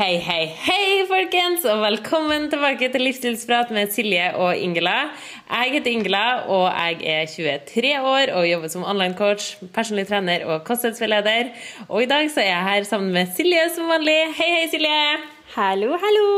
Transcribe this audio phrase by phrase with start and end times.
[0.00, 5.10] Hei, hei, hei, folkens, og velkommen tilbake til Livsstilsprat med Silje og Ingela.
[5.44, 10.64] Jeg heter Ingela, og jeg er 23 år og jobber som online-coach, personlig trener og
[10.64, 11.52] kostholdsveileder.
[11.90, 14.16] Og i dag så er jeg her sammen med Silje som vanlig.
[14.40, 14.98] Hei, hei, Silje.
[15.58, 16.28] Hallo, hallo.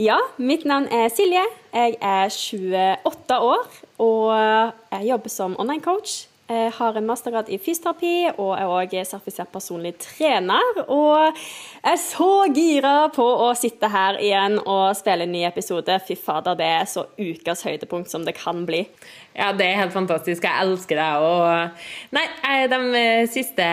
[0.00, 1.44] Ja, mitt navn er Silje.
[1.74, 2.32] Jeg er
[3.04, 6.22] 28 år og jeg jobber som online-coach.
[6.44, 10.82] Jeg har en mastergrad i fysioterapi og er også sertifisert personlig trener.
[10.92, 15.96] Og jeg er så gira på å sitte her igjen og spille en ny episode.
[16.04, 18.82] Fy fader, det er så ukas høydepunkt som det kan bli.
[19.32, 20.44] Ja, det er helt fantastisk.
[20.44, 21.24] Jeg elsker deg.
[21.24, 22.26] Og nei,
[22.68, 23.70] de siste,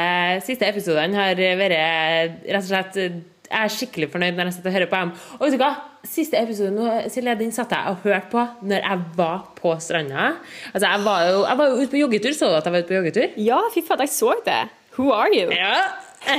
[0.47, 3.03] siste episodene har vært rett og slett
[3.51, 5.09] Jeg er skikkelig fornøyd når jeg sitter og hører på dem.
[5.37, 5.71] Og vet du hva?
[6.07, 10.29] Siste episode nå, Silje, den satt jeg og hørte på når jeg var på stranda.
[10.71, 12.37] Altså, jeg var jo, jeg var jo ute på joggetur.
[12.37, 13.35] Så du at jeg var ute på joggetur?
[13.43, 14.61] Ja, fy fader, jeg så det.
[14.95, 15.51] Who are you?
[15.55, 15.83] Ja,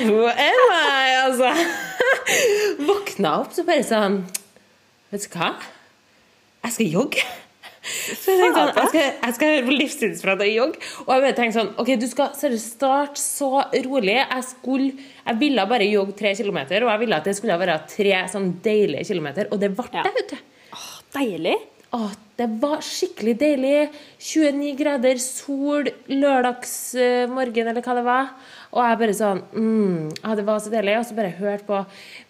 [0.07, 1.13] who am I?
[1.21, 1.53] Altså.
[2.89, 4.23] Våkna opp så bare sånn
[5.13, 5.53] Vet du hva?
[6.65, 7.25] Jeg skal jogge.
[7.83, 10.79] Så jeg tenkte sånn, jeg skal, jeg skal høre på livsstilsprat og jogge.
[11.03, 13.49] Og jeg bare tenkte sånn OK, du skal seriøst starte så
[13.89, 14.15] rolig.
[14.21, 14.93] Jeg skulle
[15.27, 18.49] Jeg ville bare jogge tre kilometer, og jeg ville at det skulle være tre sånn
[18.63, 19.51] deilige kilometer.
[19.51, 20.15] Og det ble det, Ja.
[20.15, 20.37] vet du.
[20.73, 20.89] Åh,
[21.19, 21.57] deilig.
[21.93, 23.91] Åh, det var skikkelig deilig.
[24.19, 28.31] 29 grader, sol, lørdagsmorgen eller hva det var.
[28.73, 30.95] Og jeg bare sånn mm, ja, Det var så deilig.
[30.97, 31.81] Og så bare hørte på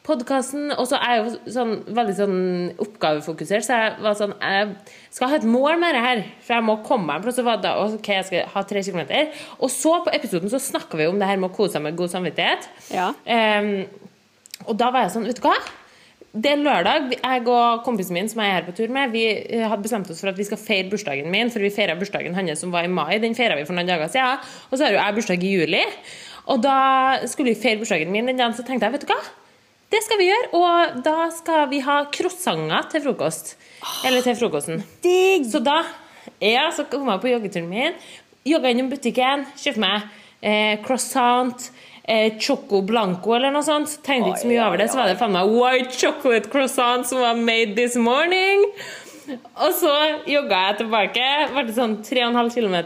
[0.08, 0.72] podkasten.
[0.74, 2.38] Og så er jeg jo sånn veldig sånn
[2.82, 4.72] oppgavefokusert, så jeg var sånn Jeg
[5.14, 7.38] skal ha et mål med det her, for jeg må komme meg en plass.
[7.98, 9.44] Ok, jeg skal ha tre kilometer.
[9.60, 11.98] Og så på episoden så snakka vi om det her med å kose seg med
[11.98, 12.66] god samvittighet.
[12.90, 13.12] Ja.
[13.22, 13.86] Um,
[14.66, 15.54] og da var jeg sånn, vet du hva?
[16.32, 17.10] Det er lørdag.
[17.12, 20.08] Jeg og kompisen min som jeg er her på tur med, vi eh, hadde bestemt
[20.08, 22.88] oss for at vi skal feire bursdagen min, for vi feira bursdagen hans som var
[22.88, 23.18] i mai.
[23.20, 24.40] Den feira vi for noen dager siden.
[24.70, 25.82] Og så har jo jeg bursdag i juli.
[26.50, 29.20] Og da skulle vi feire bursdagen min den dagen, så tenkte jeg, vet du hva?
[29.92, 30.48] Det skal vi gjøre.
[30.56, 33.54] Og da skal vi ha croissanter til frokost.
[34.08, 34.82] Eller til frokosten.
[35.04, 35.46] Digg.
[35.52, 35.82] Så da
[36.42, 37.96] ja, så kom jeg på joggeturen min.
[38.48, 40.06] Jogga innom butikken, kjøpte meg
[40.42, 41.68] eh, croissant,
[42.02, 43.98] eh, choco blanco eller noe sånt.
[44.02, 44.88] Tenkte ikke så mye over det.
[44.90, 48.64] Så var det faen meg white chocolate croissant som var made this morning.
[49.30, 49.92] Og så
[50.26, 51.28] jogga jeg tilbake.
[51.54, 52.78] Ble sånn 3,5 km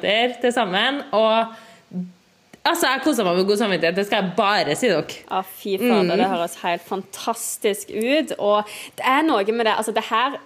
[0.42, 1.00] til sammen.
[1.16, 1.56] Og
[2.70, 3.96] altså, jeg koser meg med god samvittighet.
[3.96, 5.20] Det skal jeg bare si dere.
[5.30, 8.34] Ja, fy fader, det høres helt fantastisk ut.
[8.38, 10.38] Og det er noe med det Altså, det her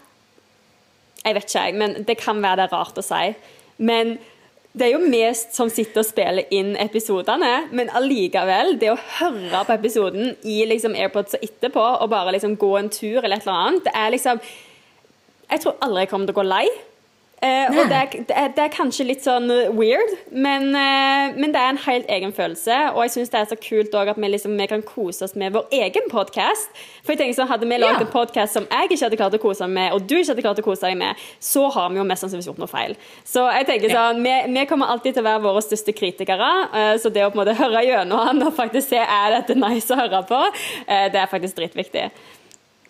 [1.24, 3.34] Jeg vet ikke, jeg, men det kan være det er rart å si.
[3.76, 4.14] Men
[4.72, 9.64] det er jo mest som sitter og spiller inn episodene, men allikevel, det å høre
[9.66, 13.48] på episoden i liksom AirPods og etterpå, og bare liksom gå en tur eller et
[13.48, 14.42] eller annet, det er liksom
[15.50, 16.66] Jeg tror aldri jeg kommer til å gå lei.
[17.42, 21.54] Eh, og det er, det, er, det er kanskje litt sånn weird, men, eh, men
[21.54, 22.74] det er en helt egen følelse.
[22.92, 25.54] Og jeg syns det er så kult at vi, liksom, vi kan kose oss med
[25.56, 26.68] vår egen podkast.
[27.02, 28.06] For jeg tenker sånn, Hadde vi laget Ja.
[28.06, 30.44] en podkast som jeg ikke hadde klart å kose meg med, og du ikke hadde
[30.44, 32.96] klart å kose deg med, så har vi jo mest sannsynligvis gjort noe feil.
[33.24, 33.96] Så jeg tenker Ja.
[34.12, 36.50] sånn, vi, vi kommer alltid til å være våre største kritikere.
[36.74, 39.56] eh, så det å på en måte høre gjennom han og faktisk se er dette
[39.56, 40.42] nice å høre på,
[40.86, 42.10] eh, det er faktisk dritviktig.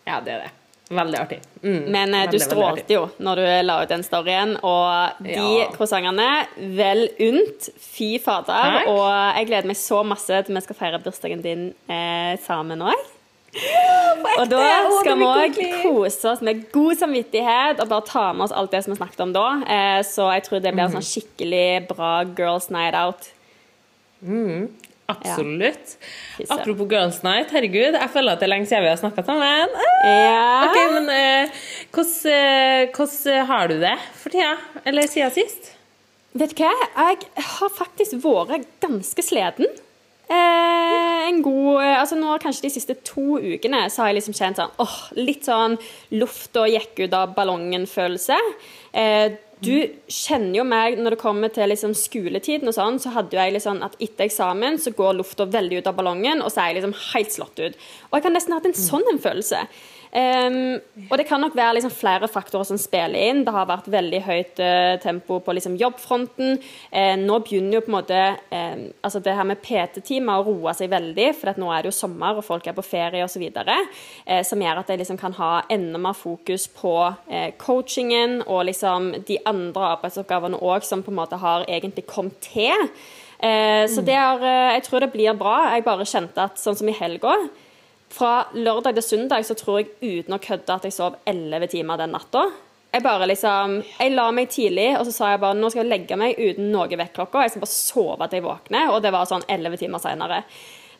[0.06, 0.50] Ja, det er det.
[0.90, 1.38] Veldig artig.
[1.62, 1.84] Mm.
[1.92, 2.40] Men veldig, du Veldig, artig.
[2.50, 5.68] strålte jo når du la ut den storyen, og de Ja.
[5.70, 6.46] croissantene,
[6.76, 7.68] vel unt.
[7.78, 8.80] Fy fader.
[8.80, 8.88] Takk.
[8.88, 12.94] Og jeg gleder meg så masse til vi skal feire bursdagen din eh, sammen òg.
[14.38, 14.66] Og da
[15.00, 18.84] skal vi òg kose oss med god samvittighet og bare ta med oss alt det
[18.84, 19.46] som vi snakket om da.
[19.66, 20.94] Eh, så jeg tror det blir Mhm.
[20.96, 23.30] en sånn skikkelig bra girls night out.
[25.10, 25.96] Absolutt.
[26.38, 26.46] Ja.
[26.56, 29.74] Apropos Girls Night, herregud, jeg føler at det er lenge siden vi har snakka sammen.
[29.74, 30.06] Ah!
[30.06, 30.46] Ja.
[30.68, 31.60] Ok, men eh,
[31.90, 34.54] hvordan, eh, hvordan har du det for tida?
[34.86, 35.72] Eller siden sist?
[36.38, 36.70] Vet du hva?
[36.94, 39.70] Jeg har faktisk vært ganske sliten.
[40.30, 44.60] Eh, en god altså nå Kanskje de siste to ukene så har jeg liksom kjent
[44.60, 45.74] sånn åh, litt sånn
[46.14, 48.36] lufta gikk ut av ballongen-følelse.
[48.94, 49.74] Eh, du
[50.08, 53.54] kjenner jo meg når det kommer til liksom skoletiden og sånn, så hadde jo jeg
[53.58, 56.80] liksom at etter eksamen så går lufta veldig ut av ballongen, og så er jeg
[56.80, 57.80] liksom helt slått ut.
[58.08, 59.64] Og jeg har nesten hatt en sånn en følelse.
[60.12, 63.44] Ehm, og det kan nok være liksom flere faktorer som spiller inn.
[63.46, 66.58] Det har vært veldig høyt uh, tempo på liksom jobbfronten.
[66.90, 68.20] Uh, nå begynner jo på en måte
[68.50, 71.92] uh, altså det her med PT-timer å roe seg veldig, for at nå er det
[71.92, 73.46] jo sommer og folk er på ferie osv.
[73.54, 76.92] Uh, som gjør at jeg liksom kan ha enda mer fokus på
[77.30, 82.38] eh, coachingen og liksom de andre arbeidsoppgavene òg som på en måte har egentlig kommet
[82.44, 82.88] til.
[83.40, 85.72] Eh, så det er, eh, jeg tror det blir bra.
[85.74, 87.36] Jeg bare kjente at sånn som i helga
[88.10, 92.00] fra lørdag til søndag så tror jeg uten å kødde at jeg sov 11 timer
[92.00, 92.48] den natta.
[92.90, 95.92] Jeg bare liksom, jeg la meg tidlig, og så sa jeg bare nå skal jeg
[95.92, 97.44] legge meg uten noe vekkklokke.
[97.46, 100.40] Jeg skal bare sove til jeg våkner, og det var sånn 11 timer senere.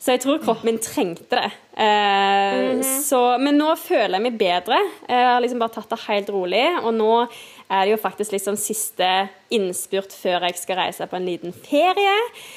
[0.01, 1.49] Så jeg tror kroppen min trengte det.
[1.77, 4.79] Eh, så, men nå føler jeg meg bedre.
[5.05, 6.63] Jeg har liksom bare tatt det helt rolig.
[6.81, 7.11] Og nå
[7.71, 9.09] er det jo faktisk liksom siste
[9.55, 12.17] innspurt før jeg skal reise på en liten ferie.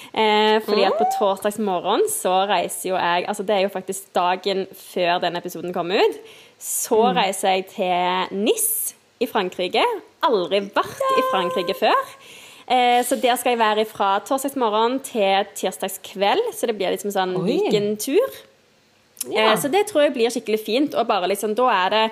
[0.10, 4.10] Eh, fordi at på torsdags morgen så reiser jo jeg Altså det er jo faktisk
[4.16, 6.18] dagen før denne episoden kom ut.
[6.60, 9.84] Så reiser jeg til Nis i Frankrike.
[10.26, 12.02] Aldri vært i Frankrike før.
[12.68, 16.54] Eh, så der skal jeg være fra torsdagsmorgen til tirsdagskveld.
[16.56, 18.40] Så det blir liksom sånn weekendtur.
[19.30, 19.52] Ja.
[19.52, 20.96] Eh, så det tror jeg blir skikkelig fint.
[20.96, 22.06] Og bare liksom, da er det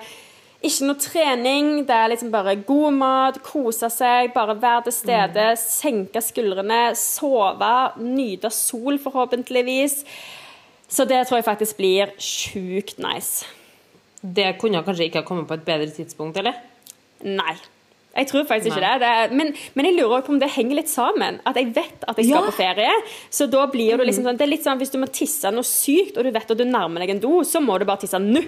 [0.61, 5.47] ikke noe trening, det er liksom bare god mat, kose seg, bare være til stede,
[5.57, 10.03] senke skuldrene, sove, nyte sol forhåpentligvis.
[10.91, 13.47] Så det tror jeg faktisk blir sjukt nice.
[14.21, 16.59] Det kunne kanskje ikke ha kommet på et bedre tidspunkt, eller?
[17.25, 17.55] Nei.
[18.11, 18.95] Jeg tror faktisk ikke det.
[19.01, 21.39] det men, men jeg lurer på om det henger litt sammen.
[21.47, 22.49] At jeg vet at jeg skal Ja.
[22.49, 22.95] på ferie.
[23.31, 25.63] Så da blir det liksom sånn Det er litt sånn hvis du må tisse noe
[25.63, 28.19] sykt, og du vet at du nærmer deg en do, så må du bare tisse
[28.19, 28.43] nå.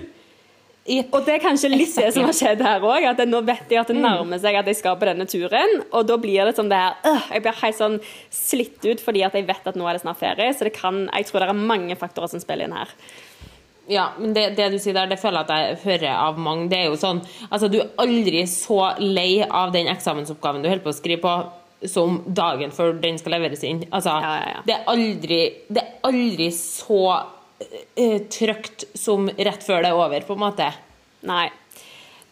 [0.83, 3.06] Og det er kanskje litt det som har skjedd her òg.
[3.07, 5.77] At nå vet jeg at det nærmer seg at jeg skal på denne turen.
[5.95, 8.00] Og da blir det sånn det her øh, Jeg blir helt sånn
[8.35, 10.50] slitt ut fordi at jeg vet at nå er det snart ferie.
[10.51, 12.91] Så det kan, jeg tror det er mange faktorer som spiller inn her.
[13.91, 16.69] Ja, men det, det du sier der, det føler jeg at jeg hører av mange.
[16.71, 17.19] Det er jo sånn
[17.50, 21.33] Altså, du er aldri så lei av den eksamensoppgaven du holder på å skrive på,
[21.91, 23.86] som dagen før den skal leveres inn.
[23.91, 24.65] Altså, Ja, ja, ja.
[24.68, 25.39] Det, er aldri,
[25.71, 27.01] det er aldri så
[28.33, 30.71] trygt som rett før det er over, på en måte.
[31.27, 31.50] Nei.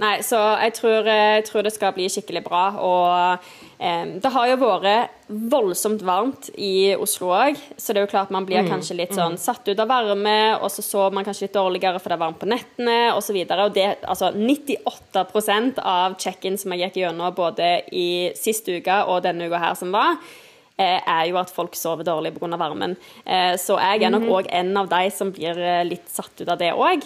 [0.02, 2.62] Nei, så jeg tror, jeg tror det skal bli skikkelig bra.
[2.82, 3.44] Og
[3.78, 8.34] eh, det har jo vært voldsomt varmt i Oslo òg, så det er jo klart
[8.34, 11.56] man blir kanskje litt sånn satt ut av varme, og så sover man kanskje litt
[11.56, 13.38] dårligere for det er varmt på nettene osv.
[13.38, 18.68] Og, så og det, altså 98% av check-in som jeg gikk gjennom både i sist
[18.72, 20.51] uke og denne uka her som var, eh,
[21.00, 22.50] er jo at folk sover dårlig pga.
[22.60, 22.96] varmen.
[23.26, 26.50] Eh, Så jeg er nok òg en av de som blir eh, litt satt ut
[26.50, 27.04] av det òg.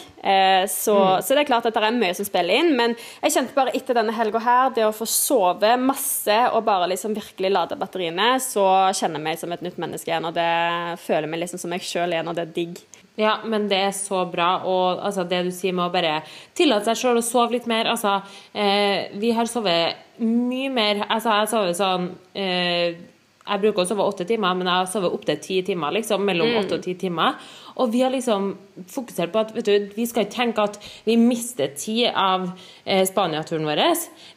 [0.71, 2.71] Så, så det er klart at det er mye som spiller inn.
[2.77, 6.89] Men jeg kjente bare etter denne helga her, det å få sove masse og bare
[6.89, 8.65] liksom virkelig lade batteriene, så
[8.97, 10.25] kjenner jeg meg som et nytt menneske igjen.
[10.25, 12.81] Og det føler meg liksom som meg sjøl igjen, og det er digg.
[13.15, 14.49] Ja, men det er så bra.
[14.67, 16.17] Og altså, det du sier med å bare
[16.57, 18.17] tillate seg sjøl å sove litt mer Altså,
[18.51, 22.97] eh, vi har sovet mye mer Altså, jeg sover sånn eh,
[23.45, 25.93] Jeg bruker å sove åtte timer, men jeg har sovet opptil ti timer.
[25.93, 27.35] liksom, Mellom åtte og ti timer.
[27.75, 28.53] Og vi har liksom
[28.89, 32.47] fokusert på at vet du, vi skal ikke tenke at vi mister tid av
[32.85, 33.81] eh, Spania-turen vår.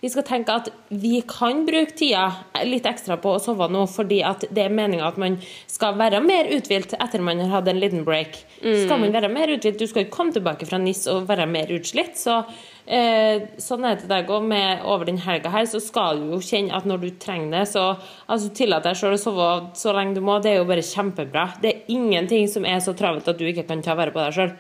[0.02, 2.26] Vi skal tenke at vi kan bruke tida
[2.66, 5.38] litt ekstra på å sove nå, fordi at det er meninga at man
[5.70, 8.42] skal være mer uthvilt etter man har hatt en liten break.
[8.58, 11.70] Skal man være mer uthvilt, du skal ikke komme tilbake fra NIS og være mer
[11.78, 12.18] utslitt.
[12.18, 12.42] Så
[12.88, 14.48] eh, sånn er det deg òg.
[14.88, 17.84] Over den helga her så skal du jo kjenne at når du trenger det, så
[18.26, 20.40] altså, tillat deg sjøl å sove så lenge du må.
[20.42, 21.46] Det er jo bare kjempebra.
[21.62, 24.36] Det er ingenting som er så travelt at du ikke kan ta vare på deg
[24.36, 24.52] sjøl.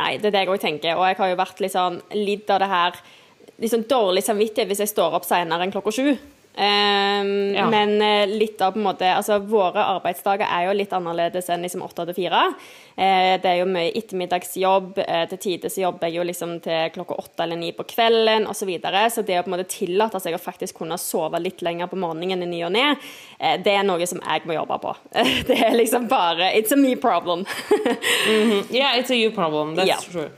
[0.00, 0.96] Nei, det er det jeg òg tenker.
[0.96, 3.00] Og jeg har jo vært litt sånn lidd av det her
[3.58, 6.12] litt sånn dårlig samvittighet hvis jeg står opp senere enn klokka sju.
[6.58, 7.70] Ehm, Ja.
[7.70, 11.62] Men eh, litt av på en måte Altså, våre arbeidsdager er jo litt annerledes enn
[11.62, 12.40] liksom 8 til 4.
[12.98, 14.98] Eh, det er jo mye ettermiddagsjobb.
[14.98, 18.46] Eh, til tider så jobber jeg jo liksom til klokka åtte eller ni på kvelden
[18.46, 18.58] osv.
[18.58, 19.04] Så, videre.
[19.10, 21.96] så det å på en måte tillate seg å faktisk kunne sove litt lenger på
[21.96, 22.96] morgenen i ny og ne,
[23.38, 24.96] eh, det er noe som jeg må jobbe på.
[25.48, 27.46] det er liksom bare It's a me problem.
[28.70, 29.76] Yeah, it's a you problem.
[29.76, 30.00] That's yeah.
[30.00, 30.30] true.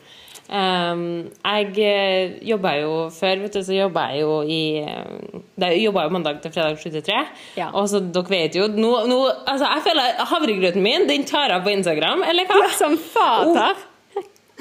[0.50, 1.02] Um,
[1.46, 6.08] jeg uh, jobba jo før, vet du, så jobba jeg jo i uh, Jeg jobba
[6.08, 7.20] jo mandag til fredag 7 til 3.
[7.60, 7.68] Ja.
[7.78, 11.62] Og så dere vet jo nå, nå, altså Jeg føler havregrøten min, den tar av
[11.62, 12.66] på Instagram, eller hva?
[12.82, 13.70] Som fata.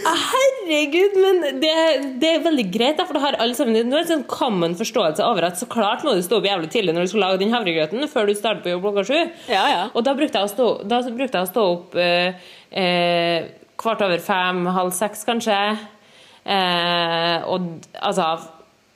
[0.07, 1.71] Ah, Herregud, men det,
[2.21, 4.75] det er veldig greit, for da har alle sammen Nå er det en sånn common
[4.79, 7.41] forståelse over at så klart må du stå opp jævlig tidlig når du skal lage
[7.41, 9.17] den havregrøten, før du starter på jobb klokka sju.
[9.51, 9.81] Ja, ja.
[9.91, 13.49] Og da brukte jeg å stå, brukte jeg å stå opp eh, eh,
[13.79, 15.57] kvart over fem, halv seks kanskje.
[16.49, 18.31] Eh, og altså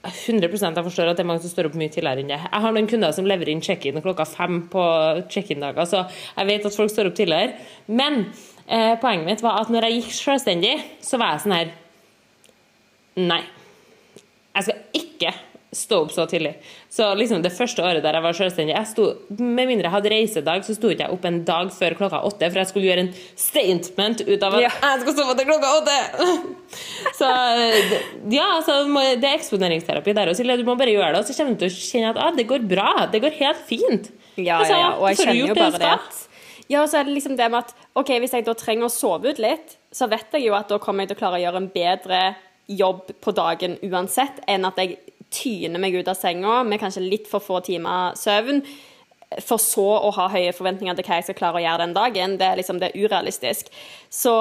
[0.03, 2.39] 100% jeg forstår at det er mange som står opp mye tidligere enn det.
[2.43, 4.83] Jeg har noen kunder som leverer inn check-in klokka fem på
[5.31, 7.55] check-in-dager, så jeg vet at folk står opp tidligere.
[7.87, 8.25] Men
[8.67, 11.73] eh, poenget mitt var at når jeg gikk selvstendig, så var jeg sånn her
[13.13, 13.43] Nei.
[14.57, 15.31] Jeg skal ikke
[15.73, 16.53] stå opp så tidlig.
[16.93, 19.05] Så liksom det første året der jeg var selvstendig jeg sto,
[19.39, 22.49] Med mindre jeg hadde reisedag, så sto ikke jeg opp en dag før klokka åtte,
[22.53, 24.71] for jeg skulle gjøre en statement ut av at Ja.
[24.83, 25.97] jeg skal sove til klokka åtte!
[27.19, 27.27] Så
[28.33, 28.79] ja, altså,
[29.19, 30.57] det er eksponeringsterapi der også, Silje.
[30.61, 32.45] Du må bare gjøre det, og så kommer du til å kjenne at ah, det
[32.49, 32.91] går bra.
[33.13, 34.11] Det går helt fint.
[34.37, 34.91] Ja, Altså, ja, ja.
[34.97, 36.29] Og jeg kjenner jo bare det Ja, at
[36.71, 39.29] Ja, så er det liksom det med at OK, hvis jeg da trenger å sove
[39.33, 41.59] ut litt, så vet jeg jo at da kommer jeg til å klare å gjøre
[41.61, 42.21] en bedre
[42.71, 44.95] jobb på dagen uansett, enn at jeg
[45.33, 48.63] tyner meg ut av senga med kanskje litt for få timer søvn.
[49.41, 52.35] for så å ha høye forventninger til hva jeg skal klare å gjøre den dagen.
[52.37, 53.71] Det er liksom det er urealistisk.
[54.05, 54.33] Så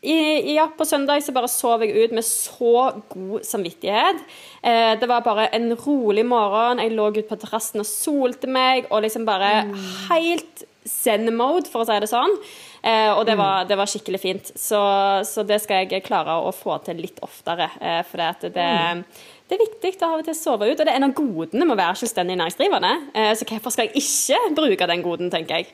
[0.00, 2.72] i, ja, på søndag så bare sov jeg ut med så
[3.10, 4.20] god samvittighet.
[4.62, 6.78] Eh, det var bare en rolig morgen.
[6.78, 9.74] Jeg lå ute på terrassen og solte meg, og liksom bare mm.
[10.06, 12.36] helt zen-mode, for å si det sånn.
[12.78, 13.42] Eh, og det mm.
[13.42, 14.52] var, det var, skikkelig fint.
[14.54, 14.78] Så,
[15.26, 17.66] så, det skal jeg klare å få til litt oftere.
[17.82, 18.68] Eh, for det, det,
[19.02, 19.02] mm.
[19.48, 20.76] Det, er viktig å av og til sove ut.
[20.76, 22.94] Og det er en av godene med å være selvstendig næringsdrivende.
[23.16, 25.72] Eh, så hvorfor skal jeg ikke bruke den goden, tenker jeg.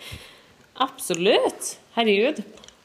[0.85, 1.75] Absolutt.
[1.97, 2.43] Herregud.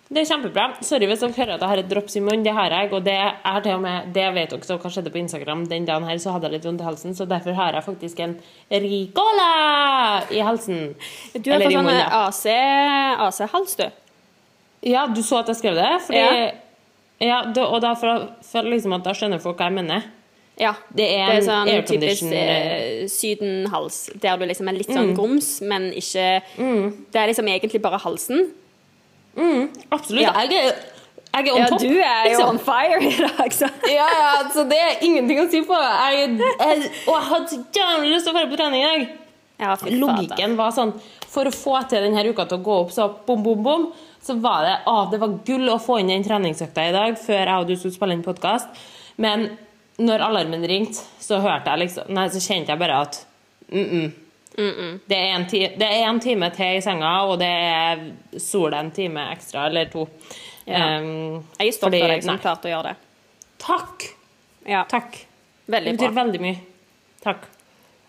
[0.10, 0.64] Det er kjempebra.
[0.82, 2.42] Sorry hvis dere hører at jeg har et drops i munnen.
[2.46, 2.90] Det har jeg.
[2.98, 6.08] Og det er til og med Det vet dere hva skjedde på Instagram den dagen
[6.10, 7.14] her, så hadde jeg litt vondt i halsen.
[7.14, 8.34] Så derfor har jeg faktisk en
[8.74, 9.50] Ricola
[10.34, 10.96] i halsen.
[11.38, 13.86] Du har fått sånn AC-hals, AC du.
[14.90, 15.92] Ja, du så at jeg skrev det?
[16.08, 16.54] Fordi ja.
[17.30, 20.10] ja og da, for, for liksom at da skjønner folk hva jeg mener.
[20.60, 20.74] Ja.
[20.92, 25.18] Det er, det er sånn typisk eh, sydenhals, der du liksom er litt sånn mm.
[25.18, 26.26] grums, men ikke
[26.60, 26.82] mm.
[27.14, 28.50] Det er liksom egentlig bare halsen.
[29.40, 30.26] Mm, absolutt.
[30.26, 30.34] Ja.
[30.44, 30.82] Jeg, er,
[31.30, 31.86] jeg er on ja, top.
[31.86, 32.50] Du er jo liksom.
[32.50, 33.72] on fire i dag, så.
[33.88, 35.80] ja, ja, så det er ingenting å si på.
[35.80, 39.08] Jeg, jeg, og jeg hadde så jævlig lyst til å dra på trening i dag.
[39.60, 40.94] Ja, Logikken var sånn
[41.28, 43.82] For å få til denne uka til å gå opp så bom, bom, bom,
[44.24, 47.42] så var det å, det var gull å få inn den treningsøkta i dag før
[47.42, 48.72] jeg og du skulle spille inn podkast.
[49.20, 49.50] Men
[50.00, 53.22] når alarmen ringte, så hørte jeg liksom Nei, så kjente jeg bare at
[53.70, 54.12] mm -mm.
[54.58, 55.00] Mm.
[55.06, 55.46] Det, er
[55.78, 58.00] det, er en time til i senga, og det er
[58.38, 60.08] sola en time ekstra, eller to.
[60.66, 61.00] Ja.
[61.00, 62.96] Um, jeg er stolt av deg som klarte å gjøre det.
[63.58, 64.04] Takk!
[64.68, 64.84] Ja.
[64.90, 65.16] Takk.
[65.66, 66.24] Veldig det betyr bra.
[66.24, 66.58] veldig mye.
[67.24, 67.48] Takk.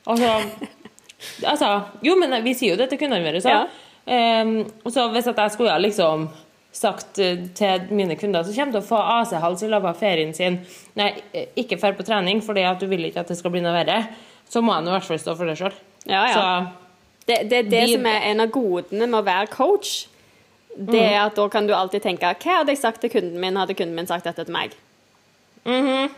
[0.05, 0.43] Altså,
[1.53, 1.71] altså
[2.03, 3.49] Jo, men vi sier jo det til kundene våre, så.
[3.49, 4.43] Ja.
[4.43, 6.29] Um, så hvis jeg skulle liksom
[6.73, 10.35] sagt eh, til mine kunder som kommer til å få AC-hals i løpet av ferien
[10.37, 10.61] sin
[10.99, 11.13] Nei,
[11.59, 14.05] ikke dra på trening fordi at du vil ikke at det skal bli noe verre.
[14.51, 15.75] Så må han i hvert fall stå for det sjøl.
[16.11, 16.47] Ja, ja.
[17.27, 20.07] det, det, er det de, som er en av godene med å være coach.
[20.71, 23.59] Det er at Da kan du alltid tenke Hva hadde jeg sagt til kunden min,
[23.59, 24.77] hadde kunden min sagt dette til meg?
[25.65, 26.11] Mm -hmm.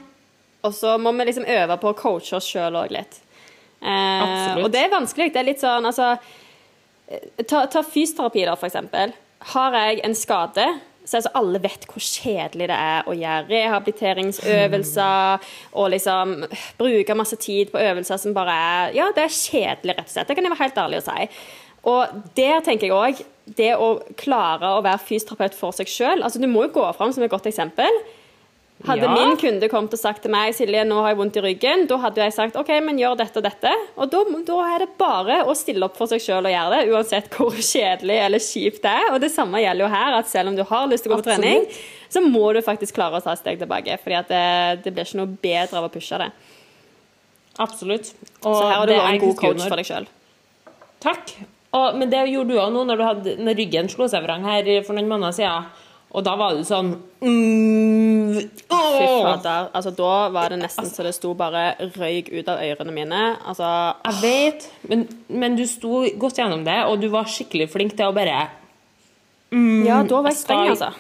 [0.62, 3.21] Og så må vi liksom øve på å coache oss sjøl òg litt.
[3.82, 5.32] Eh, og det er vanskelig.
[5.32, 6.16] Det er litt sånn altså
[7.49, 9.12] Ta, ta fysioterapi, da, for eksempel.
[9.52, 10.66] Har jeg en skade
[11.02, 15.49] så altså, alle vet hvor kjedelig det er å gjøre rehabiliteringsøvelser
[15.80, 16.37] og liksom
[16.78, 20.30] bruke masse tid på øvelser som bare er Ja, det er kjedelig, rett og slett.
[20.30, 21.26] Det kan jeg være helt ærlig å si.
[21.90, 22.00] Og
[22.38, 23.25] der tenker jeg òg
[23.58, 23.88] det å
[24.20, 26.22] klare å være fysioterapeut for seg sjøl.
[26.22, 28.02] Altså, du må jo gå fram som et godt eksempel.
[28.82, 29.12] Hadde ja.
[29.14, 31.98] min kunde kommet og sagt til meg Silje, nå har jeg vondt i ryggen, da
[32.02, 33.74] hadde jeg sagt OK, men gjør dette og dette.
[33.94, 36.80] Og da, da er det bare å stille opp for seg sjøl og gjøre det,
[36.90, 39.08] uansett hvor kjedelig eller kjipt det er.
[39.14, 41.22] Og det samme gjelder jo her, at selv om du har lyst til å gå
[41.22, 41.68] på trening,
[42.12, 44.00] så må du faktisk klare å ta et steg tilbake.
[44.02, 44.42] fordi det,
[44.84, 46.32] det blir ikke noe bedre av å pushe det.
[47.62, 48.12] Absolutt.
[48.42, 50.10] Og så her har du vært en god coach for deg sjøl.
[51.02, 51.36] Takk.
[51.72, 54.44] Og, men det gjorde du òg nå når, du hadde, når ryggen slo seg vrang
[54.44, 55.70] her for noen måneder siden.
[56.12, 56.90] Og da var det sånn
[57.25, 58.35] mm,
[58.69, 59.71] Fy fader.
[59.73, 63.23] Altså, da var det nesten så det sto bare røyk ut av ørene mine.
[63.49, 63.69] Altså
[64.11, 68.11] Jeg vet, men, men, du sto godt gjennom det, og du var skikkelig flink til
[68.11, 68.45] å bare
[69.54, 70.92] mm, Ja, da var jeg streng, altså.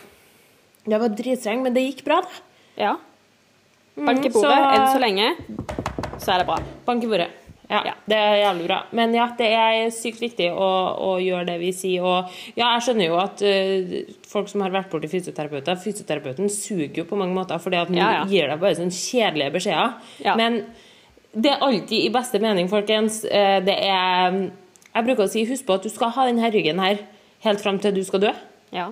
[0.88, 2.42] Jeg var dritstreng, men det gikk bra, da.
[2.80, 2.96] Ja.
[4.00, 4.56] Bank i bordet.
[4.72, 5.28] Enn så lenge
[6.22, 6.56] så er det bra.
[6.86, 7.28] Bank i bordet.
[7.72, 8.78] Ja, ja, det er jævlig bra.
[8.98, 10.68] Men ja, det er sykt viktig å,
[11.00, 12.04] å gjøre det vi sier.
[12.04, 13.94] Og ja, jeg skjønner jo at uh,
[14.28, 18.02] folk som har vært borti fysioterapeuter Fysioterapeuten suger jo på mange måter fordi at den
[18.02, 19.96] ja, gir deg bare sånn kjedelige beskjeder.
[20.36, 20.60] Men
[21.32, 23.22] det er alltid i beste mening, folkens.
[23.24, 24.36] Uh, det er
[24.92, 27.06] Jeg bruker å si husk på at du skal ha denne ryggen her
[27.46, 28.34] helt fram til du skal dø.
[28.76, 28.90] Ja.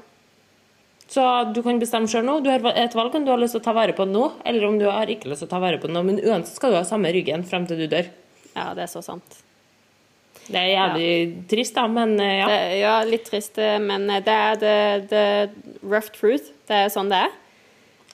[1.10, 2.38] Så du kan bestemme sjøl nå.
[2.40, 4.30] Du har et valg om du har lyst til å ta vare på den nå,
[4.46, 6.06] eller om du har ikke lyst til å ta vare på den nå.
[6.06, 8.08] Men uansett skal du ha samme ryggen fram til du dør.
[8.54, 9.40] Ja, det er så sant.
[10.50, 11.42] Det er jævlig ja.
[11.50, 12.48] trist, da, men eh, ja.
[12.50, 14.74] Det, ja, litt trist, eh, men eh, det er the,
[15.10, 15.24] the
[15.86, 16.50] rough truth.
[16.66, 17.36] Det er sånn det er.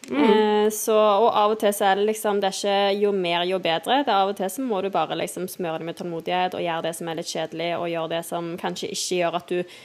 [0.07, 0.21] Mm.
[0.23, 3.43] Eh, så, og av og til så er det liksom Det er ikke jo mer,
[3.49, 4.03] jo bedre.
[4.07, 6.63] Det er Av og til så må du bare liksom smøre det med tålmodighet og
[6.63, 9.77] gjøre det som er litt kjedelig, og gjøre det som kanskje ikke gjør at du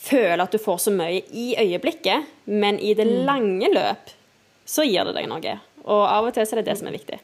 [0.00, 3.16] føler at du får så mye i øyeblikket, men i det mm.
[3.28, 4.14] lange løp
[4.68, 5.56] så gir det deg noe.
[5.86, 7.20] Og av og til så er det det som er viktig.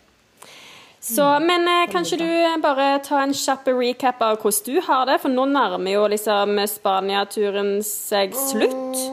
[1.06, 5.20] Så, men eh, kanskje du bare ta en kjapp recap av hvordan du har det?
[5.22, 9.04] For nå nærmer jo liksom Spania-turen seg slutt.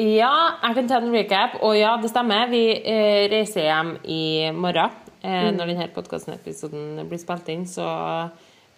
[0.00, 1.58] Ja, jeg kan ta en recap.
[1.60, 2.48] Og ja, det stemmer.
[2.48, 4.22] Vi eh, reiser hjem i
[4.56, 4.94] morgen.
[5.20, 5.58] Eh, mm.
[5.58, 7.84] Når denne podkastepisoden blir spilt inn, så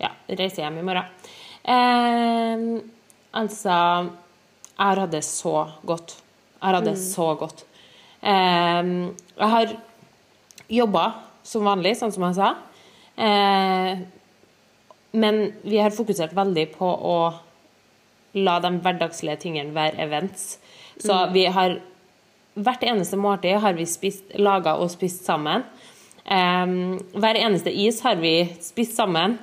[0.03, 1.13] ja, reiser hjem i morgen.
[1.63, 2.65] Eh,
[3.39, 3.77] altså
[4.75, 5.55] Jeg har hatt det så
[5.87, 6.17] godt.
[6.59, 7.07] Jeg har hatt det mm.
[7.07, 7.63] så godt.
[8.19, 8.83] Eh,
[9.39, 9.77] jeg har
[10.83, 11.07] jobba
[11.45, 12.53] som vanlig, sånn som jeg sa.
[13.17, 14.05] Eh,
[15.15, 17.19] men vi har fokusert veldig på å
[18.35, 20.57] la de hverdagslige tingene være events.
[20.99, 21.81] Så vi har
[22.55, 25.65] Hvert eneste måltid har vi spist, laga og spist sammen.
[26.23, 29.41] Em, hver eneste is har vi spist sammen.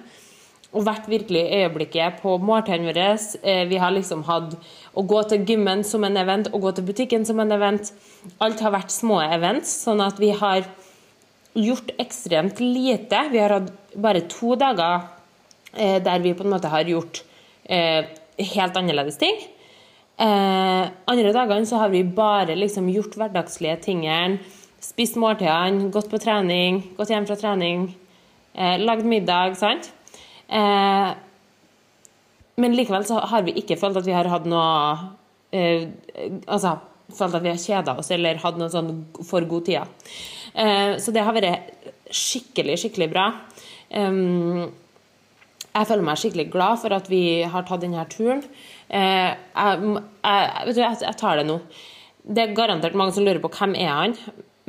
[0.71, 3.09] Og vært virkelig øyeblikket på måltidene våre.
[3.43, 4.55] Eh, Vi har liksom hatt
[4.95, 7.91] å gå til gymmen som en event, å gå til butikken som en event.
[8.39, 10.63] Alt har vært små events, sånn at vi har
[11.53, 13.27] gjort ekstremt lite.
[13.31, 15.07] Vi har hatt bare to dager
[15.73, 17.23] eh, der vi på en måte har gjort
[17.65, 18.05] eh,
[18.55, 19.39] helt annerledes ting.
[20.21, 24.39] Eh, andre dagene så har vi bare liksom gjort hverdagslige tingene.
[24.81, 27.91] Spist måltidene, gått på trening, gått hjem fra trening,
[28.55, 29.91] eh, lagd middag, sant?
[30.49, 31.11] Eh,
[32.61, 34.71] men likevel så har vi ikke følt at vi har hatt noe
[35.55, 35.87] eh,
[36.47, 36.75] Altså
[37.15, 38.91] følt at vi har kjeda oss eller hatt noe sånn
[39.27, 40.11] for god tid.
[40.53, 43.25] Eh, så det har vært skikkelig, skikkelig bra.
[45.71, 48.43] Jeg føler meg skikkelig glad for at vi har tatt denne turen.
[48.91, 49.95] Eh, jeg,
[50.75, 51.59] jeg, jeg, tar det nå.
[52.21, 54.17] Det er garantert mange som lurer på hvem er han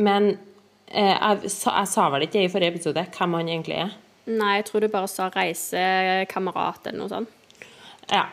[0.03, 0.31] men
[0.87, 3.97] eh, jeg, jeg sa vel ikke i forrige episode hvem han egentlig er.
[4.31, 7.67] Nei, jeg tror du bare sa reisekamerat eller noe sånt.
[8.13, 8.29] Ja.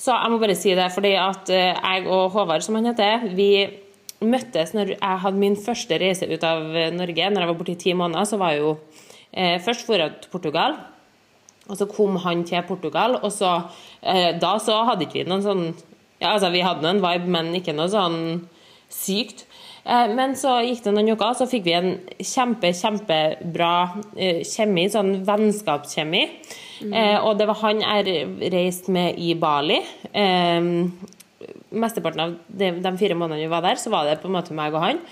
[0.00, 3.50] Så jeg må bare si det, fordi at jeg og Håvard, som han heter, vi
[4.20, 7.30] møttes når jeg hadde min første reise ut av eh, Norge.
[7.30, 8.72] Når jeg var borte i ti måneder, så var jeg jo
[9.32, 10.78] eh, Først dro jeg til Portugal.
[11.70, 13.52] Og så kom han til Portugal, og så
[14.02, 15.66] eh, Da så hadde ikke vi noen sånn
[16.20, 18.18] Ja, altså, vi hadde noen vibe, men ikke noe sånn
[18.90, 19.46] sykt.
[19.84, 23.72] Eh, men så gikk det noen uker, så fikk vi en kjempe, kjempebra
[24.16, 26.26] eh, kjemi, sånn vennskapskjemi.
[26.90, 29.80] Eh, og det var han jeg reiste med i Bali.
[30.12, 30.68] Eh,
[31.70, 34.56] mesteparten av de, de fire månedene vi var der, så var det på en måte
[34.56, 35.02] meg og han.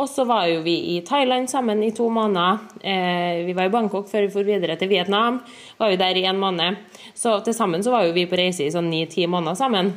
[0.00, 2.62] Og så var jo vi i Thailand sammen i to måneder.
[2.80, 5.42] Eh, vi var i Bangkok før vi for videre til Vietnam.
[5.76, 6.80] Var jo der i en måned.
[7.14, 9.92] Så til sammen så var jo vi på reise i sånn ni-ti måneder sammen.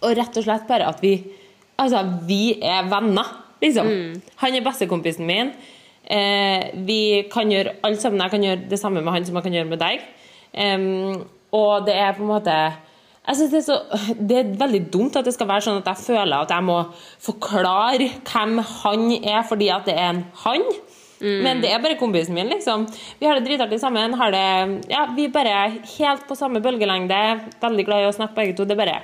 [0.00, 1.18] Og rett og slett bare at vi
[1.76, 3.26] Altså, vi er venner,
[3.60, 3.88] liksom.
[4.40, 5.50] Han er bestekompisen min.
[6.08, 8.22] Eh, vi kan gjøre alt sammen.
[8.24, 10.06] Jeg kan gjøre det samme med han som jeg kan gjøre med deg.
[10.56, 12.54] Um, og det er på en måte
[13.26, 15.88] jeg synes det, er så, det er veldig dumt at det skal være sånn at
[15.90, 16.76] jeg føler at jeg må
[17.26, 20.68] forklare hvem han er fordi at det er en han.
[21.16, 22.84] Men det er bare kompisen min, liksom.
[23.18, 24.14] Vi har det dritartig sammen.
[24.20, 24.46] Har det,
[24.92, 25.54] ja, vi er bare
[25.96, 27.20] helt på samme bølgelengde.
[27.62, 28.66] Veldig glad i å snakke begge to.
[28.68, 28.98] Det er bare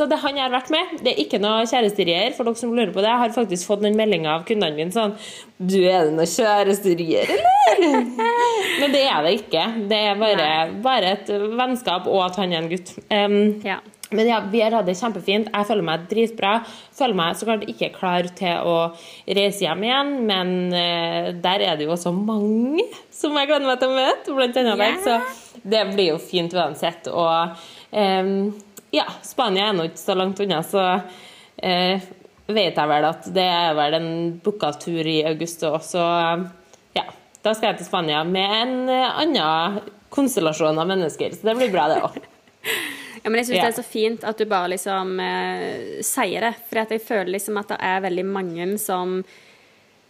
[0.00, 0.94] så det han jeg har vært med.
[1.04, 3.10] Det er ikke noe kjæresterier, for dere som lurer på det.
[3.12, 5.12] Jeg har faktisk fått noen meldinger av kundene mine sånn
[5.60, 8.08] Du, er det noe kjæresterier, eller?
[8.80, 9.64] Men det er det ikke.
[9.90, 12.94] Det er bare, bare et vennskap, og at han er en gutt.
[13.12, 13.76] Um, Ja.
[14.10, 15.50] men ja, vi har hatt det kjempefint.
[15.52, 16.54] Jeg føler meg dritbra.
[16.98, 18.78] Føler meg så klart ikke klar til å
[19.28, 23.78] reise hjem igjen, men uh, der er det jo også mange som jeg gleder meg
[23.84, 24.98] til å møte, blant annet deg.
[25.04, 27.06] Så det blir jo fint uansett.
[27.12, 27.60] Og
[27.92, 28.50] em,
[28.94, 30.84] ja, Spania er nå ikke så langt unna, så
[31.62, 32.02] eh,
[32.50, 34.10] vet jeg vel at det er vel en
[34.42, 36.04] booka tur i august òg, så
[36.96, 37.04] ja.
[37.40, 39.80] Da skal jeg til Spania med en eh, annen
[40.12, 42.18] konstellasjon av mennesker, så det blir bra, det òg.
[43.20, 43.64] Ja, men jeg syns Ja.
[43.66, 46.54] det er så fint at du bare liksom eh, sier det.
[46.70, 49.18] For jeg føler liksom at det er veldig mange som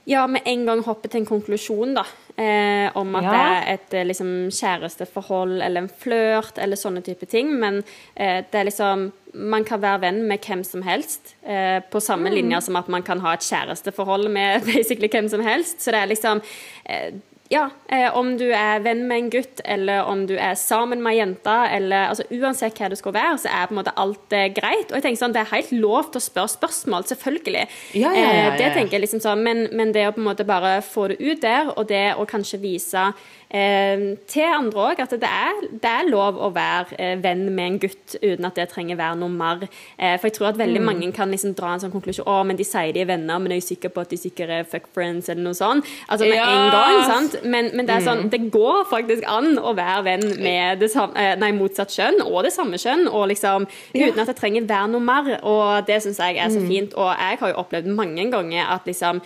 [0.07, 2.05] ja, med en gang hoppe til en konklusjon, da.
[2.41, 3.31] Eh, om at Ja.
[3.31, 7.53] det er et eh, liksom, kjæresteforhold eller en flørt eller sånne type ting.
[7.61, 7.83] Men
[8.17, 11.37] eh, det er liksom Man kan være venn med hvem som helst.
[11.47, 15.41] Eh, på samme linje som at man kan ha et kjæresteforhold med basically hvem som
[15.41, 15.79] helst.
[15.85, 16.41] Så det er liksom
[16.85, 17.13] eh,
[17.51, 21.17] ja, eh, om du er venn med en gutt, eller om du er sammen med
[21.17, 24.37] ei jente, eller altså, Uansett hva det skal være, så er på en måte alt
[24.39, 24.93] eh, greit.
[24.93, 27.65] Og jeg tenker sånn, Det er helt lov til å spørre spørsmål, selvfølgelig.
[27.99, 30.29] Ja, ja, ja, Eh, det tenker jeg liksom sånn, men, men det å på en
[30.29, 33.11] måte bare få det ut der, og det å kanskje vise
[33.51, 37.79] til andre òg at det er, det er lov å være eh, venn med en
[37.83, 39.65] gutt uten at det trenger være noe mer.
[39.99, 40.61] Eh, for jeg tror at Mm.
[40.63, 43.39] veldig mange kan liksom dra en sånn konklusjon å, men de sier de er venner,
[43.41, 45.85] men jeg er sikker på at de sikkert er fuck friends, eller noe sånt.
[46.09, 46.47] Altså med Ja.
[46.47, 47.43] en gang, sant?
[47.45, 48.07] Men, men det er Mm.
[48.07, 52.21] sånn, det går faktisk an å være venn med det samme, eh, nei, motsatt kjønn
[52.25, 55.41] og det samme kjønn, og liksom, uten at det trenger være noe mer.
[55.43, 56.55] Og det syns jeg er Mm.
[56.55, 56.95] så fint.
[56.95, 59.21] Og jeg har jo opplevd mange ganger at liksom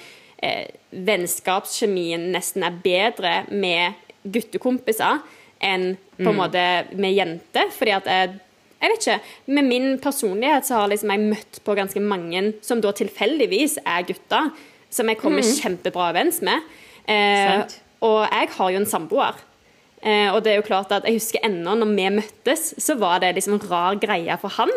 [0.93, 5.23] vennskapskjemien nesten er bedre med guttekompiser
[5.65, 6.65] enn på en måte
[6.99, 7.71] med jenter.
[7.75, 8.35] Fordi at jeg,
[8.83, 12.83] jeg vet ikke, Med min personlighet så har liksom jeg møtt på ganske mange som
[12.85, 14.53] da tilfeldigvis er gutter,
[14.91, 16.63] som jeg kommer kjempebra overens med.
[17.09, 17.65] Eh,
[18.05, 19.41] og jeg har jo en samboer.
[20.05, 23.23] Eh, og det er jo klart at jeg husker ennå når vi møttes, så var
[23.25, 24.73] det liksom en rar greie for han.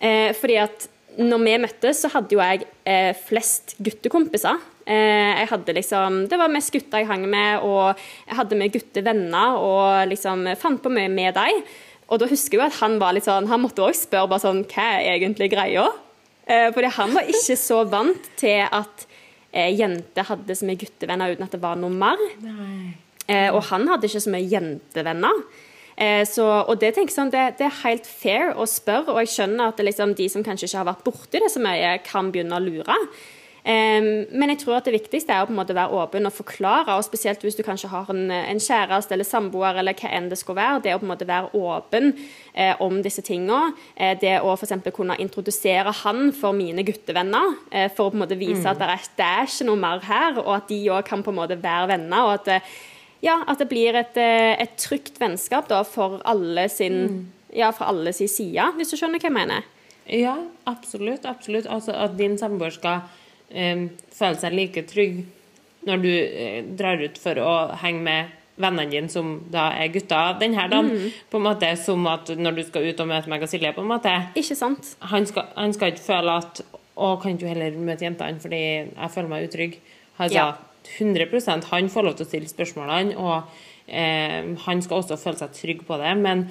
[0.00, 0.88] Eh, fordi at
[1.20, 4.60] når vi møttes, så hadde jo jeg eh, flest guttekompiser.
[4.86, 8.72] Eh, jeg hadde liksom, Det var mest gutter jeg hang med, og jeg hadde med
[8.74, 11.62] guttevenner og liksom fant på mye med dem.
[12.10, 14.64] Og da husker jeg at han var litt sånn, han måtte også spørre bare sånn,
[14.72, 15.86] hva er egentlig greia?
[16.46, 19.06] Eh, fordi han var ikke så vant til at
[19.52, 22.28] eh, jenter hadde så mye guttevenner uten at det var noe mer.
[22.42, 22.96] Nei.
[23.54, 25.44] og han hadde ikke så mye jentevenner.
[26.26, 29.30] Så, og det tenker jeg sånn, det, det, er helt fair å spørre, og jeg
[29.34, 32.56] skjønner at liksom, de som kanskje ikke har vært borti det så mye, kan begynne
[32.56, 32.96] å lure.
[33.64, 36.94] Men jeg tror at det viktigste er å på en måte være åpen og forklare,
[36.96, 40.38] og spesielt hvis du kanskje har en, en kjæreste eller samboer eller hva enn det
[40.40, 40.82] skulle være.
[40.86, 42.12] Det å på en måte være åpen
[42.54, 43.74] eh, om disse tingene.
[43.96, 44.72] Eh, det å f.eks.
[44.96, 48.70] kunne introdusere han for mine guttevenner, eh, for å på en måte vise mm.
[48.72, 51.34] at det er, det er, ikke noe mer her, og at de òg kan på
[51.34, 52.30] en måte være venner.
[52.30, 52.72] og at eh,
[53.20, 57.20] ja, at det blir et, eh, et trygt vennskap da, for alle sin mm.
[57.58, 59.68] ja, fra alle sin side, hvis du skjønner hva jeg mener?
[60.10, 61.26] Ja, absolutt.
[61.28, 61.68] absolutt.
[61.70, 63.04] Altså At din samboer skal
[63.50, 65.24] føle seg like trygg
[65.88, 70.36] når du uh, drar ut for å henge med vennene dine som da er gutter
[70.40, 70.90] denne dagen.
[70.92, 71.14] Mm.
[71.32, 73.84] På en måte Som at når du skal ut og møte meg og Silje, på
[73.84, 74.12] en måte.
[74.36, 74.94] Ikke sant?
[75.12, 76.62] Han skal, han skal ikke føle at
[77.00, 79.78] Å, kan du heller møte jentene fordi jeg føler meg utrygg?
[80.18, 80.48] Altså, ja.
[80.98, 83.48] 100% Han får lov til å stille spørsmålene, og
[83.86, 86.12] eh, han skal også føle seg trygg på det.
[86.20, 86.44] Men,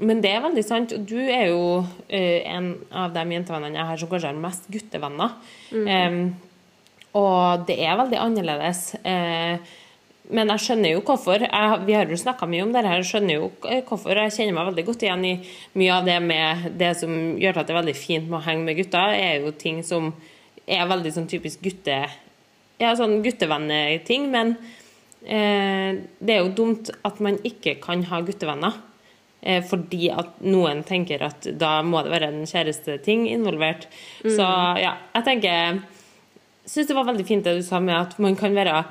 [0.00, 0.94] men det er veldig sant.
[1.08, 5.36] Du er jo eh, en av de jentevennene jeg har som kanskje har mest guttevenner.
[5.72, 5.86] Mm.
[5.92, 6.50] Eh,
[7.20, 8.82] og det er veldig annerledes.
[9.04, 9.76] Eh,
[10.30, 11.42] men jeg skjønner jo hvorfor.
[11.42, 13.00] Jeg, vi har jo snakka mye om det her.
[13.00, 14.14] Jeg skjønner jo hvorfor.
[14.14, 15.36] Jeg kjenner meg veldig godt igjen i
[15.80, 18.66] mye av det med det som gjør at det er veldig fint med å henge
[18.68, 20.12] med gutter, er jo ting som
[20.70, 22.02] er veldig sånn typisk gutte...
[22.80, 24.30] Ja, sånn guttevenneting.
[24.32, 24.54] Men
[25.26, 28.78] eh, det er jo dumt at man ikke kan ha guttevenner.
[29.42, 33.86] Eh, fordi at noen tenker at da må det være en kjæresteting involvert.
[34.24, 34.34] Mm.
[34.36, 34.50] Så
[34.82, 35.80] ja, jeg tenker
[36.70, 38.84] Syns det var veldig fint det du sa med at man kan være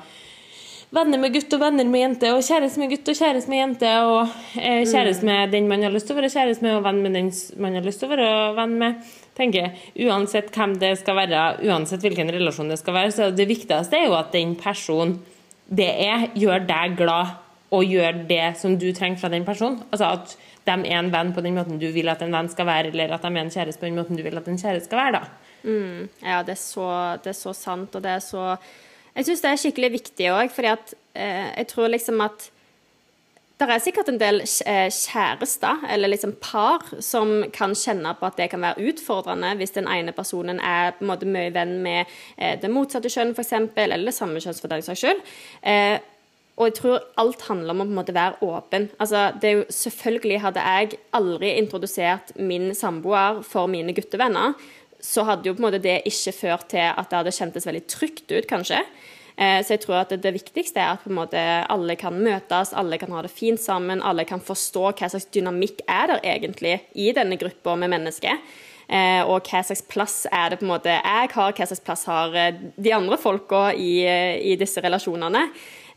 [0.92, 3.92] venner med gutt og venner med jente, og kjæreste med gutt og kjæreste med jente,
[4.04, 6.98] og eh, kjæreste med den man har lyst til å være kjæreste med, og venn
[7.04, 7.30] med den
[7.62, 9.12] man har lyst til å være venn med.
[9.38, 13.96] tenker Uansett hvem det skal være, uansett hvilken relasjon det skal være, så det viktigste
[13.96, 15.20] er jo at den personen
[15.70, 17.38] det er, gjør deg glad,
[17.70, 19.82] og gjør det som du trenger fra den personen.
[19.90, 22.68] Altså at de er en venn på den måten du vil at en venn skal
[22.68, 24.90] være, eller at de er en kjæreste på den måten du vil at en kjæreste
[24.90, 25.50] skal være, da.
[25.62, 26.86] Mm, ja, det er, så,
[27.22, 28.54] det er så sant, og det er så
[29.16, 32.50] jeg syns det er skikkelig viktig òg, fordi at eh, jeg tror liksom at
[33.60, 38.38] det er sikkert en del eh, kjærester, eller liksom par, som kan kjenne på at
[38.40, 42.06] det kan være utfordrende hvis den ene personen er på en måte mye venn med
[42.38, 45.20] eh, det motsatte kjønn, f.eks., eller det samme kjønn for den saks skyld.
[46.60, 48.90] Eh, og jeg tror alt handler om å på en måte være åpen.
[49.00, 54.54] Altså, det er jo, selvfølgelig hadde jeg aldri introdusert min samboer for mine guttevenner
[55.00, 57.86] så hadde jo på en måte det ikke ført til at det hadde kjentes veldig
[57.90, 58.80] trygt ut, kanskje.
[59.40, 61.40] Eh, så jeg tror at det viktigste er at på en måte
[61.72, 65.84] alle kan møtes, alle kan ha det fint sammen, alle kan forstå hva slags dynamikk
[65.88, 68.36] er der egentlig i denne gruppa med mennesker.
[68.90, 72.04] Eh, og hva slags plass er det på en måte jeg har, hva slags plass
[72.10, 75.46] har eh, de andre folka i, i disse relasjonene.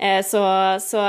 [0.04, 0.42] Så,
[0.84, 1.04] så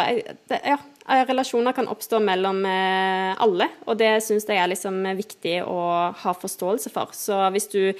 [0.48, 0.76] ja,
[1.08, 5.80] Eh, relasjoner kan oppstå mellom eh, alle, og det syns jeg er liksom viktig å
[6.16, 7.10] ha forståelse for.
[7.12, 7.92] Så hvis du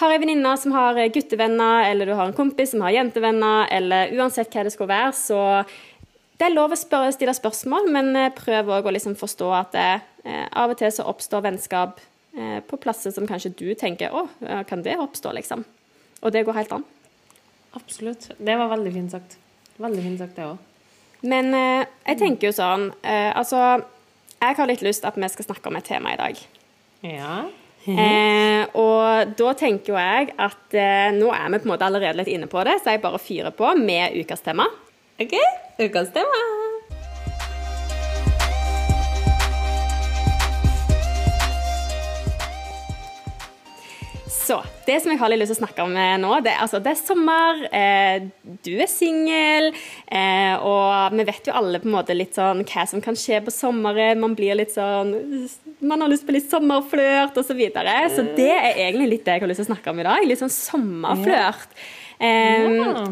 [0.00, 4.14] har ei venninne som har guttevenner, eller du har en kompis som har jentevenner, eller
[4.16, 5.40] uansett hva det skal være, så
[6.40, 9.76] det er lov å spørre, stille spørsmål, men eh, prøv òg å liksom forstå at
[9.76, 9.90] det,
[10.28, 12.00] av og til så oppstår vennskap
[12.68, 14.26] på plasser som kanskje du tenker å,
[14.68, 15.64] kan det oppstå, liksom?
[16.20, 16.84] Og det går helt an.
[17.78, 18.28] Absolutt.
[18.36, 19.38] Det var veldig fint sagt.
[19.78, 20.58] Veldig fint sagt, det òg.
[21.28, 23.80] Men eh, jeg tenker jo sånn eh, Altså,
[24.38, 26.42] jeg har litt lyst til at vi skal snakke om et tema i dag.
[27.02, 27.38] Ja.
[27.88, 32.20] eh, og da tenker jo jeg at eh, nå er vi på en måte allerede
[32.20, 34.66] litt inne på det, så jeg bare fyrer på med ukas tema.
[35.18, 35.34] OK.
[35.82, 36.42] Ukas tema.
[44.48, 44.56] Så
[44.86, 46.94] det som jeg har litt lyst til å snakke om eh, nå, det, altså, det
[46.94, 48.28] er sommer, eh,
[48.64, 49.68] du er singel,
[50.08, 53.42] eh, og vi vet jo alle på en måte litt sånn hva som kan skje
[53.44, 54.22] på sommeren.
[54.22, 55.12] Man blir litt sånn
[55.84, 57.50] Man har lyst på litt sommerflørt osv.
[57.50, 57.94] Så, videre.
[58.12, 60.24] så det er egentlig litt det jeg har lyst til å snakke om i dag.
[60.28, 61.76] Litt sånn sommerflørt.
[62.20, 62.32] Ja.
[62.68, 63.04] ja.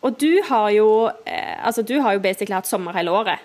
[0.00, 0.88] Og du har jo
[1.28, 3.42] eh, Altså, du har jo basically hatt sommer hele året.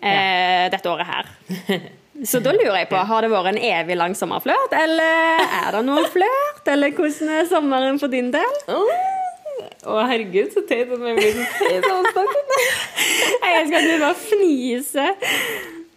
[0.00, 0.14] Ja.
[0.14, 1.34] Eh, dette året her.
[2.22, 5.82] Så da lurer jeg på, har det vært en evig lang sommerflørt, eller er det
[5.88, 6.62] noen flørt?
[6.70, 8.54] Eller hvordan er sommeren for din del?
[8.70, 8.78] Å,
[9.90, 12.60] oh, herregud, så teit at vi blir så teit av å snakke om det.
[13.34, 15.10] Jeg elsker at du bare fniser.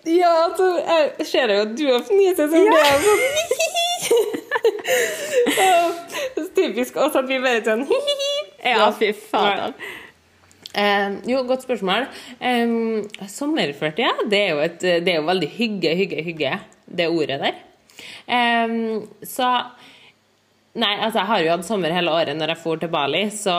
[0.07, 3.21] Ja, altså, jeg ser jo at du har fniset, så blir jeg sånn
[6.57, 8.33] typisk oss at vi bare sånn hi-hi-hi.
[8.73, 9.75] Ja, fy fader.
[10.77, 12.05] Eh, jo, godt spørsmål.
[12.39, 14.29] Eh, sommerførtida, ja.
[14.29, 14.43] Det
[14.81, 17.61] det er jo veldig hygge, hygge, hygge, det ordet der.
[18.27, 19.51] Eh, så
[20.77, 23.53] Nei, altså, jeg har jo hatt sommer hele året når jeg for til Bali, så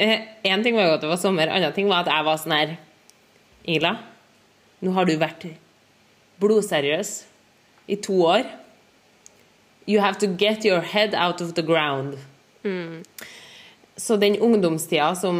[0.00, 2.40] Én eh, ting var jo at det var sommer, annen ting var at jeg var
[2.40, 2.72] sånn her
[3.66, 3.92] Ingela,
[4.80, 5.46] nå har du vært
[6.40, 7.12] blodseriøs
[7.88, 8.44] i to år.
[9.86, 12.16] You have to get your head out of the ground.
[13.96, 15.36] Så den ungdomstida som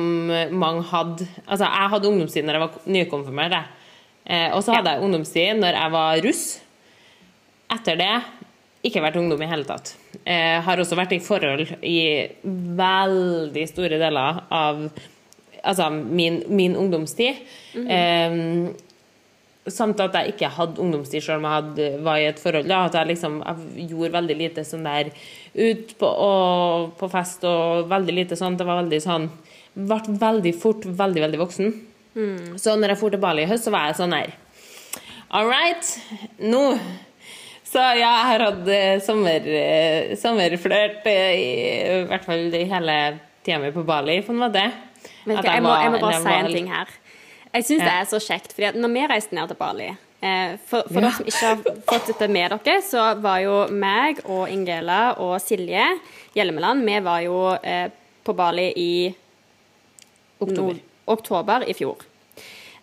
[0.56, 3.58] mange hadde Altså, jeg hadde ungdomstid når jeg var nykonfirmert.
[4.24, 6.44] Eh, og så hadde jeg ungdomstid når jeg var russ.
[7.76, 8.14] Etter det
[8.86, 9.92] ikke vært ungdom i hele tatt.
[10.22, 11.98] Eh, har også vært i forhold i
[12.80, 14.86] veldig store deler av
[15.66, 17.42] altså min, min ungdomstid.
[17.76, 18.74] eh,
[19.66, 22.68] samt at jeg ikke hadde ungdomstid selv om jeg hadde, var i et forhold.
[22.70, 25.10] Da, at jeg liksom jeg gjorde veldig lite sånn der
[25.56, 28.58] ut på, og, på fest og veldig lite sånn.
[28.58, 29.28] Det var veldig sånn
[29.76, 31.74] Ble veldig fort veldig, veldig voksen.
[32.56, 34.30] Så når jeg dro til Bali i høst, så var jeg sånn her
[35.36, 35.90] All right,
[36.40, 36.62] nå
[37.66, 41.50] Så ja, jeg har hatt eh, sommer, eh, sommerflørt eh, i,
[41.98, 42.96] i hvert fall i hele
[43.44, 44.62] tida mi på Bali, på en måte.
[45.26, 46.94] Hva, jeg, må, jeg må bare jeg si var en ting her.
[47.50, 49.90] Jeg syns det er så kjekt, fordi at når vi reiste ned til Bali
[50.66, 51.08] For, for Ja.
[51.08, 55.36] dere som ikke har fått dette med dere, så var jo meg og Ingela og
[55.42, 55.84] Silje
[56.36, 57.88] Hjelmeland Vi var jo eh,
[58.26, 58.90] på Bali i
[60.38, 60.76] Oktober.
[61.06, 61.96] oktober i fjor.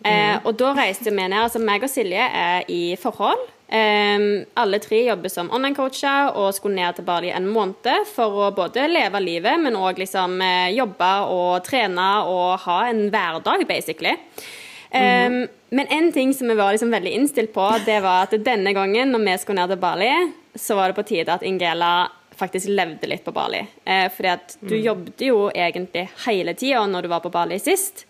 [0.04, 1.36] Eh, og da reiste vi ned.
[1.46, 3.40] Altså meg og Silje er i forhold.
[3.68, 4.24] Eh,
[4.60, 8.84] alle tre jobber som online-coacher og skulle ned til Bali en måned for å både
[8.90, 14.16] leve livet, men òg liksom eh, jobbe og trene og ha en hverdag, basically.
[14.94, 18.70] Eh, Men en ting som vi var liksom veldig innstilt på, det var at denne
[18.76, 20.10] gangen når vi skulle ned til Bali,
[20.54, 23.60] så var det på tide at Ingela faktisk levde litt på Bali.
[23.84, 28.04] Eh, fordi at du jobbet jo egentlig hele tida når du var på Bali sist.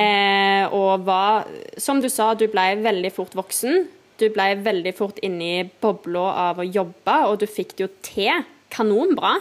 [0.00, 1.44] Eh, og var,
[1.76, 3.84] som du sa, du ble veldig fort voksen.
[4.20, 7.90] Du ble veldig fort inne i bobla av å jobbe, og du fikk det jo
[8.04, 9.34] til kanonbra.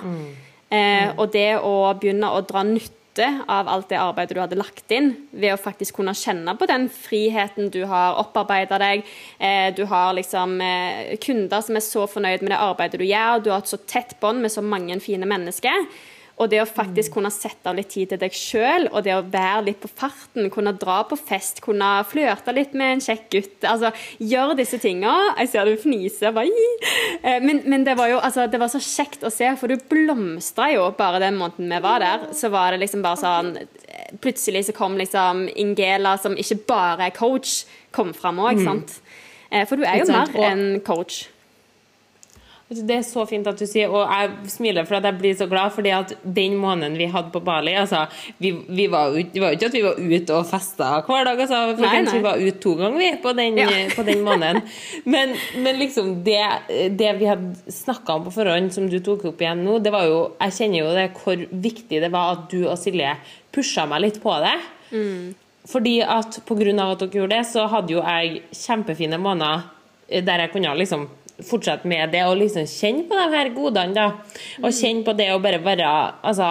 [0.70, 2.99] Eh, og det å begynne å dra nytte
[3.48, 6.88] av alt det arbeidet du hadde lagt inn, ved å faktisk kunne kjenne på den
[6.94, 9.04] friheten du har opparbeida deg.
[9.38, 13.44] Eh, du har liksom eh, kunder som er så fornøyd med det arbeidet du gjør.
[13.44, 15.88] Du har et så tett bånd med så mange fine mennesker.
[16.40, 19.24] Og det å faktisk kunne sette av litt tid til deg sjøl, og det å
[19.28, 23.68] være litt på farten, kunne dra på fest, kunne flørte litt med en kjekk gutt
[23.68, 23.92] Altså
[24.24, 25.14] Gjør disse tinga.
[25.42, 26.32] Jeg ser du fniser.
[26.36, 26.48] Bare,
[27.24, 29.76] Eh, men, men det var jo altså, det var så kjekt å se, for du
[29.92, 32.30] blomstra jo bare den måneden vi var der.
[32.38, 33.52] Så var det liksom bare sånn
[34.24, 38.96] Plutselig så kom liksom Ingela, som ikke bare er coach, kom fram òg, sant?
[39.52, 41.28] Eh, For du er jo mer enn coach.
[42.70, 45.48] Det er så fint at du sier, og jeg smiler for at jeg blir så
[45.50, 48.04] glad, fordi at den måneden vi hadde på Bali altså,
[48.38, 51.26] vi, vi var, jo- Det var jo ikke at vi var ute og festa hver
[51.26, 52.14] dag, altså, Nei, nei.
[52.14, 53.68] vi var ute to ganger vi, på den, Ja.
[53.98, 54.62] på den måneden.
[55.06, 55.34] Men,
[55.66, 56.38] men liksom det,
[57.02, 60.06] det vi hadde snakka om på forhånd, som du tok opp igjen nå, det var
[60.06, 63.16] jo Jeg kjenner jo det hvor viktig det var at du og Silje
[63.52, 64.56] pusha meg litt på det.
[65.70, 66.70] Fordi at pga.
[66.92, 69.66] at dere gjorde det, så hadde jo jeg kjempefine måneder
[70.08, 71.08] eh, der jeg kunne liksom
[71.46, 74.08] fortsette med det og liksom kjenne på de her godene, da.
[74.64, 75.90] Og kjenne på det å bare være
[76.30, 76.50] Altså,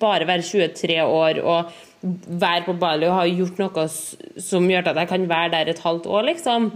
[0.00, 1.74] bare være 23 år og
[2.04, 5.84] være på Bali og ha gjort noe som gjør at jeg kan være der et
[5.84, 6.72] halvt år, liksom.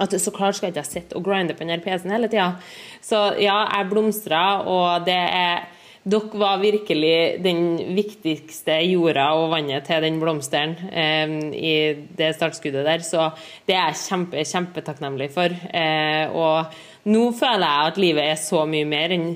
[0.00, 2.54] At så klart skal jeg ikke sitte og grinde på den PC-en hele tida.
[3.02, 5.66] Så ja, jeg blomstrer, og det er
[6.04, 7.60] dere var virkelig den
[7.96, 11.74] viktigste jorda og vannet til den blomsteren eh, i
[12.16, 13.30] det startskuddet der, så
[13.64, 15.54] det er jeg kjempe, kjempetakknemlig for.
[15.72, 16.74] Eh, og
[17.08, 19.30] nå føler jeg at livet er så mye mer enn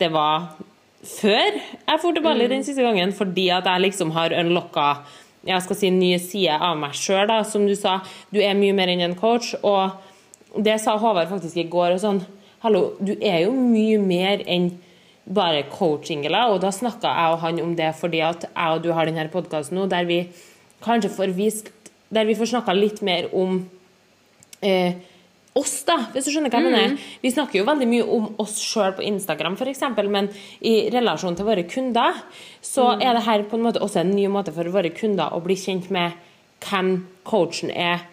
[0.00, 0.54] det var
[1.04, 4.88] før jeg dro til Bali den siste gangen, fordi at jeg liksom har unlocka
[5.44, 7.98] jeg skal si nye sider av meg sjøl, som du sa.
[8.32, 9.52] Du er mye mer enn en coach.
[9.60, 9.92] Og
[10.64, 11.92] det sa Håvard faktisk i går.
[11.92, 12.22] og sånn,
[12.64, 14.70] Hallo, du er jo mye mer enn
[15.24, 18.90] bare coachingela, og da snakka jeg og han om det fordi at jeg og du
[18.92, 20.26] har denne podkasten nå, der vi
[20.84, 21.72] kanskje får vist
[22.14, 23.56] Der vi får snakka litt mer om
[24.62, 24.94] eh,
[25.58, 27.06] oss, da, hvis du skjønner hva jeg mener.
[27.22, 29.82] Vi snakker jo veldig mye om oss sjøl på Instagram, f.eks.,
[30.12, 30.28] men
[30.62, 32.20] i relasjon til våre kunder,
[32.62, 35.40] så er det her på en måte også en ny måte for våre kunder å
[35.42, 36.14] bli kjent med
[36.64, 36.92] hvem
[37.26, 38.04] coachen er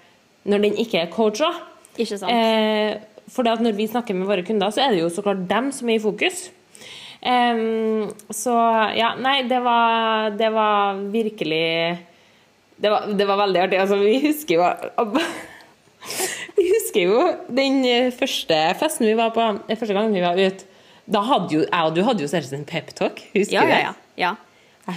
[0.49, 1.61] når den ikke er coach òg.
[1.99, 2.97] Eh,
[3.31, 5.89] for når vi snakker med våre kunder, så er det jo så klart dem som
[5.89, 6.47] er i fokus.
[7.21, 8.53] Em, så
[8.97, 11.99] ja, nei, det var, det var virkelig
[12.81, 13.77] det var, det var veldig artig.
[13.83, 14.65] Altså, vi husker jo
[16.57, 17.19] Vi husker jo
[17.53, 17.83] den
[18.17, 20.65] første festen vi var på, første gangen vi var ute.
[21.11, 23.75] Da hadde jo jeg og du hadde jo seriøst en peptalk, husker Ja, du ja,
[23.77, 23.83] det?
[24.21, 24.33] ja.
[24.87, 24.95] ja.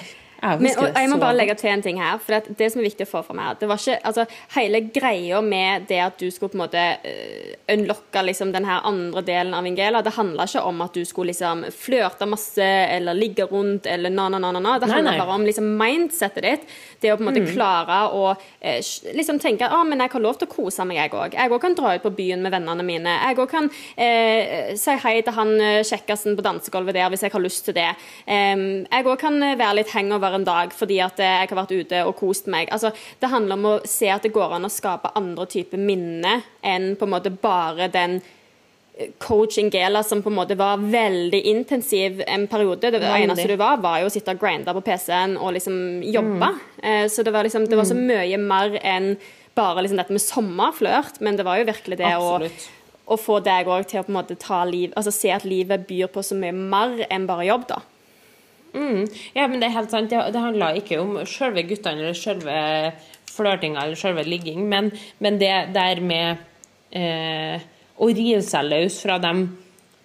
[0.60, 2.18] Men, og jeg må bare legge til en ting her.
[2.22, 4.80] For Det, det som er viktig å få fram her det var ikke, altså, Hele
[4.94, 9.22] greia med det at du skulle på en måte uh, unlocke liksom, den her andre
[9.24, 13.46] delen av Ingela, det handla ikke om at du skulle liksom flørte masse eller ligge
[13.50, 14.76] rundt eller na-na-na-na.
[14.82, 16.68] Det handla bare om liksom, mindsetet ditt.
[17.00, 18.24] Det å på en måte klare å
[18.60, 18.80] eh,
[19.16, 21.36] liksom tenke at ah, men jeg har lov til å kose meg, jeg òg.
[21.36, 23.16] Jeg òg kan dra ut på byen med vennene mine.
[23.28, 27.34] Jeg òg kan eh, si hei til han eh, kjekkasen på dansegulvet der hvis jeg
[27.34, 27.90] har lyst til det.
[28.26, 31.74] Um, jeg òg kan eh, være litt hangover en dag fordi at jeg har vært
[31.74, 32.70] ute og kost meg.
[32.74, 36.44] Altså, det handler om å se at det går an å skape andre typer minner
[36.64, 41.40] enn på en måte bare den eh, coach Ingela som på en måte var veldig
[41.54, 42.92] intensiv en periode.
[42.94, 46.52] Det eneste du var, var jo å sitte og grinde på PC-en og liksom jobbe.
[46.82, 47.08] Mm.
[47.10, 49.14] Så det var liksom, det var så mye mer enn
[49.54, 52.38] bare liksom dette med sommerflørt, men det var jo virkelig det å,
[53.04, 55.86] å få deg òg til å på en måte ta liv Altså se at livet
[55.88, 57.82] byr på så mye mer enn bare jobb, da.
[58.74, 59.04] Mm.
[59.36, 60.10] Ja, men det er helt sant.
[60.10, 62.56] Det, det handla ikke om selve guttene eller selve
[63.34, 66.42] flørtinga eller selve ligging, men, men det der med
[66.94, 67.62] eh,
[67.94, 69.32] å rive seg løs fra de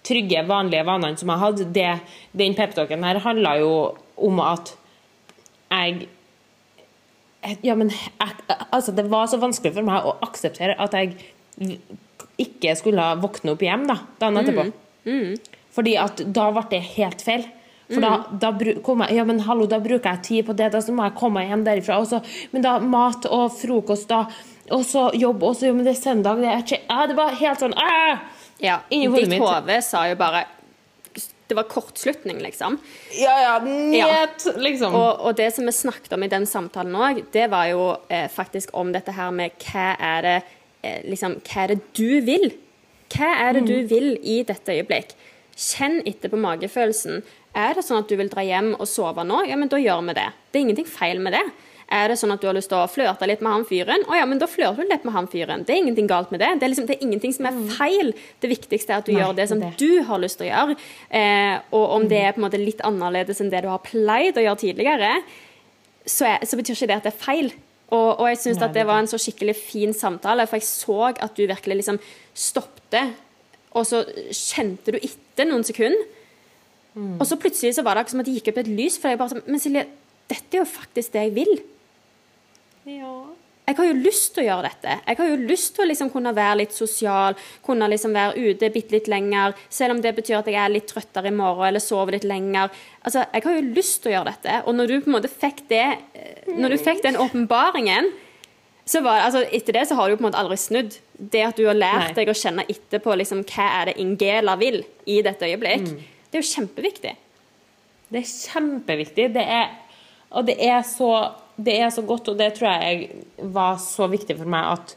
[0.06, 1.90] trygge, vanlige vanene som jeg hadde, det,
[2.36, 3.74] den peptalken her handla jo
[4.20, 4.74] om at
[5.70, 6.08] jeg
[7.64, 8.34] ja, men jeg,
[8.68, 11.14] altså, det var så vanskelig for meg å akseptere at jeg
[12.40, 14.66] ikke skulle våkne opp hjem da, dagen etterpå.
[15.72, 17.46] Fordi at da ble det helt feil.
[17.90, 20.70] For da, da bru- kom jeg Ja, men hallo, da bruker jeg tid på det,
[20.72, 21.98] da så må jeg komme meg hjem derifra.
[22.04, 22.22] Også.
[22.52, 24.26] men da mat og frokost, da.
[24.70, 26.38] Og så jobb, og så men det er søndag.
[26.38, 28.22] Det, er ja, det var helt sånn ah!
[28.60, 30.44] Ja, Ditt hode sa jo bare
[31.48, 32.76] Det var kortslutning, liksom.
[33.18, 34.94] Ja, ja, net, liksom.
[34.94, 38.28] Og, og det som vi snakket om i den samtalen òg, det var jo eh,
[38.30, 40.36] faktisk om dette her med hva er det
[40.86, 42.52] eh, liksom, Hva er det du vil?
[43.10, 45.16] Hva er det du vil i dette øyeblikk?
[45.60, 47.20] Kjenn etter på magefølelsen.
[47.56, 49.42] Er det sånn at du vil dra hjem og sove nå?
[49.50, 50.30] Ja, men da gjør vi det.
[50.50, 51.42] Det er ingenting feil med det.
[51.90, 54.04] Er det sånn at du har lyst til å flørte litt med han fyren?
[54.06, 55.64] Å ja, men da flørter du litt med han fyren.
[55.66, 56.52] Det er ingenting galt med det.
[56.60, 58.12] Det er, liksom, det er ingenting som er feil.
[58.40, 59.72] Det viktigste er at du Nei, gjør det som det.
[59.80, 60.76] du har lyst til å gjøre.
[61.18, 64.38] Eh, og om det er på en måte litt annerledes enn det du har pleid
[64.38, 65.10] å gjøre tidligere,
[66.06, 67.50] så, er, så betyr ikke det at det er feil.
[67.90, 71.34] Og, og jeg syns det var en så skikkelig fin samtale, for jeg så at
[71.34, 71.98] du virkelig liksom
[72.38, 73.18] stoppet,
[73.74, 76.06] og så kjente du etter noen sekunder.
[77.00, 79.12] Og så plutselig så var det akkurat som at det gikk opp et lys, for
[79.12, 79.84] jeg bare sånn Men Silje,
[80.30, 81.60] dette er jo faktisk det jeg vil.
[82.90, 83.14] ja.
[83.70, 84.94] Jeg har jo lyst til å gjøre dette.
[85.06, 88.70] Jeg har jo lyst til å liksom kunne være litt sosial, kunne liksom være ute
[88.74, 91.84] bitte litt lenger, selv om det betyr at jeg er litt trøttere i morgen eller
[91.84, 92.72] sover litt lenger.
[93.06, 94.56] Altså, Jeg har jo lyst til å gjøre dette.
[94.66, 95.86] Og når du på en måte fikk det,
[96.18, 98.10] eh, når du fikk den åpenbaringen,
[98.90, 100.98] så var, det altså, etter det så har du på en måte aldri snudd.
[101.20, 104.80] Det at du har lært deg å kjenne etterpå liksom, hva er det Ingela vil
[105.04, 105.90] i dette øyeblikk,
[106.30, 107.12] det er jo kjempeviktig.
[108.10, 109.26] Det er kjempeviktig.
[109.34, 109.74] Det er,
[110.32, 111.10] og det er, så,
[111.60, 114.94] det er så godt, og det tror jeg var så viktig for meg at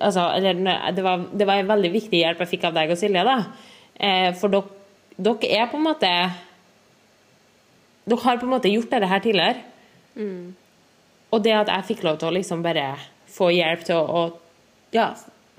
[0.00, 3.00] altså, eller, det, var, det var en veldig viktig hjelp jeg fikk av deg og
[3.00, 3.24] Silje.
[3.26, 3.38] da.
[3.94, 4.82] Eh, for dere,
[5.16, 6.12] dere er på en måte
[8.06, 9.62] Dere har på en måte gjort dette her tidligere.
[11.34, 12.92] Og det at jeg fikk lov til å liksom bare
[13.34, 15.08] få hjelp til å, å ja,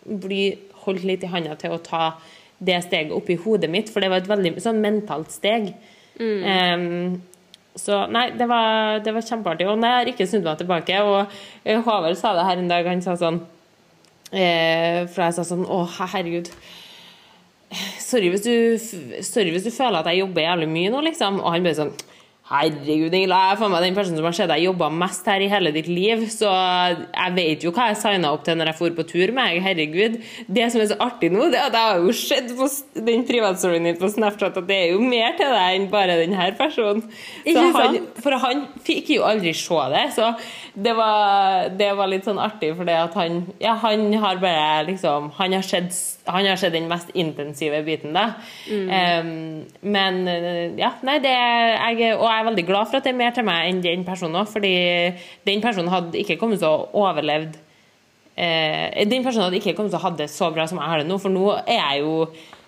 [0.08, 0.42] bli
[0.86, 2.16] holdt litt i handa til å ta
[2.58, 5.74] det steget opp i hodet mitt, for det var et veldig sånn mentalt steg.
[6.18, 7.20] Em,
[7.78, 9.68] så nei, det var, det var kjempeartig.
[9.70, 11.04] Og nei, jeg har ikke snudd meg tilbake.
[11.06, 13.38] Og Havel Håvard sa det her en dag, han sa sånn
[14.32, 16.50] eh, For jeg sa sånn Å, herregud.
[18.02, 21.42] Sorry hvis, du, sorry hvis du føler at jeg jobber jævlig mye nå, liksom.
[21.44, 21.94] Og han bare sånn
[22.48, 25.44] Herregud, Ingela, jeg er for meg den personen som har sett deg jobbe mest her
[25.44, 28.78] i hele ditt liv, så jeg vet jo hva jeg signa opp til når jeg
[28.78, 29.64] for på tur med deg.
[29.66, 30.16] Herregud.
[30.48, 32.70] Det som er så artig nå, det er at jeg har jo sett på
[33.10, 36.38] den privatstoryen din på Snapchat at det er jo mer til deg enn bare den
[36.40, 37.04] her personen.
[37.48, 40.32] Han, for han fikk jo aldri se det, så
[40.78, 45.56] det var, det var litt sånn artig, for han Ja, han har bare liksom Han
[45.56, 45.96] har sett,
[46.30, 48.28] han har sett den mest intensive biten, da.
[48.70, 53.14] Em, men eh, ja, nei, det jeg, Og jeg er veldig glad for at det
[53.14, 54.74] er mer til meg enn den personen òg, fordi
[55.48, 57.58] den personen hadde ikke kommet til å overlevd
[58.38, 61.02] eh, Den personen hadde ikke kommet til å ha det så bra som jeg har
[61.04, 62.14] det nå, for nå er jeg jo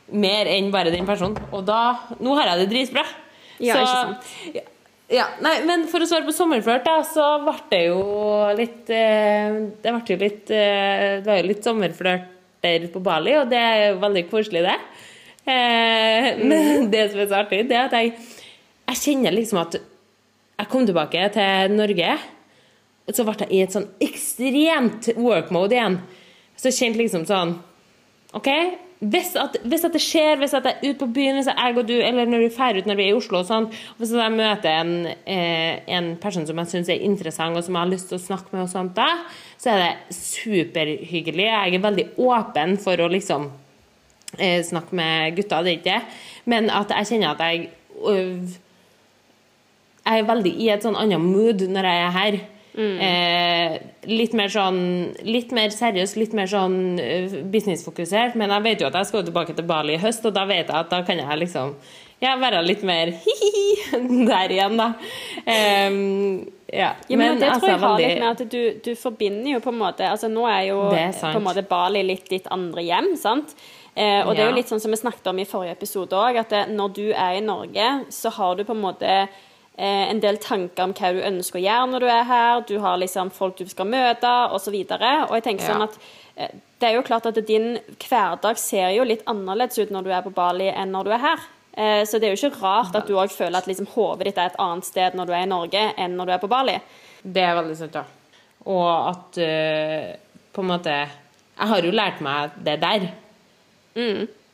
[0.10, 1.38] mer enn bare den personen.
[1.54, 1.82] Og da
[2.18, 3.04] Nå har jeg det dritbra.
[3.60, 4.56] Ja, Så- ikke sant?
[4.56, 4.62] ja,
[5.10, 8.02] ja, nei, men for å svare på sommerflørt, da, så ble det jo
[8.58, 13.50] litt eh, Det ble jo litt eh, Det var jo litt sommerflørter på Bali, og
[13.50, 14.76] det er jo veldig koselig, det.
[15.50, 18.14] Eh, men det som er så artig, det er at jeg,
[18.90, 22.18] jeg kjenner liksom at jeg kom tilbake til Norge,
[23.08, 25.98] og så ble jeg i et sånn ekstremt work mode igjen.
[26.60, 27.56] Så jeg kjente liksom sånn
[28.38, 28.50] OK,
[29.00, 31.76] hvis at, hvis at det skjer, hvis at jeg er ute på byen, hvis jeg
[31.80, 34.02] og du, eller når vi drar ut når vi er i Oslo og sånn, og
[34.02, 34.92] hvis jeg møter en,
[35.24, 38.26] eh, en person som jeg syns er interessant, og som jeg har lyst til å
[38.26, 39.08] snakke med, og sånt da,
[39.56, 41.48] så er det superhyggelig.
[41.48, 43.48] Jeg er veldig åpen for å liksom
[44.36, 46.20] eh, snakke med gutta, det er ikke det,
[46.52, 47.70] men at jeg kjenner at jeg
[48.04, 48.60] øh,
[50.10, 52.40] Jeg er veldig i et sånn annet mood når jeg er her.
[52.80, 53.74] Eh,
[54.08, 54.78] litt mer sånn
[55.26, 58.38] Litt mer seriøs, litt mer sånn eh, businessfokusert.
[58.40, 60.70] Men jeg vet jo at jeg skal tilbake til Bali i høst, og da vet
[60.70, 61.74] jeg at da kan jeg liksom
[62.20, 63.92] ja, være litt mer hi-hi
[64.30, 64.90] der igjen, da.
[65.40, 66.90] Um, ja.
[67.08, 69.62] Ja, men, det tror altså, jeg har veldig- litt med at du, du forbinder jo
[69.64, 72.84] på en måte altså Nå er jo er på en måte Bali litt ditt andre
[72.86, 73.56] hjem, sant?
[73.96, 76.38] Eh, og det er jo litt sånn som vi snakket om i forrige episode òg,
[76.44, 79.16] at det, når du er i Norge, så har du på en måte
[79.80, 82.64] en del tanker om hva du ønsker å gjøre når du er her.
[82.68, 84.76] Du har liksom folk du skal møte, osv.
[84.76, 84.98] Og, så
[85.30, 85.70] og jeg tenker Ja.
[85.74, 85.96] sånn at
[86.36, 86.50] eh,
[86.80, 90.26] det er jo klart at din hverdag ser jo litt annerledes ut når du er
[90.26, 91.40] på Bali enn når du er her.
[91.78, 94.38] Eh, Så det er jo ikke rart at du òg føler at liksom hodet ditt
[94.38, 96.76] er et annet sted når du er i Norge enn når du er på Bali.
[97.24, 98.04] Det er veldig sant, ja.
[98.66, 100.16] Og at uh,
[100.52, 103.08] på en måte Jeg har jo lært meg det der.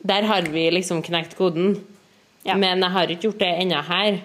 [0.06, 1.76] Der har vi liksom knekt koden.
[2.44, 2.54] Ja.
[2.54, 4.18] Men jeg har ikke gjort det ennå her.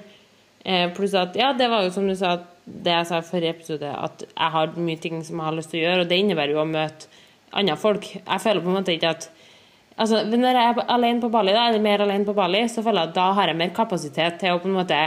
[0.66, 3.56] Eh, pluss at Ja, det var jo som du sa, det jeg sa i forrige
[3.58, 6.20] episode, at jeg har mye ting som jeg har lyst til å gjøre, og det
[6.22, 7.10] innebærer jo å møte
[7.52, 8.06] andre folk.
[8.16, 9.32] Jeg føler på en måte ikke at
[10.02, 13.04] Altså, Når jeg er alene på Bali, da, eller mer alene på Bali, så føler
[13.04, 14.98] jeg at da har jeg mer kapasitet til å på en måte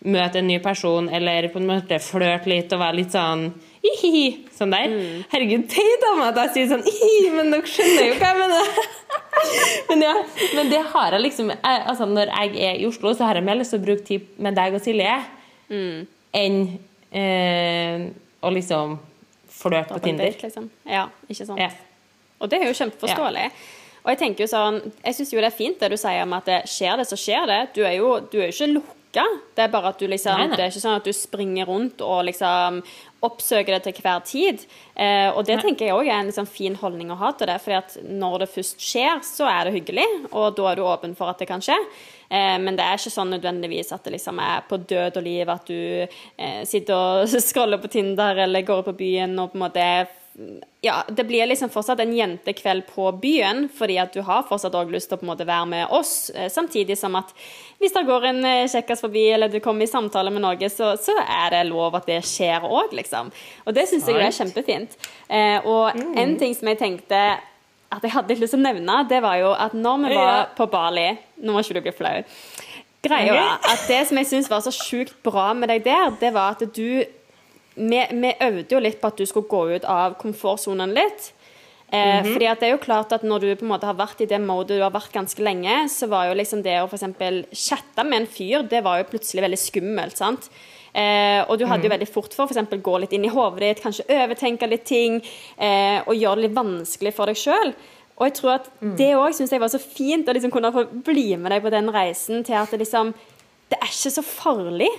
[0.00, 3.44] møte en ny person, eller på en måte flørte litt og være litt sånn
[3.84, 4.24] ihihi,
[4.56, 4.96] sånn der.
[5.30, 8.40] Herregud, teit av meg at jeg sier sånn ihihi, men dere skjønner jo hva jeg
[8.40, 8.72] mener.
[9.88, 10.14] men ja,
[10.56, 13.44] men det har jeg liksom jeg, altså Når jeg er i Oslo, så har jeg
[13.46, 15.18] mer lyst til å bruke tid med deg og Silje
[16.34, 16.56] enn
[17.14, 18.08] eh,
[18.42, 18.96] å liksom
[19.60, 20.30] flørte på Tinder.
[20.30, 20.70] date, Liksom.
[20.88, 21.60] Ja, ikke sant.
[21.60, 21.70] Ja.
[22.40, 23.50] Og det er jo kjempeforståelig.
[24.00, 26.32] Og jeg tenker jo sånn, jeg syns jo det er fint det du sier om
[26.38, 27.60] at det skjer det, så skjer det.
[27.76, 28.96] Du er jo, du er jo ikke lukka.
[29.12, 30.56] Det er bare at du liksom Nei, nei.
[30.56, 32.78] Det er ikke sånn at du springer rundt og liksom
[33.26, 34.62] oppsøker det til hver tid.
[34.94, 37.58] Eh, og det tenker jeg òg er en liksom fin holdning å ha til det.
[37.60, 41.16] fordi at når det først skjer, så er det hyggelig, og da er du åpen
[41.18, 41.76] for at det kan skje.
[42.30, 45.52] Eh, men det er ikke sånn nødvendigvis at det liksom er på død og liv
[45.52, 46.94] at du eh, sitter
[47.26, 49.86] og scroller på Tinder eller går på byen og på en måte
[50.80, 54.94] ja, det blir liksom fortsatt en jentekveld på byen, fordi at du har fortsatt også
[54.94, 57.34] lyst til å på en måte være med oss, eh, samtidig som at
[57.80, 60.94] hvis det går en eh, kjekkas forbi, eller du kommer i samtale med noe, så,
[61.00, 63.32] så er det lov at det skjer òg, liksom.
[63.66, 64.96] Og det syns jeg er kjempefint.
[65.28, 67.20] Eh, og en ting som jeg tenkte
[67.90, 70.66] at jeg hadde lyst til å nevne, det var jo at når vi var på
[70.70, 71.08] Bali
[71.42, 72.18] Nå må ikke du bli flau.
[73.02, 76.34] Greia var at det som jeg syns var så sjukt bra med deg der, det
[76.36, 77.00] var at du
[77.80, 81.30] vi, vi øvde jo litt på at du skulle gå ut av komfortsonen litt.
[81.90, 84.20] Eh, fordi at det er jo klart at Når du på en måte har vært
[84.22, 87.42] i det modet du har vært ganske lenge, så var jo liksom det å eksempel
[87.50, 90.20] chatte med en fyr, det var jo plutselig veldig skummelt.
[90.20, 90.50] sant?
[90.94, 93.82] Eh, og du hadde jo veldig fort for eksempel gå litt inn i hodet ditt,
[93.82, 95.20] kanskje overtenke litt ting,
[95.58, 97.74] eh, og gjøre det litt vanskelig for deg sjøl.
[98.20, 98.66] Og jeg tror at
[98.98, 101.72] det òg syns jeg var så fint å liksom kunne få bli med deg på
[101.72, 103.14] den reisen til at det liksom
[103.70, 104.90] Det er ikke så farlig.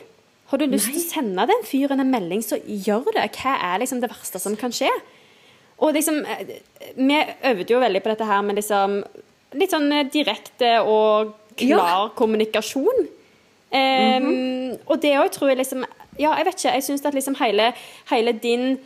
[0.51, 3.29] Har du lyst til å sende den fyren en melding, så gjør det.
[3.39, 4.91] Hva er liksom det verste som kan skje?
[5.81, 6.59] Og liksom, eh,
[6.95, 9.03] Vi øvde jo veldig på dette her med liksom
[9.53, 13.07] litt sånn eh, direkte og klar kommunikasjon.
[13.71, 15.85] Em, Og det òg tror jeg liksom
[16.19, 16.73] Ja, jeg vet ikke.
[16.75, 17.73] Jeg syns at liksom hele,
[18.11, 18.79] hele din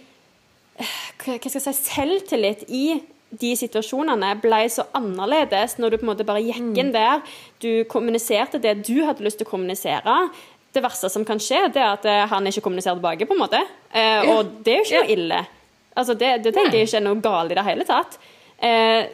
[0.77, 0.95] eh,
[1.25, 3.01] hva hva skal jeg si, selvtillit i
[3.35, 7.23] de situasjonene ble så annerledes når du på en måte bare gikk inn der.
[7.59, 10.29] Du kommuniserte det du hadde lyst til å kommunisere.
[10.75, 13.43] Det verste som kan skje, det er at eh, han ikke kommuniserer tilbake, på en
[13.45, 13.61] måte.
[13.95, 15.43] Eh, og det er jo ikke noe ille.
[15.95, 18.17] Altså, det, det tenker jeg ikke er noe galt i det hele tatt.
[18.59, 19.05] Eh,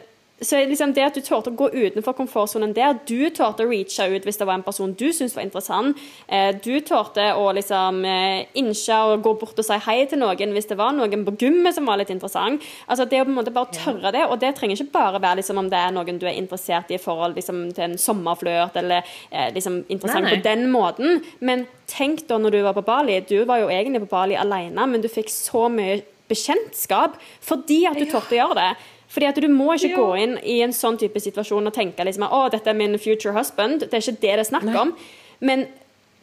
[0.42, 4.08] så liksom det at du torde å gå utenfor komfortsonen der, du torde å reache
[4.12, 8.02] ut hvis det var en person du syntes var interessant, eh, du torde å liksom
[8.08, 11.36] eh, innse og gå bort og si hei til noen hvis det var noen på
[11.44, 12.62] gymmet som var litt interessant.
[12.86, 15.40] Altså det å på en måte bare tørre det, og det trenger ikke bare være
[15.42, 18.78] liksom om det er noen du er interessert i i forhold liksom, til en sommerflørt,
[18.80, 20.40] eller eh, liksom interessant Nei, nei.
[20.40, 24.04] på den måten, men tenk da når du var på Bali, du var jo egentlig
[24.06, 28.60] på Bali alene, men du fikk så mye bekjentskap fordi at du torde å gjøre
[28.60, 28.70] det.
[29.12, 29.96] Fordi at Du må ikke Ja.
[29.98, 33.34] gå inn i en sånn type situasjon og tenke liksom, å, dette er min future
[33.36, 33.80] husband.
[33.84, 34.94] Det er ikke det det er snakk om.
[35.40, 35.66] Men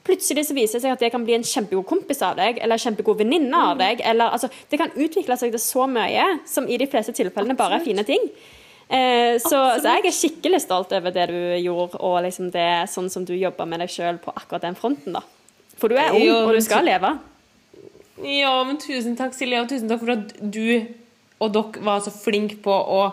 [0.07, 2.73] plutselig så viser det seg at det kan bli en kjempegod kompis av deg, eller
[2.79, 4.01] en kjempegod venninne av deg.
[4.03, 7.75] eller altså, Det kan utvikle seg til så mye, som i de fleste tilfellene bare
[7.77, 8.25] er fine ting.
[8.89, 13.09] Eh, så, så jeg er skikkelig stolt over det du gjorde, og liksom det sånn
[13.13, 15.13] som du jobber med deg sjøl på akkurat den fronten.
[15.13, 15.21] da.
[15.77, 17.19] For du er ung, og du skal leve.
[18.23, 20.87] Ja, men tusen takk, Silje, og tusen takk for at du
[21.39, 23.03] og dere var så flinke på å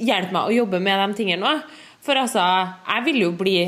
[0.00, 1.62] hjelpe meg å jobbe med de tingene òg.
[2.04, 2.42] For altså,
[2.88, 3.58] jeg vil jo bli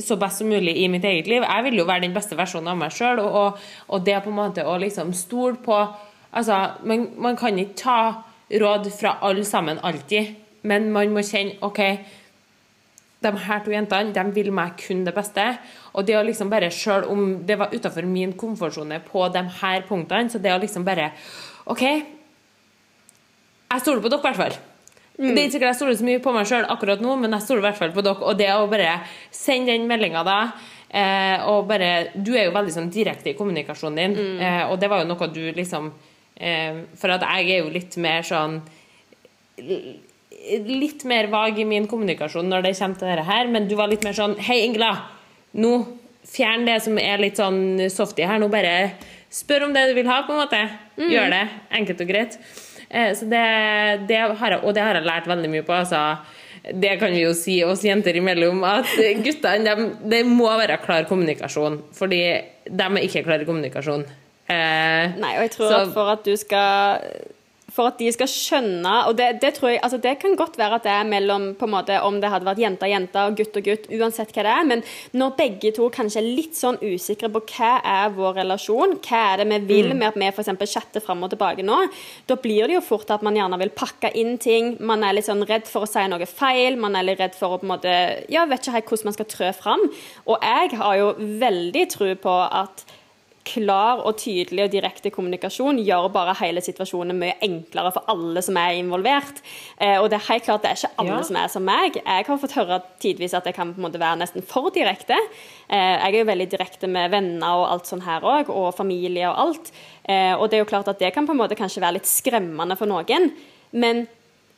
[0.00, 1.44] så best som mulig i mitt eget liv.
[1.44, 4.32] Jeg vil jo være den beste versjonen av meg sjøl, og, og, og det på
[4.32, 5.84] en måte å liksom stole på
[6.32, 6.54] Altså,
[6.88, 7.96] man, man kan ikke ta
[8.48, 10.30] råd fra alle sammen alltid,
[10.64, 11.80] men man må kjenne OK,
[13.22, 15.44] de her to jentene de vil meg kun det beste.
[15.92, 19.84] Og det å liksom bare, selv om det var utafor min komfortsone på de her
[19.88, 21.10] punktene, så det å liksom bare
[21.68, 21.84] OK,
[23.72, 24.60] jeg stoler på dere, i hvert fall.
[25.12, 27.44] Det er ikke sikkert jeg stoler så mye på meg sjøl akkurat nå, men jeg
[27.44, 28.24] stoler i hvert fall på dere.
[28.24, 28.94] Og det å bare
[29.34, 30.38] sende den meldinga da
[30.88, 34.90] eh, og bare Du er jo veldig sånn direkte i kommunikasjonen din, eh, og det
[34.90, 35.90] var jo noe du liksom
[36.36, 38.60] eh, For at jeg er jo litt mer sånn
[39.62, 43.92] Litt mer vag i min kommunikasjon når det kommer til dette her, men du var
[43.92, 44.94] litt mer sånn Hei, Ingela.
[45.60, 45.74] Nå
[46.26, 48.40] fjern det som er litt sånn softy her.
[48.40, 48.94] Nå bare
[49.32, 50.60] spør om det du vil ha, på en måte.
[50.96, 51.42] Gjør det.
[51.78, 52.38] Enkelt og greit.
[52.92, 55.72] Eh, Så det, det har jeg, og det har jeg lært veldig mye på.
[55.72, 56.18] Altså,
[56.78, 58.86] det kan vi jo si oss jenter imellom, at
[59.24, 61.80] guttene de, det må være klar kommunikasjon.
[61.96, 62.20] Fordi
[62.68, 64.04] de er ikke klare i kommunikasjon.
[64.52, 67.00] Eh, Nei, og jeg tror Så- at for at du skal
[67.72, 70.78] for at de skal skjønne Og det, det tror jeg altså det kan godt være
[70.78, 73.38] at det er mellom på en måte Om det hadde vært jente og jente og
[73.38, 74.68] gutt og gutt, uansett hva det er.
[74.68, 74.82] Men
[75.18, 79.42] når begge to kanskje er litt sånn usikre på hva er vår relasjon, hva er
[79.42, 80.52] det vi vil med at vi f.eks.
[80.70, 81.78] chatter fram og tilbake nå,
[82.28, 84.74] da blir det jo fort at man gjerne vil pakke inn ting.
[84.80, 86.78] Man er litt sånn redd for å si noe feil.
[86.80, 87.92] Man er litt redd for å på en måte
[88.32, 89.86] Ja, vet ikke helt hvordan man skal trø fram.
[90.26, 92.84] Og jeg har jo veldig tro på at
[93.44, 98.56] klar og tydelig og direkte kommunikasjon gjør bare hele situasjonen mye enklere for alle som
[98.60, 99.40] er involvert.
[99.78, 101.22] Eh, og det er helt klart det er ikke alle Ja.
[101.26, 101.96] som er som meg.
[101.98, 105.18] Jeg har fått høre tidvis at jeg kan på en måte være nesten for direkte.
[105.68, 109.26] Eh, jeg er jo veldig direkte med venner og alt sånn her òg, og familie
[109.28, 109.72] og alt.
[110.08, 112.06] Eh, og det er jo klart at det kan på en måte kanskje være litt
[112.06, 113.32] skremmende for noen.
[113.72, 114.06] Men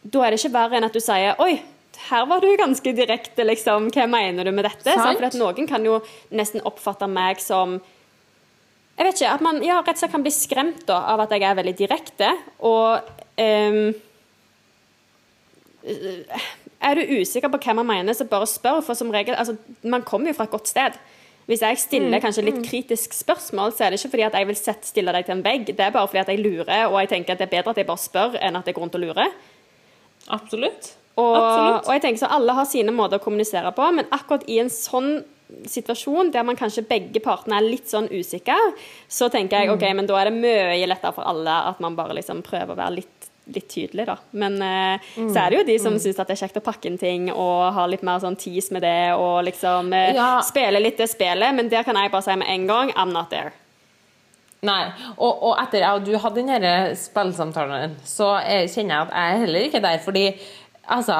[0.05, 1.63] da er det ikke verre enn at du sier Oi,
[2.11, 3.91] her var du ganske direkte, liksom.
[3.95, 4.93] Hva mener du med dette?
[4.93, 5.17] Sant?
[5.19, 6.01] For at noen kan jo
[6.33, 7.81] nesten oppfatte meg som
[8.95, 11.33] jeg vet ikke, at man ja, rett og slett kan bli skremt da, av at
[11.35, 12.31] jeg er veldig direkte.
[12.63, 13.09] Og
[13.43, 13.95] um,
[16.85, 18.81] Er du usikker på hva man mener, så bare spør.
[18.87, 20.97] For som regel, altså, man kommer jo fra et godt sted.
[21.45, 24.57] Hvis jeg stiller kanskje litt kritisk spørsmål, så er det ikke fordi at jeg vil
[24.57, 25.67] sette, stille deg til en vegg.
[25.69, 27.81] Det er bare fordi at jeg lurer, og jeg tenker at det er bedre at
[27.83, 29.35] jeg bare spør, enn at jeg går rundt og lurer.
[30.33, 30.95] absolutt.
[31.15, 31.87] Og, Absolutt.
[31.87, 34.71] og jeg tenker så Alle har sine måter å kommunisere på, men akkurat i en
[34.73, 35.21] sånn
[35.69, 38.57] situasjon der man kanskje begge partene er litt sånn usikre,
[39.09, 42.17] så tenker jeg ok, men da er det mye lettere for alle at man bare
[42.17, 44.17] liksom prøver å være litt, litt tydelig, da.
[44.41, 46.97] Men eh, så er det jo de som syns det er kjekt å pakke inn
[47.01, 50.31] ting og ha litt mer sånn tease med det og liksom uh, Ja.
[50.47, 53.29] spille litt det spillet, men der kan jeg bare si med en gang I'm not
[53.35, 53.53] there.
[54.65, 54.87] Nei,
[55.19, 59.35] og, og etter jeg og du hadde den spillsamtalen, så jeg, kjenner jeg at jeg
[59.35, 60.23] er heller ikke der, fordi
[60.89, 61.19] altså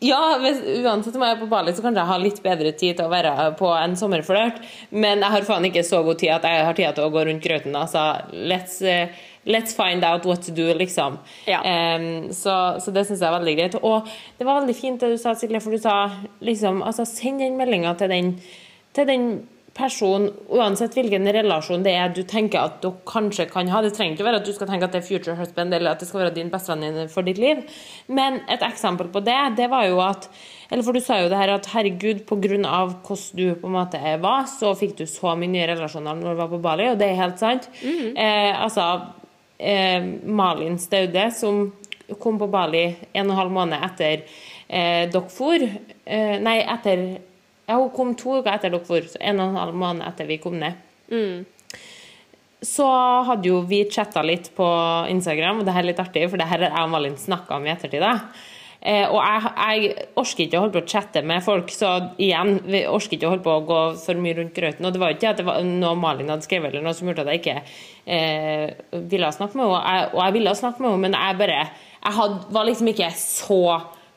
[0.00, 2.98] ja, hvis, uansett om jeg er på Bali, så kanskje jeg har litt bedre tid
[3.00, 4.60] til å være på en sommerflørt,
[4.94, 7.24] men jeg har faen ikke så god tid at jeg har tid til å gå
[7.26, 7.74] rundt grøten.
[7.74, 9.10] Altså, let's, uh,
[9.50, 11.18] let's find out what to do, liksom.
[11.50, 11.64] Ja.
[11.66, 13.78] Um, så, så det syns jeg er veldig greit.
[13.82, 14.06] Og
[14.38, 15.98] det var veldig fint det du sa, Silje, for du sa
[16.46, 18.34] liksom altså, Send den meldinga til den,
[18.94, 19.30] til den
[19.78, 23.82] personen, uansett hvilken relasjon det er du tenker at du kanskje kan ha.
[23.84, 26.02] Det trenger ikke være at du skal tenke at det er future husband, eller at
[26.02, 27.62] det skal være din bestevenninne for ditt liv.
[28.10, 30.30] Men et eksempel på det, det var jo at
[30.70, 32.18] Eller for du sa jo det her at herregud,
[32.68, 36.34] av hvordan du på en måte var, så fikk du så mye nye relasjoner når
[36.34, 37.70] du var på Bali, og det er helt sant.
[37.80, 38.84] Eh, altså
[39.56, 41.72] eh, Malin Staude, som
[42.20, 44.26] kom på Bali en og en halv måned etter
[44.68, 45.64] eh, dere for.
[46.04, 47.04] Eh, nei, etter
[47.68, 50.40] ja, Hun kom to uker etter dere for, en og en halv måned etter vi
[50.42, 50.78] kom ned.
[52.64, 52.86] Så
[53.28, 54.66] hadde jo vi chatta litt på
[55.12, 57.58] Instagram, og det her er litt artig, for det her har jeg og Malin snakka
[57.58, 58.02] om i ettertid.
[58.78, 61.92] Eh, og jeg, jeg orker ikke å holde på å chatte med folk, så
[62.22, 64.86] igjen, vi orker ikke å holde på å gå for mye rundt grøten.
[64.86, 67.26] Og det var ikke at det var noe Malin hadde skrevet, eller noe som gjorde
[67.26, 67.56] at jeg ikke
[68.16, 69.76] eh, ville snakke med henne.
[69.76, 71.60] Og jeg, og jeg ville snakke med henne, men jeg bare
[71.98, 73.62] Jeg hadde, var liksom ikke så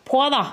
[0.06, 0.44] på, da.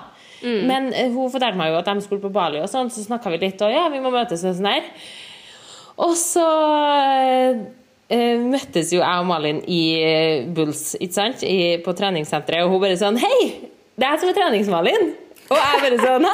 [0.43, 3.33] Men eh, hun fortalte meg jo at de skulle på Bali, og sånn, så snakka
[3.33, 4.87] vi litt, og ja, vi må møtes og sånn her.
[5.99, 6.45] Og så
[8.07, 11.43] eh, møttes jo jeg og Malin i eh, Bulls, ikke sant?
[11.43, 13.41] I, på treningssenteret, og hun bare sånn Hei!
[13.99, 15.09] Det er jeg som er trenings-Malin!
[15.49, 16.29] Og jeg bare sånn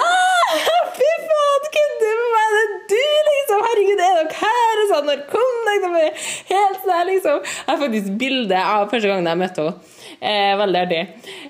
[0.95, 2.75] Fy faen, kødder du med meg?
[2.91, 3.63] Det du, liksom!
[3.65, 4.81] Herregud, er dere her?
[4.83, 6.09] Og sånn, når kom dere?
[6.51, 7.41] Helt sånn, liksom.
[7.45, 9.93] Jeg har faktisk bilde av første gang jeg møtte henne.
[10.20, 11.01] Eh, veldig artig.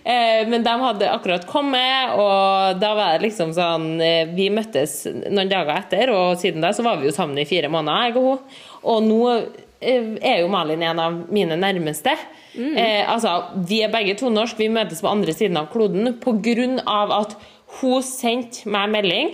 [0.03, 5.03] Eh, men de hadde akkurat kommet, og da var det liksom sånn eh, Vi møttes
[5.07, 8.17] noen dager etter, og siden da så var vi jo sammen i fire måneder, jeg
[8.19, 8.63] og hun.
[8.85, 12.15] Og nå eh, er jo Malin en av mine nærmeste.
[12.55, 13.35] Eh, altså,
[13.67, 17.37] vi er begge to norske, vi møtes på andre siden av kloden av at
[17.79, 19.31] hun sendte meg melding.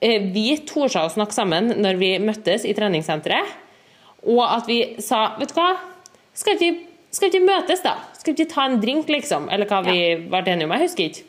[0.00, 3.56] Eh, vi torde å snakke sammen når vi møttes i treningssenteret,
[4.28, 5.72] og at vi sa Vet du hva,
[6.36, 7.94] skal ikke, skal ikke møtes, da?
[8.18, 9.48] Skal ikke ta en drink, liksom?
[9.52, 9.98] Eller hva vi
[10.28, 10.74] ble enige om?
[10.76, 11.24] Jeg husker ikke.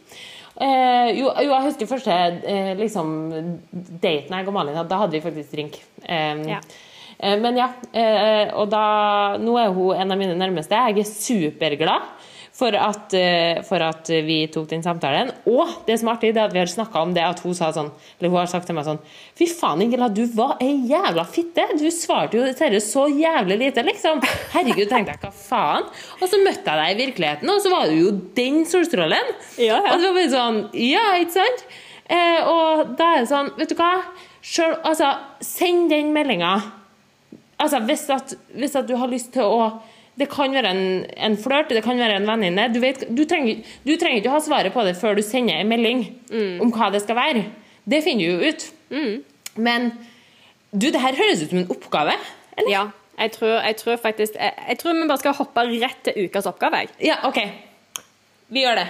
[0.59, 2.11] Eh, jo, jo, jeg husker første
[2.43, 3.11] eh, liksom,
[4.03, 4.89] daten jeg og Malin hadde.
[4.91, 5.77] Da hadde vi faktisk drink.
[6.03, 6.59] Eh, Ja.
[7.19, 10.75] eh, men ja, eh, og da Nå er hun en av mine nærmeste.
[10.75, 12.01] Jeg er superglad
[12.59, 15.31] for at, eh, for at vi tok den samtalen.
[15.47, 17.55] Og det som er artig, det er at vi har snakka om det at hun
[17.55, 18.99] sa sånn Eller hun har sagt til meg sånn
[19.39, 21.65] Fy faen, Ingela, du var ei jævla fitte!
[21.79, 24.23] Du svarte jo seriøst så jævlig lite, liksom.
[24.55, 25.87] Herregud, tenkte jeg, hva faen?
[26.19, 29.35] Og så møtte jeg deg i virkeligheten, og så var du jo den solstrålen.
[29.57, 29.93] Ja, ja.
[29.93, 31.69] Og det var bare sånn Ja, ikke sant?
[32.09, 33.93] Eh, og da er det sånn, vet du hva?
[34.41, 35.13] Selv, altså,
[35.45, 36.55] send den meldinga.
[37.59, 39.69] Altså, hvis, at, hvis at du har lyst til å
[40.19, 42.65] Det kan være en, en flørt, det kan være en venninne.
[42.73, 42.81] Du,
[43.15, 46.01] du, trenger, du trenger ikke å ha svaret på det før du sender en melding
[46.59, 47.45] om hva det skal være.
[47.87, 48.65] Det finner du jo ut.
[49.55, 49.93] Men
[50.71, 52.17] du, det her høres ut som en oppgave.
[52.57, 52.71] Eller?
[52.73, 52.81] Ja.
[53.19, 56.47] Jeg tror, jeg tror faktisk jeg, jeg tror vi bare skal hoppe rett til ukas
[56.51, 56.83] oppgave.
[56.83, 56.91] jeg.
[57.09, 57.39] Ja, OK.
[58.49, 58.87] Vi gjør det.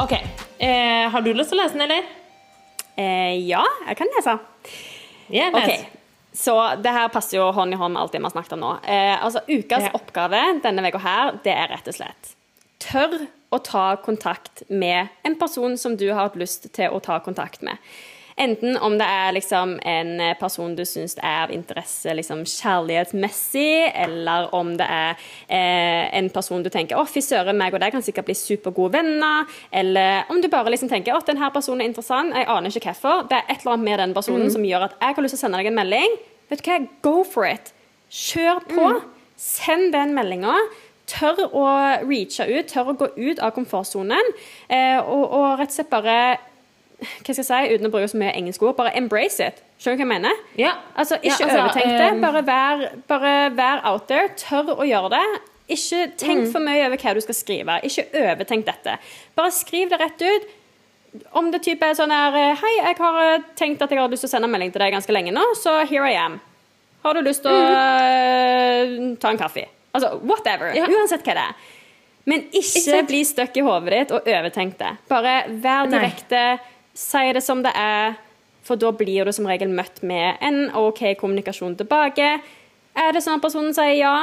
[0.00, 0.16] OK.
[0.58, 2.19] Eh, har du lyst til å lese den, eller?
[2.96, 4.36] Eh, ja, jeg kan lese.
[5.30, 5.64] Yeah, nice.
[5.64, 6.00] okay.
[6.32, 8.62] Så det her passer jo hånd i hånd med alt det vi har snakket om
[8.62, 8.72] nå.
[8.84, 9.96] Eh, altså, Ukas yeah.
[9.98, 12.34] oppgave denne uka her, det er rett og slett
[12.80, 13.16] Tør
[13.50, 17.64] å ta kontakt med en person som du har hatt lyst til å ta kontakt
[17.66, 17.76] med.
[18.40, 24.48] Enten om det er liksom en person du syns er av interesse liksom kjærlighetsmessig, eller
[24.56, 28.04] om det er eh, en person du tenker å fy søren, meg og deg kan
[28.04, 32.32] sikkert bli supergode venner, eller om du bare liksom tenker at denne personen er interessant,
[32.32, 34.96] jeg aner ikke hvorfor, det er et eller annet med den personen som gjør at
[34.96, 36.20] jeg har lyst til å sende deg en melding.
[36.50, 37.74] Vet du hva, go for it.
[38.10, 38.86] Kjør på.
[39.40, 40.56] Send den meldinga.
[41.10, 41.64] Tør å
[42.06, 44.32] reache ut, tør å gå ut av komfortsonen,
[44.70, 46.16] eh, og, og rett og slett bare
[47.00, 49.62] hva skal jeg si, uten å bruke så mye engelske ord, bare embrace it.
[49.80, 50.42] Skjønner du hva jeg mener?
[50.60, 50.72] Ja.
[50.96, 54.28] Altså, Ja, ikke altså, overtenk det, ehm, bare vær, bare vær out there.
[54.36, 55.24] Tør å gjøre det.
[55.70, 56.52] Ikke tenk Mm.
[56.52, 57.80] for mye over hva du skal skrive.
[57.86, 58.98] Ikke overtenk dette.
[59.36, 60.48] Bare skriv det rett ut.
[61.34, 64.22] Om det type er sånn her Hei, jeg har eh, tenkt at jeg har lyst
[64.22, 66.40] til å sende en melding til deg ganske lenge nå, så here I am.
[67.02, 69.64] Har du lyst til å eh, ta en kaffe?
[69.94, 70.72] Altså, whatever.
[70.76, 70.86] Ja.
[70.86, 71.54] Uansett hva det er.
[72.30, 74.90] Men ikke ikke bli stuck i hodet ditt og overtenk det.
[75.08, 76.02] Bare vær Nei.
[77.00, 78.18] Si det som det er,
[78.66, 82.34] for da blir du som regel møtt med en OK kommunikasjon tilbake.
[83.00, 84.14] Er det sånn at personen sier ja,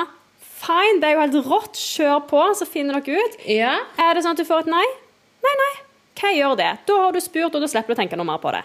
[0.61, 3.43] fine, det er jo helt rått, kjør på, så finner dere ut.
[3.49, 3.75] ja.
[4.01, 4.85] Er det sånn at du får et nei?
[5.45, 5.73] Nei, nei.
[6.17, 6.71] Hva gjør det?
[6.89, 8.63] Da har du spurt, og da slipper du å tenke noe mer på det.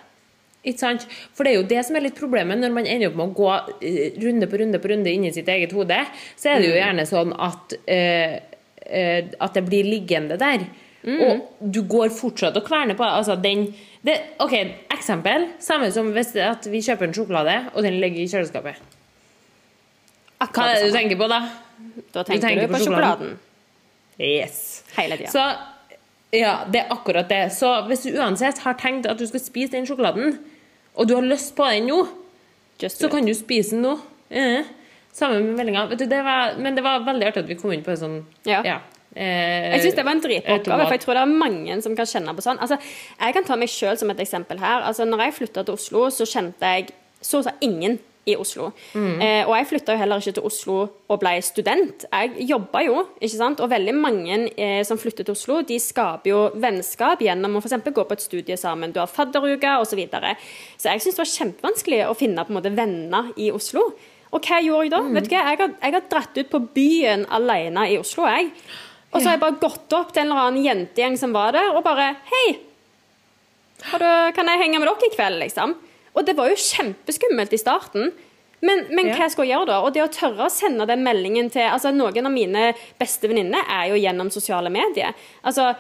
[0.62, 1.04] Ikke sant?
[1.34, 3.34] For det er jo det som er litt problemet når man ender opp med å
[3.34, 3.48] gå
[3.82, 5.98] eh, runde på runde på runde inni sitt eget hode.
[6.38, 8.36] Så er det jo gjerne sånn at, øh,
[9.42, 10.68] at det blir liggende der.
[11.02, 13.02] Og du går fortsatt og kverner på.
[13.02, 13.66] Altså den
[14.02, 14.52] det, OK,
[14.90, 15.48] eksempel.
[15.62, 16.32] Samme som hvis
[16.66, 18.80] vi kjøper en sjokolade, og den ligger i kjøleskapet.
[20.42, 21.38] Hva er det du tenker på da?
[22.10, 23.36] Da tenker du, tenker på på sjokoladen.
[23.36, 23.38] sjokoladen.
[24.18, 24.82] Yes.
[24.96, 25.30] Hele tida.
[25.30, 25.44] Så
[26.34, 27.42] ja, det er akkurat det.
[27.54, 30.38] Så hvis du uansett har tenkt at du skal spise den sjokoladen,
[30.96, 32.02] og du har lyst på den nå,
[32.82, 33.96] så kan du spise den nå.
[34.30, 34.64] Eh,
[35.12, 35.86] Sammen med meldinga.
[35.92, 36.06] Du,
[36.64, 38.78] men det var veldig artig at vi kom inn på det sånn Ja.
[39.16, 41.96] Eh, Jeg synes det var en dritoppgave, oppgave, for jeg tror det er mange som
[41.96, 42.58] kan kjenne på sånn.
[42.64, 42.78] Altså,
[43.20, 44.82] jeg kan ta meg sjøl som et eksempel her.
[44.88, 46.88] Altså, når jeg flytta til Oslo, så kjente jeg
[47.22, 48.68] så å si ingen i Oslo.
[48.94, 50.76] Eh, og jeg flytta jo heller ikke til Oslo
[51.10, 52.04] og ble student.
[52.06, 53.60] Jeg jobba jo, ikke sant.
[53.60, 57.82] Og veldig mange eh, som flytter til Oslo, de skaper jo vennskap gjennom å f.eks.
[57.90, 58.92] gå på et studie sammen.
[58.94, 59.90] Du har fadderuke osv.
[59.92, 60.36] Så, videre.
[60.78, 63.88] så jeg syns det var kjempevanskelig å finne på en måte venner i Oslo.
[64.32, 65.02] Og hva gjorde jeg da?
[65.18, 65.42] Vet du hva?
[65.50, 68.24] Jeg har, jeg har dratt ut på byen alene i Oslo.
[68.30, 68.52] jeg.
[69.12, 71.72] Og så har jeg bare gått opp til en eller annen jentegjeng som var der,
[71.76, 72.44] og bare Hei,
[73.82, 75.74] du, kan jeg henge med dere i kveld, liksom?
[76.12, 78.12] Og det var jo kjempeskummelt i starten.
[78.62, 79.78] Men, men hva skal jeg gjøre da?
[79.82, 82.68] Og det å tørre å sende den meldingen til altså Noen av mine
[83.00, 85.16] beste venninner er jo gjennom sosiale medier.
[85.42, 85.72] Altså,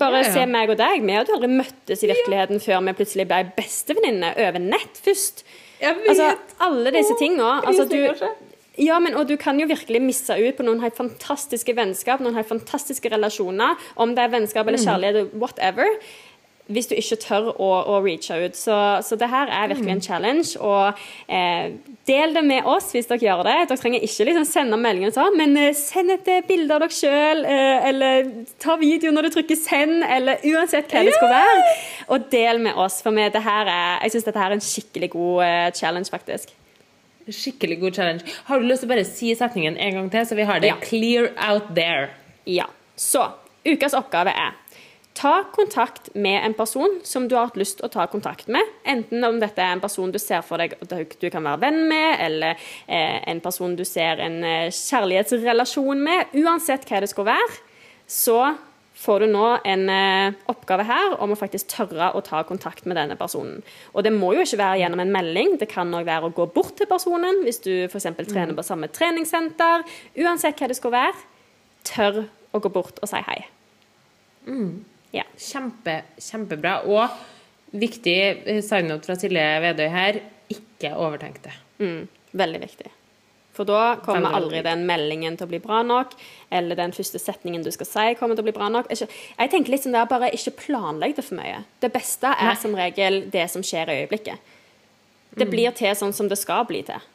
[0.00, 0.32] bare Ja, ja.
[0.34, 1.04] se meg og deg.
[1.06, 5.44] Vi hadde aldri møttes i virkeligheten før vi plutselig ble bestevenninner over nett først.
[5.84, 6.32] Altså,
[6.64, 7.60] alle disse tingene.
[7.62, 8.26] Altså, du.
[8.78, 12.34] Ja, men, og du kan jo virkelig misse ut på noen helt fantastiske vennskap, noen
[12.38, 15.98] helt fantastiske relasjoner, om det er vennskap eller kjærlighet, whatever.
[16.72, 18.56] hvis du ikke tør å, å reache ut.
[18.56, 20.46] Så, så det her er virkelig en challenge.
[20.64, 21.74] Og eh,
[22.08, 23.56] del det med oss hvis dere gjør det.
[23.68, 26.96] Dere trenger ikke liksom sende meldingen sånn, men eh, send et eh, bilde av dere
[26.96, 28.32] sjøl, eh, eller
[28.64, 31.70] ta video når du trykker 'send', eller uansett hva det skal være.
[32.16, 35.12] Og del med oss, for meg, det her er, jeg syns dette er en skikkelig
[35.12, 36.56] god eh, challenge, faktisk.
[37.28, 38.24] Skikkelig god challenge.
[38.44, 40.68] Har du lyst til å bare si setningen en gang til, så vi har det
[40.68, 40.76] Ja.
[40.82, 42.10] clear out there?
[42.46, 42.66] Ja.
[42.96, 43.32] Så
[43.64, 44.52] ukas oppgave er
[45.14, 48.60] Ta kontakt med en person som du har hatt lyst til å ta kontakt med.
[48.84, 51.88] Enten om dette er en person du ser for deg at du kan være venn
[51.88, 52.56] med, eller
[52.88, 56.26] eh, en person du ser en eh, kjærlighetsrelasjon med.
[56.34, 57.60] Uansett hva det skal være,
[58.10, 58.56] så
[58.94, 62.96] får du nå en eh, oppgave her om å faktisk tørre å ta kontakt med
[62.98, 63.60] denne personen.
[63.92, 66.46] Og det må jo ikke være gjennom en melding, det kan òg være å gå
[66.54, 68.08] bort til personen hvis du f.eks.
[68.30, 69.84] trener på samme treningssenter.
[70.24, 71.28] Uansett hva det skal være,
[71.90, 72.24] tør
[72.54, 73.40] å gå bort og si hei.
[75.14, 75.26] Ja.
[75.38, 76.80] Kjempe, kjempebra.
[76.90, 80.20] Og viktig sign-up fra Silje Vedøy her,
[80.54, 81.54] ikke overtenk det.
[81.82, 82.04] Mm,
[82.36, 82.92] veldig viktig.
[83.54, 86.16] For da kommer aldri den meldingen til å bli bra nok,
[86.54, 88.90] eller den første setningen du skal si, kommer til å bli bra nok.
[88.90, 91.62] Jeg tenker litt sånn der, bare ikke planlegg det for mye.
[91.82, 92.58] Det beste er Nei.
[92.58, 94.52] som regel det som skjer i øyeblikket.
[95.34, 97.10] Det blir til sånn som det skal bli til.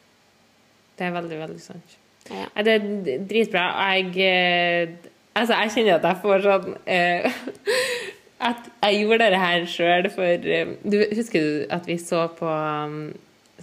[1.00, 2.00] Det er veldig, veldig sant.
[2.30, 2.48] Ja.
[2.64, 3.70] Det er dritbra.
[3.96, 4.98] Jeg eh,
[5.40, 7.42] Altså, jeg kjenner at jeg får sånn uh,
[8.50, 12.50] At jeg gjorde dette her sjøl for uh, du, Husker du at vi så på
[12.50, 13.12] um,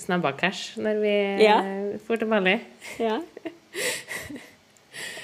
[0.03, 1.59] Snabba Cash når vi Ja.
[2.07, 2.57] får til Bali?
[3.03, 3.19] Ja.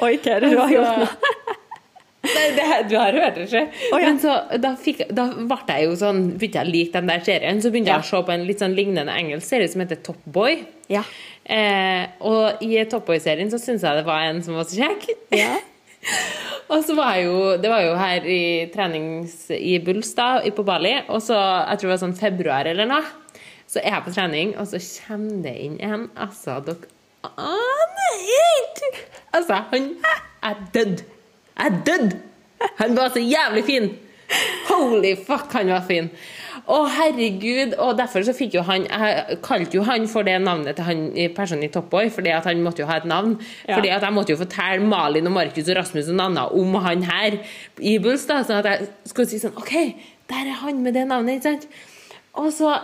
[0.02, 1.08] Oi, hva er det du har gjort nå?
[2.22, 3.62] Nei, det, du har hørt det, ikke?
[3.90, 4.06] Oh, ja.
[4.12, 7.24] Men så, da, fikk, da ble jeg jo sånn Begynte jeg å like den der
[7.26, 7.58] serien.
[7.64, 7.96] Så begynte Ja.
[7.98, 10.60] jeg å se på en litt sånn lignende engelsk serie som heter Top Boy.
[10.92, 11.02] Ja.
[11.42, 15.08] Eh, og i Top Boy-serien så syntes jeg det var en som var så kjekk.
[15.34, 15.56] Ja.
[16.72, 18.38] Og så var jeg jo Det var jo her i
[18.72, 22.88] trenings i Bulstad da, på Bali, og så Jeg tror det var sånn februar eller
[22.90, 23.02] noe.
[23.72, 26.90] Så er jeg på trening, og så kommer det inn en Altså, dere
[27.24, 28.92] aner ikke
[29.32, 29.88] Altså, han
[30.44, 31.04] er dødd.
[31.56, 32.16] Jeg er dødd!
[32.78, 33.90] Han var så jævlig fin!
[34.68, 36.10] Holy fuck, han var fin!
[36.62, 37.74] Å, herregud!
[37.82, 41.02] Og derfor så fikk jo han Jeg kalte jo han for det navnet til han
[41.36, 43.38] personen i Toppboy, fordi at han måtte jo ha et navn.
[43.66, 43.78] Ja.
[43.78, 47.04] Fordi at jeg måtte jo fortelle Malin og Markus og Rasmus og Nanna om han
[47.08, 47.40] her
[47.80, 49.74] i Bulls, da, sånn at jeg skulle si sånn OK,
[50.30, 51.70] der er han med det navnet, ikke sant?
[52.38, 52.76] Og så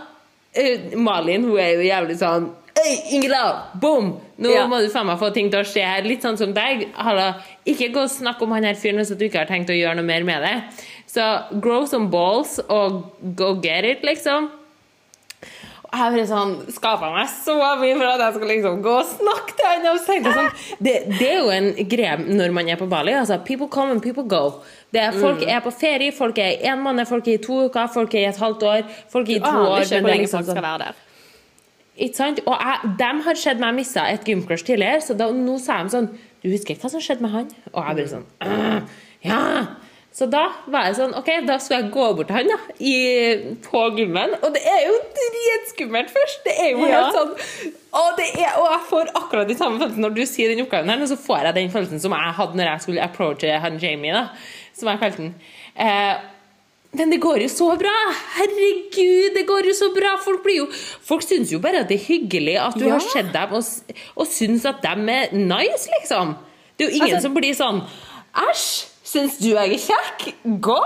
[0.97, 3.71] Malin, hun er jo jævlig sånn Hei, Ingela!
[3.75, 4.13] Boom!
[4.39, 4.67] Nå Ja.
[4.71, 6.05] må du faen meg få ting til å skje her.
[6.07, 6.85] Litt sånn som deg.
[6.95, 7.33] Halla.
[7.67, 9.97] Ikke gå og snakk om han her fyren hvis du ikke har tenkt å gjøre
[9.99, 10.53] noe mer med det.
[11.11, 11.25] Så
[11.61, 14.47] grow some balls og go get it, liksom.
[15.89, 19.55] Jeg bare sånn skapa meg så mye for at jeg skulle liksom gå og snakke
[19.57, 19.87] til han.
[19.89, 20.51] Og tenkte sånn,
[20.85, 23.15] det, det er jo en greie når man er på Bali.
[23.17, 24.61] Altså, people come and people go.
[24.93, 27.63] Det er, folk er på ferie, folk er i én måned, folk er i to
[27.71, 29.87] uker, folk er i et halvt år, folk er i to ah, år.
[29.87, 31.03] ikke men hvor det lenge folk skal sånn- være der.
[31.97, 32.45] ikke sant?
[32.45, 35.97] Og jeg, de har sett meg missa et gymcrush tidligere, så da, nå sa de
[35.97, 37.49] sånn Du husker ikke hva som skjedde med han?
[37.73, 39.41] Og jeg bare sånn «Øh, Ja!
[40.19, 42.95] Så da var jeg sånn OK, da skal jeg gå bort til han da, i,
[43.63, 44.33] på gymmen.
[44.43, 46.41] Og det er jo dritskummelt først!
[46.47, 47.05] Det er jo Ja.
[47.05, 50.51] helt sånn og, det er, og jeg får akkurat de samme følelsene når du sier
[50.53, 53.05] den oppgaven her, men så får jeg den følelsen som jeg hadde når jeg skulle
[53.07, 54.27] approache han Jamie, da,
[54.77, 55.31] som jeg kalte den.
[55.87, 56.19] Eh,
[56.99, 57.95] men det går jo så bra!
[58.37, 60.13] Herregud, det går jo så bra!
[60.25, 60.67] Folk, blir jo,
[61.09, 62.97] folk syns jo bare at det er hyggelig at du Ja.
[62.99, 63.65] har sett dem og,
[64.17, 66.35] og syns at dem er nice, liksom.
[66.77, 67.83] Det er jo ingen Altså- som blir sånn
[68.35, 68.87] Æsj!
[69.09, 70.25] Syns du jeg er kjekk?
[70.61, 70.79] Gå!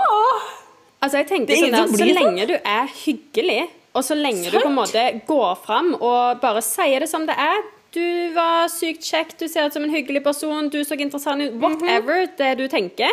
[1.03, 3.61] Altså, jeg tenker er sånn der, Så lenge du er hyggelig,
[3.93, 7.35] og så lenge du på en måte går fram og bare sier det som det
[7.37, 7.63] er
[7.93, 11.59] Du var sykt kjekk, du ser ut som en hyggelig person, du så interessant ut
[11.61, 13.11] Whatever det du tenker.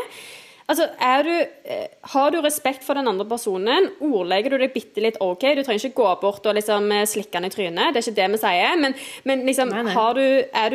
[0.71, 0.87] Altså,
[1.27, 1.33] du,
[1.65, 5.43] eh, Har du respekt for den andre personen, ordlegger du deg bitte litt OK.
[5.57, 8.19] Du trenger ikke gå bort og liksom eh, slikke han i trynet, det er ikke
[8.21, 8.77] det vi sier.
[8.79, 8.95] Men,
[9.27, 9.97] men liksom, Nei, nei.
[9.97, 10.25] Har du,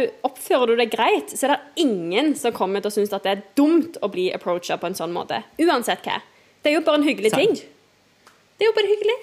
[0.02, 3.24] du, oppfører du deg greit, så er det ingen som kommer til å synes at
[3.24, 5.40] det er dumt å bli approacha på en sånn måte.
[5.64, 6.20] Uansett hva.
[6.60, 7.46] Det er jo bare en hyggelig Sant.
[7.46, 8.34] ting.
[8.58, 9.20] Det er jo bare hyggelig.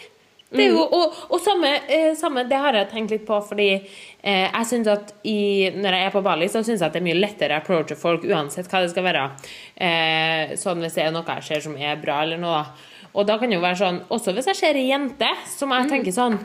[0.53, 3.70] Det er jo, og og samme, eh, samme, det har jeg tenkt litt på, fordi
[3.72, 7.00] eh, jeg synes at i, når jeg er på Bali, så syns jeg at det
[7.00, 9.22] er mye lettere å approache folk uansett hva det skal være.
[9.76, 12.66] Eh, sånn hvis det er noe jeg ser som er bra, eller noe.
[13.12, 15.88] Og da kan det jo være sånn, også hvis jeg ser ei jente som jeg
[15.90, 16.38] tenker sånn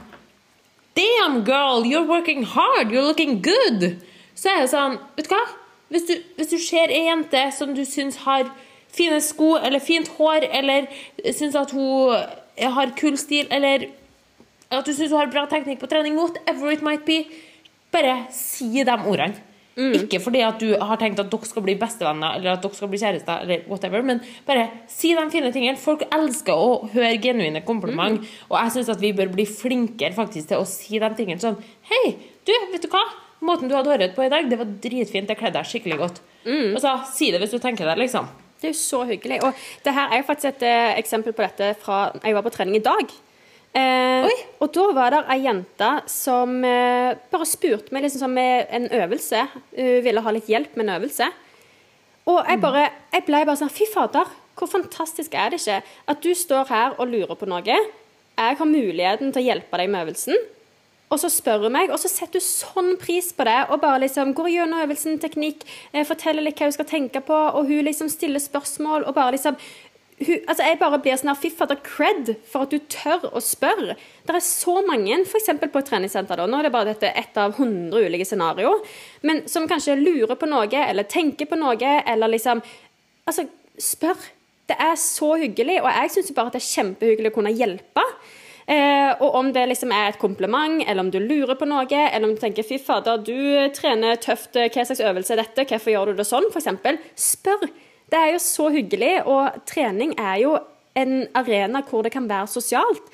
[0.98, 4.00] Damn, girl, you're working hard, you're looking good.
[4.34, 5.44] Så er det sånn, vet du hva?
[5.94, 8.50] Hvis du, hvis du ser ei jente som du syns har
[8.98, 10.88] fine sko, eller fint hår, eller
[11.38, 12.18] syns at hun
[12.66, 13.90] har kul stil, eller
[14.72, 17.26] at du syns hun har bra teknikk på trening, whatever it might be,
[17.94, 19.44] bare si de ordene.
[19.94, 22.90] Ikke fordi at du har tenkt at dere skal bli bestevenner eller at dere skal
[22.90, 25.78] bli kjærester, eller whatever, men bare si de fine tingene.
[25.78, 28.18] Folk elsker å høre genuine kompliment,
[28.50, 31.60] og jeg syns at vi bør bli flinkere faktisk til å si de tingene sånn
[31.92, 32.16] Hei,
[32.48, 33.04] du, vet du hva?
[33.46, 35.28] Måten du hadde håret på i dag, det var dritfint.
[35.30, 36.22] Det kledde deg skikkelig godt.
[36.74, 38.26] Og så si det hvis du tenker det, liksom.
[38.58, 39.40] Det er jo så hyggelig.
[39.46, 39.54] Og
[39.86, 42.80] det her er jo faktisk et eh, eksempel på dette fra jeg var på trening
[42.80, 43.14] i dag.
[43.78, 44.38] Eh, Oi.
[44.64, 48.90] og da var det ei jente som eh, bare spurte meg liksom sånn med en
[49.04, 49.44] øvelse.
[49.76, 51.30] Hun ville ha litt hjelp med en øvelse.
[52.28, 54.28] Og jeg bare, jeg ble bare sånn Fy fader,
[54.58, 55.80] hvor fantastisk er det ikke
[56.12, 57.78] at du står her og lurer på noe.
[58.38, 60.48] Jeg har muligheten til å hjelpe deg med øvelsen.
[61.08, 63.58] Og så spør hun meg, og så setter hun sånn pris på det.
[63.72, 67.38] Og bare liksom går gjennom øvelsen, teknikk, eh, forteller litt hva hun skal tenke på.
[67.56, 69.60] Og hun liksom stiller spørsmål og bare liksom
[70.18, 73.42] hun, altså Jeg bare blir sånn her Fy fader, cred for at du tør å
[73.44, 73.96] spørre.
[74.26, 75.52] Det er så mange, f.eks.
[75.62, 76.40] på et treningssenter.
[76.42, 78.82] da, Nå er det bare dette ett av 100 ulike scenarioer.
[79.22, 82.64] Men som kanskje lurer på noe, eller tenker på noe, eller liksom
[83.28, 83.44] Altså,
[83.78, 84.16] spør.
[84.68, 88.04] Det er så hyggelig, og jeg syns bare at det er kjempehyggelig å kunne hjelpe.
[88.68, 92.28] Eh, og om det liksom er et kompliment, eller om du lurer på noe, eller
[92.28, 96.12] om du tenker 'fy fader, du trener tøft, hva slags øvelse er dette', hvorfor gjør
[96.12, 97.00] du det sånn, f.eks.
[97.16, 97.70] Spør.
[98.12, 100.58] Det er jo så hyggelig, og trening er jo
[100.96, 103.08] en arena hvor det kan være sosialt.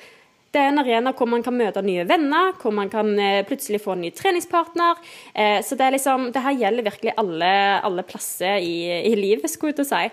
[0.54, 3.80] Det er en arena hvor man kan møte nye venner, hvor man kan eh, plutselig
[3.82, 5.00] få en ny treningspartner.
[5.34, 9.74] Eh, så det liksom, det her gjelder virkelig alle, alle plasser i, i livet, skulle
[9.74, 10.04] jeg til å si.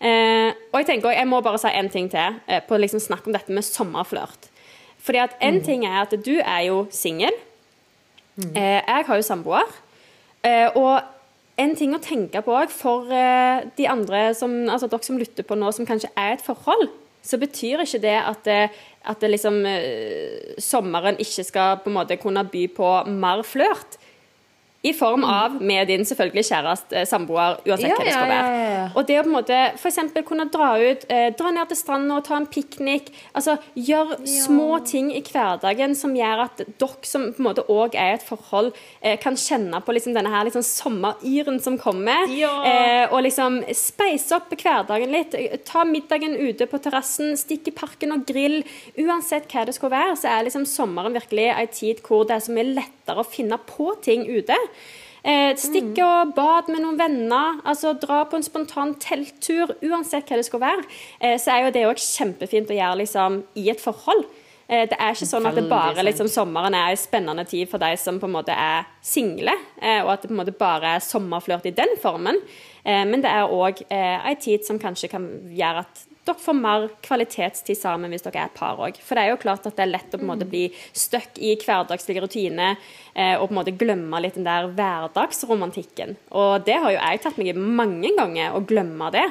[0.00, 3.28] Eh, og jeg tenker, jeg må bare si en ting til eh, på liksom snakk
[3.28, 4.48] om dette med sommerflørt.
[5.06, 7.34] Fordi at en ting er at du er jo singel.
[8.36, 9.70] Eh, jeg har jo samboer.
[10.44, 11.00] Eh, og
[11.56, 15.46] en ting å tenke på òg for eh, de andre som, altså dere som lytter
[15.46, 16.90] på nå, som kanskje er et forhold,
[17.26, 18.58] så betyr ikke det at, det,
[19.10, 19.56] at det liksom,
[20.62, 23.96] sommeren ikke skal på en måte kunne by på mer flørt.
[24.86, 28.50] I form av med din selvfølgelig kjæreste, eh, samboer, uansett Ja, hva det skal være.
[28.60, 28.84] ja, ja.
[28.94, 29.98] Og det å på en måte f.eks.
[30.28, 33.10] kunne dra ut, eh, dra ned til stranda og ta en piknik.
[33.34, 37.96] Altså gjør små ting i hverdagen som gjør at dere som på en måte òg
[37.98, 38.72] er i et forhold,
[39.02, 42.28] eh, kan kjenne på liksom denne her liksom sommeryren som kommer.
[42.30, 45.34] Eh, og liksom speise opp hverdagen litt.
[45.64, 48.62] Ta middagen ute på terrassen, stikk i parken og grill.
[48.98, 52.44] Uansett hva det skal være, så er liksom sommeren virkelig en tid hvor det er
[52.46, 54.54] så mye lettere å finne på ting ute.
[55.26, 59.72] Eh, stikke og bad med noen venner, altså dra på en spontan telttur.
[59.82, 60.84] Uansett hva det skal være,
[61.18, 64.22] eh, så er jo det òg kjempefint å gjøre liksom, i et forhold.
[64.68, 67.82] Eh, det er ikke sånn at det bare liksom, sommeren er en spennende tid for
[67.82, 70.96] de som på en måte er single, eh, og at det på en måte bare
[70.96, 72.38] er sommerflørt i den formen.
[72.84, 76.86] Eh, men det er òg eh, tid som kanskje kan gjøre at dere får mer
[77.06, 78.98] kvalitetstid sammen hvis dere er et par òg.
[79.02, 81.38] For det er jo klart at det er lett å på en måte bli stuck
[81.38, 82.74] i hverdagslige rutiner
[83.14, 86.16] eh, og på en måte glemme litt den der hverdagsromantikken.
[86.34, 89.26] Og det har jo jeg tatt meg i mange ganger, å glemme det.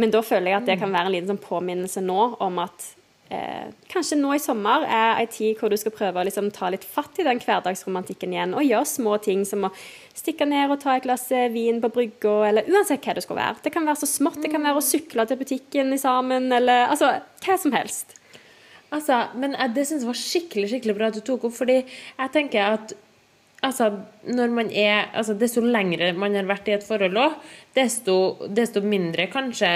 [0.00, 2.88] Men da føler jeg at det kan være en liten sånn påminnelse nå om at
[3.30, 6.68] eh, kanskje nå i sommer er ei tid hvor du skal prøve å liksom ta
[6.72, 9.72] litt fatt i den hverdagsromantikken igjen, og gjøre små ting som å
[10.14, 13.36] stikke ned og ta et glass eh, vin på brygga, eller uansett hva det skal
[13.40, 13.62] være.
[13.64, 14.42] Det kan være så smått.
[14.42, 17.14] Det kan være å sykle til butikken sammen, eller altså
[17.46, 18.14] hva som helst.
[18.94, 21.80] Altså, men jeg- det syns jeg var skikkelig skikkelig bra at du tok opp, fordi
[21.84, 22.92] jeg tenker at
[23.64, 23.90] altså,
[24.28, 27.36] når man er, altså, desto lengre man har vært i et forhold òg,
[27.74, 28.16] desto,
[28.54, 29.70] desto mindre kanskje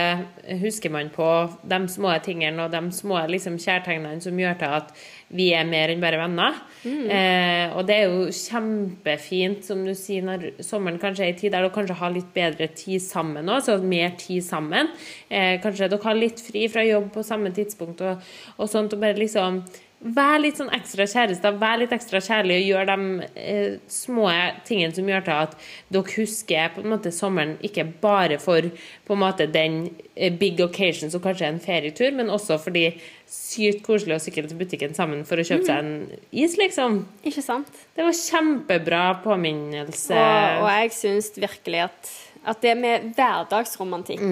[0.63, 1.29] husker man på
[1.69, 4.93] de små tingene og de små liksom, kjærtegnene som gjør til at
[5.35, 6.61] vi er mer enn bare venner.
[6.89, 11.53] Eh, og det er jo kjempefint, som du sier, når sommeren kanskje er en tid
[11.53, 14.89] der dere kanskje har litt bedre tid sammen òg, så mer tid sammen.
[15.29, 18.25] Eh, kanskje dere har litt fri fra jobb på samme tidspunkt og,
[18.57, 19.63] og sånt, og bare liksom
[19.99, 24.29] Vær litt sånn ekstra kjærester, vær litt ekstra kjærlig og gjør de eh, små
[24.67, 25.57] tingene som gjør til at
[25.91, 28.69] dere husker på en måte sommeren ikke bare for
[29.09, 29.81] på en måte den
[30.15, 32.85] eh, big occasion som kanskje er en ferietur, men også fordi
[33.27, 35.91] sykt koselig å sykle til butikken sammen for å kjøpe seg en
[36.31, 37.01] is, liksom.
[37.27, 37.81] Ikke sant?
[37.99, 40.15] Det var kjempebra påminnelse.
[40.15, 42.13] Og, og jeg syns virkelig at,
[42.55, 44.23] at det med hverdagsromantikk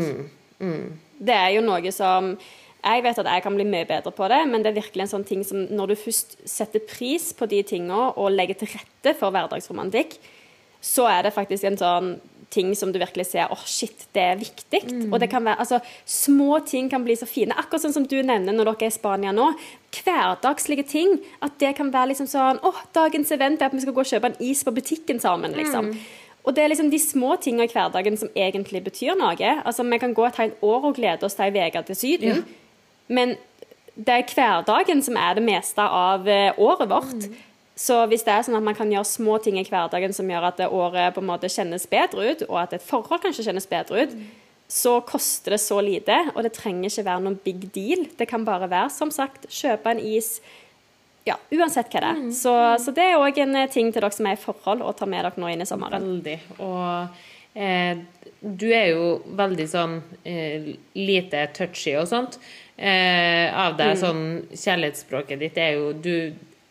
[1.16, 2.36] Det er jo noe som
[2.84, 5.12] Jeg vet at jeg kan bli mye bedre på det, men det er virkelig en
[5.16, 9.16] sånn ting som når du først setter pris på de tingene og legger til rette
[9.18, 10.18] for hverdagsromantikk,
[10.80, 12.10] så er det faktisk en sånn
[12.50, 14.82] ting som du virkelig ser åh shit, det er viktig.
[15.10, 17.56] Og det kan være, altså, Små ting kan bli så fine.
[17.58, 19.48] Akkurat sånn som du nevner når dere er i Spania nå.
[19.96, 21.16] Hverdagslige ting.
[21.42, 24.12] At det kan være liksom sånn åh, dagens event er at vi skal gå og
[24.12, 25.56] kjøpe en is på butikken sammen.
[25.58, 25.90] liksom.
[26.46, 29.34] Og det er liksom de små tingene i hverdagen som egentlig betyr noe.
[29.66, 32.44] Altså, Vi kan gå et helt år og glede oss til ei uke til Syden,
[33.08, 33.36] men
[33.96, 37.28] det er hverdagen som er det meste av eh, året vårt.
[37.76, 40.48] Så hvis det er sånn at man kan gjøre små ting i hverdagen som gjør
[40.48, 43.68] at det året på en måte kjennes bedre ut, og at et forhold kanskje kjennes
[43.68, 44.14] bedre ut,
[44.68, 48.06] så koster det så lite, og det trenger ikke være noen big deal.
[48.18, 50.38] Det kan bare være, som sagt, kjøpe en is.
[51.26, 52.24] Ja, uansett hva det er.
[52.34, 52.52] Så,
[52.82, 55.08] så det er òg en eh, ting til dere som er i forhold, å ta
[55.10, 56.04] med dere nå inn i sommeren.
[56.06, 56.36] Veldig.
[56.64, 58.02] Og eh,
[58.40, 62.38] du er jo veldig sånn eh, lite touchy og sånt.
[62.76, 66.12] Eh, av deg sånn Kjærlighetsspråket ditt er jo Du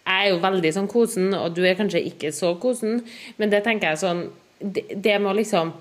[0.05, 2.99] jeg er jo veldig sånn kosen, og du er kanskje ikke så kosen,
[3.41, 4.19] men det tenker jeg sånn
[4.61, 5.71] Det, det må liksom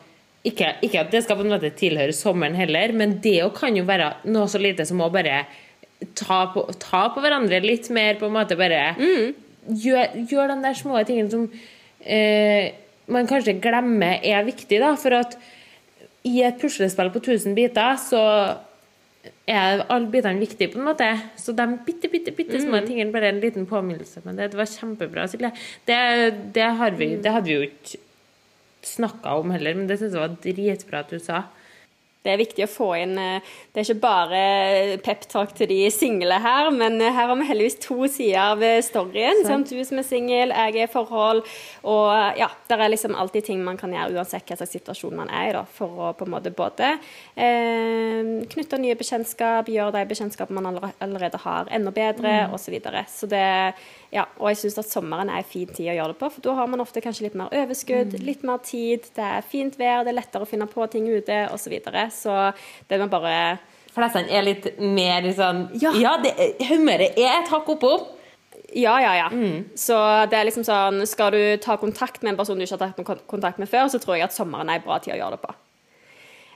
[0.45, 3.77] ikke, ikke at det skal på en måte tilhøre sommeren heller, men det jo kan
[3.77, 5.45] jo være noe så lite som å bare
[6.17, 10.77] ta på, ta på hverandre litt mer, på en måte bare gjør, gjør de der
[10.77, 11.47] små tingene som
[12.01, 12.75] eh,
[13.09, 15.39] man kanskje glemmer er viktig, da, for at
[16.29, 18.21] i et puslespill på 1000 biter, så
[19.49, 21.09] er alle bitene viktige, på en måte.
[21.41, 24.23] Så de bitte, bitte, bitte små tingene bare en liten påminnelse.
[24.25, 25.53] Men det, det var kjempebra, Silje.
[25.89, 25.99] Det,
[26.57, 28.03] det, har vi, det hadde vi jo ikke
[28.85, 31.45] snakka om heller, men det syns jeg var dritbra at du sa.
[32.25, 34.43] Det er viktig å få inn eh, Det er ikke bare
[35.05, 39.43] peptalk til de single her, men eh, her har vi heldigvis to sider ved storyen.
[39.45, 39.69] Sant?
[39.69, 41.43] Du som er singel, jeg er i forhold.
[41.85, 45.19] Og eh, ja, det er liksom alltid ting man kan gjøre uansett hva slags situasjon
[45.21, 46.95] man er i, da, for å på en måte både
[47.37, 52.57] eh, knytte nye bekjentskap, gjøre de bekjentskapene man allerede, allerede har, enda bedre, mm.
[52.57, 52.65] osv.
[52.65, 53.05] Så, videre.
[53.13, 53.45] så det
[54.15, 56.47] ja, og jeg syns at sommeren er en fin tid å gjøre det på, for
[56.47, 58.27] da har man ofte kanskje litt mer overskudd, mm.
[58.27, 61.41] litt mer tid, det er fint vær, det er lettere å finne på ting ute,
[61.51, 61.65] osv.
[61.65, 62.05] Så, videre.
[62.15, 62.35] så
[62.91, 63.37] det må bare
[63.95, 66.33] Flestene er litt mer sånn Ja, ja det,
[66.67, 67.93] humøret er et hakk oppå.
[68.75, 69.29] Ja, ja, ja.
[69.31, 69.69] Mm.
[69.79, 69.95] Så
[70.31, 73.23] det er liksom sånn Skal du ta kontakt med en person du ikke har tatt
[73.31, 75.45] kontakt med før, så tror jeg at sommeren er en bra tid å gjøre det
[75.45, 75.55] på.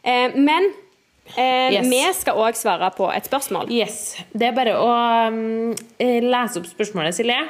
[0.03, 0.71] Eh, men
[1.37, 1.87] Eh, yes.
[1.87, 3.71] Vi skal òg svare på et spørsmål.
[3.73, 4.17] Yes.
[4.33, 4.89] Det er bare å
[5.29, 5.75] um,
[6.25, 7.41] lese opp spørsmålet, Silje.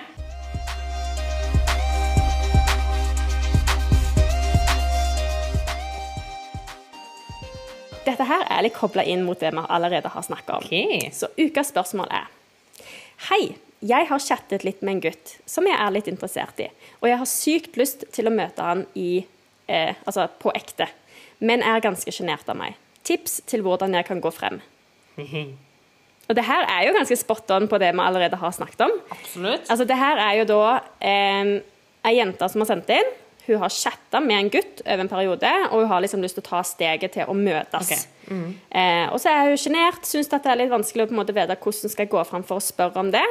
[8.08, 10.66] Dette her er litt kobla inn mot det vi allerede har snakka om.
[10.66, 11.10] Okay.
[11.12, 12.28] Så ukas spørsmål er
[13.28, 16.68] Hei, jeg har chattet litt med en gutt som jeg er litt interessert i,
[17.02, 19.24] og jeg har sykt lyst til å møte han i,
[19.66, 20.86] eh, altså på ekte,
[21.42, 24.60] men er ganske sjenert av meg tips til hvordan jeg kan gå frem.
[26.28, 28.92] Og det her er jo ganske spot on på det vi allerede har snakket om.
[29.14, 29.64] Absolutt.
[29.70, 30.60] Altså det her er jo da
[31.00, 31.54] eh,
[32.08, 33.14] ei jente som har sendt inn.
[33.48, 36.44] Hun har chatta med en gutt over en periode, og hun har liksom lyst til
[36.44, 37.88] å ta steget til å møtes.
[37.88, 38.02] Okay.
[38.28, 38.50] Mm.
[38.68, 41.36] Eh, og så er hun sjenert, syns det er litt vanskelig å på en måte
[41.36, 43.24] vite hvordan skal gå fram for å spørre om det.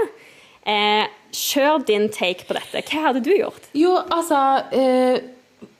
[0.68, 1.06] Eh,
[1.38, 2.82] kjør din take på dette.
[2.90, 3.70] Hva hadde du gjort?
[3.78, 4.42] Jo, altså
[4.76, 5.22] eh,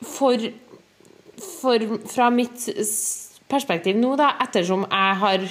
[0.06, 0.46] For,
[1.58, 1.84] for
[2.14, 2.70] Fra mitt
[3.52, 5.46] perspektiv nå, da, ettersom jeg har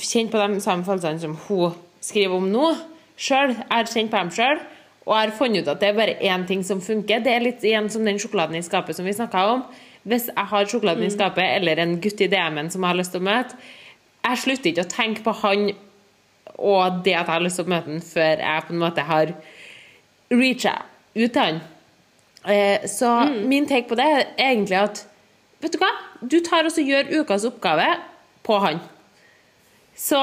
[0.00, 2.72] kjent på de samme følelsene som hun skriver om nå,
[3.20, 4.62] sjøl, jeg har kjent på dem sjøl,
[5.02, 7.22] og jeg har funnet ut at det er bare én ting som funker.
[7.24, 9.64] Det er litt igjen som den sjokoladen i skapet som vi snakka om.
[10.06, 11.08] Hvis jeg har sjokoladen mm.
[11.08, 13.58] i skapet eller en gutt i DM-en som jeg har lyst til å møte,
[14.22, 15.72] jeg slutter ikke å tenke på han
[16.62, 19.06] og det at jeg har lyst til å møte han før jeg på en måte
[19.08, 19.34] har
[20.30, 20.74] reacha
[21.16, 21.62] ut til han.
[22.46, 23.40] Eh, så mm.
[23.50, 25.02] min take på det er egentlig at
[25.62, 25.92] Vet du hva?
[26.20, 27.86] Du tar og gjør ukas oppgave
[28.42, 28.82] på han.
[29.94, 30.18] Så,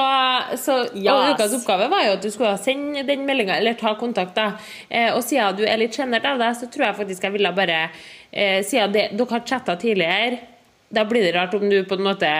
[0.58, 1.12] så yes.
[1.12, 4.34] Og ukas oppgave var jo at du skulle sende den meldinga eller ta kontakt.
[4.36, 4.52] da.
[4.88, 7.52] Eh, og siden du er litt sjenert av deg, så tror jeg faktisk jeg ville
[7.56, 10.42] bare eh, Siden det, dere har chatta tidligere,
[10.90, 12.30] da blir det rart om du på en måte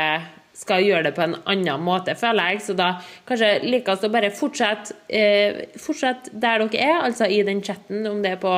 [0.60, 2.64] skal gjøre det på en annen måte, føler jeg.
[2.66, 2.90] Så da
[3.28, 8.20] kanskje likest å bare fortsette, eh, fortsett der dere er, altså i den chatten, om
[8.24, 8.52] det er på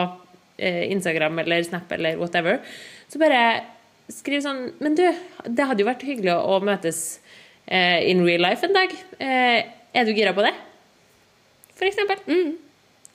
[0.59, 2.59] eh, Instagram eller Snap eller whatever.
[3.13, 3.45] Så bare
[4.13, 5.05] skriv sånn Men du,
[5.47, 7.01] det hadde jo vært hyggelig å, møtes
[7.67, 8.93] eh, in real life en dag.
[9.19, 9.61] Eh,
[9.93, 10.53] er du gira på det?
[11.77, 12.21] For eksempel.
[12.29, 12.55] Mm.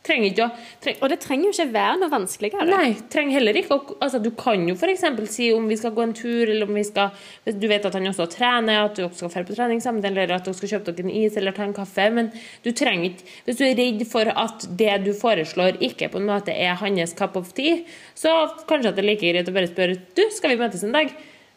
[0.08, 0.50] Trenger ikke å
[0.84, 0.98] treng...
[1.04, 2.68] Og det trenger jo ikke være noe vanskeligere.
[2.70, 5.04] Nei, trenger heller ikke å altså, Du kan jo f.eks.
[5.34, 7.12] si om vi skal gå en tur, eller om vi skal
[7.46, 10.38] Hvis du vet at han også trener, at du skal dra på trening sammen, eller
[10.38, 12.32] at dere skal kjøpe dere en is eller ta en kaffe, men
[12.66, 16.30] du trenger ikke Hvis du er redd for at det du foreslår, ikke på en
[16.32, 17.84] måte er hans cup of tea,
[18.18, 18.34] så
[18.70, 21.12] kanskje at det er like greit å bare spørre Du, skal vi møtes en dag?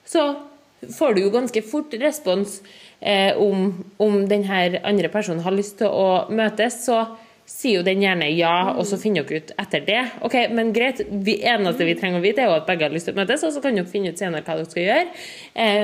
[0.06, 0.26] Så
[0.96, 2.60] får du jo ganske fort respons
[3.00, 6.84] eh, om, om denne andre personen har lyst til å møtes.
[6.86, 7.04] så
[7.50, 10.00] sier jo den gjerne ja, og så finner dere ut etter det.
[10.26, 13.10] Ok, men greit, vi eneste vi trenger å vite, er jo at begge har lyst
[13.10, 15.02] til å møtes, og så kan dere finne ut senere hva dere skal gjøre,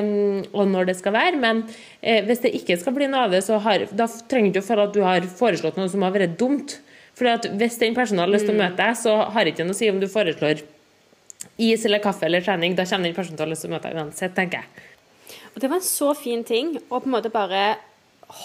[0.01, 1.41] um, og når det skal være.
[1.43, 4.61] Men uh, hvis det ikke skal bli noe av det, så har, da trenger du
[4.61, 6.79] ikke å føle at du har foreslått noe som har vært dumt.
[7.17, 9.77] For hvis den personen har lyst til å møte deg, så har det ikke noe
[9.77, 10.65] å si om du foreslår
[11.61, 12.77] is eller kaffe eller trening.
[12.77, 14.87] Da kommer den personen til å ha lyst til å møte deg uansett, tenker jeg.
[15.55, 17.63] Og det var en så fin ting å på en måte bare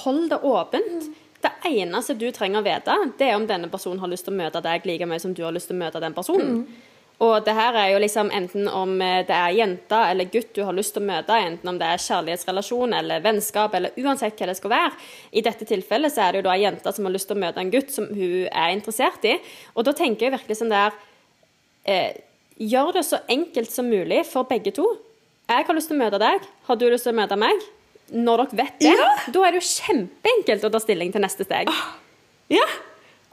[0.03, 1.11] holde det åpent.
[1.41, 4.37] Det eneste du trenger å vite, det er om denne personen har lyst til å
[4.37, 6.63] møte deg like mye som du har lyst til å møte den personen.
[7.21, 10.63] Og det her er jo liksom enten om eh, det er jente eller gutt du
[10.65, 14.47] har lyst til å møte, enten om det er kjærlighetsrelasjon eller vennskap, eller uansett hva
[14.49, 14.95] det skal være.
[15.37, 17.43] I dette tilfellet så er det jo da ei jente som har lyst til å
[17.43, 19.35] møte en gutt som hun er interessert i.
[19.75, 20.97] Og da tenker jeg virkelig sånn der
[21.85, 22.11] eh,
[22.61, 24.83] Gjør det så enkelt som mulig for begge to.
[25.49, 26.43] Jeg har lyst til å møte deg.
[26.67, 27.63] Har du lyst til å møte meg?
[28.11, 29.09] Når dere vet det, Ja.
[29.31, 31.69] da er det jo kjempeenkelt å ta stilling til neste steg.
[32.51, 32.65] Ja.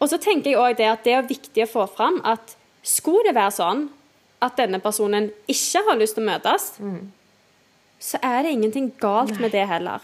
[0.01, 2.55] Og så tenker jeg også det at det er viktig å få fram at
[2.87, 3.89] skulle det være sånn
[4.41, 6.69] at denne personen ikke har lyst til å møtes,
[7.99, 9.99] så er det ingenting galt med det heller.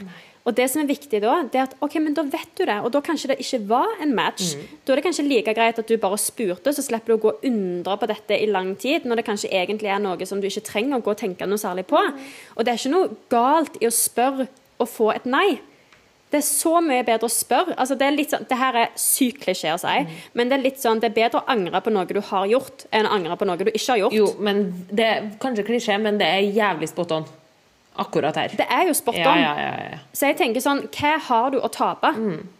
[0.44, 2.74] Og det som er viktig da, det er at ok, men da vet du det,
[2.84, 4.50] og da kanskje det ikke var en match.
[4.84, 7.30] Da er det kanskje like greit at du bare spurte, så slipper du å gå
[7.30, 10.46] og undre på dette i lang tid, når det kanskje egentlig er noe som du
[10.50, 12.02] ikke trenger å gå og tenke noe særlig på.
[12.58, 14.48] Og det er ikke noe galt i å spørre
[14.78, 15.60] og få et nei.
[16.34, 17.76] Det er så mye bedre å spørre.
[17.78, 19.94] Altså, det, er litt sånn, det her er sykt klisjé å si,
[20.34, 22.88] men det er litt sånn, det er bedre å angre på noe du har gjort,
[22.90, 24.16] enn å angre på noe du ikke har gjort.
[24.18, 27.28] Jo, men det er kanskje klisjé, men det er jævlig spot on.
[28.02, 28.56] Akkurat her.
[28.58, 29.38] Det er jo spot on.
[29.38, 30.00] ja, ja, ja.
[30.10, 32.10] Så jeg tenker sånn, hva har du å tape?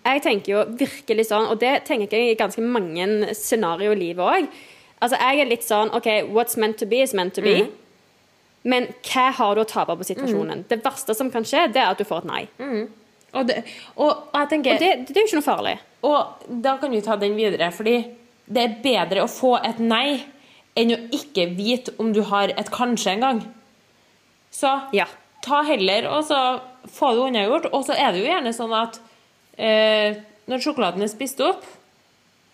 [0.07, 4.23] Jeg tenker jo virkelig sånn, og det tenker jeg i ganske mange scenarioer i livet
[4.23, 4.61] òg.
[5.03, 7.65] Altså, jeg er litt sånn OK, what's meant to be is meant to be.
[8.65, 10.65] Men hva har du å tape på situasjonen?
[10.69, 12.43] Det verste som kan skje, det er at du får et nei.
[13.35, 13.59] Og, det,
[14.01, 15.75] og jeg tenker Og det, det er jo ikke noe farlig.
[16.07, 17.97] Og da kan vi ta den videre, fordi
[18.47, 20.23] det er bedre å få et nei
[20.79, 23.43] enn å ikke vite om du har et kanskje en gang.
[24.55, 25.07] Så Ja.
[25.43, 26.39] ta heller og så
[26.89, 27.67] få det unnagjort.
[27.73, 29.01] Og så er det jo gjerne sånn at
[29.59, 30.17] eh,
[30.49, 31.65] når sjokoladen er spist opp,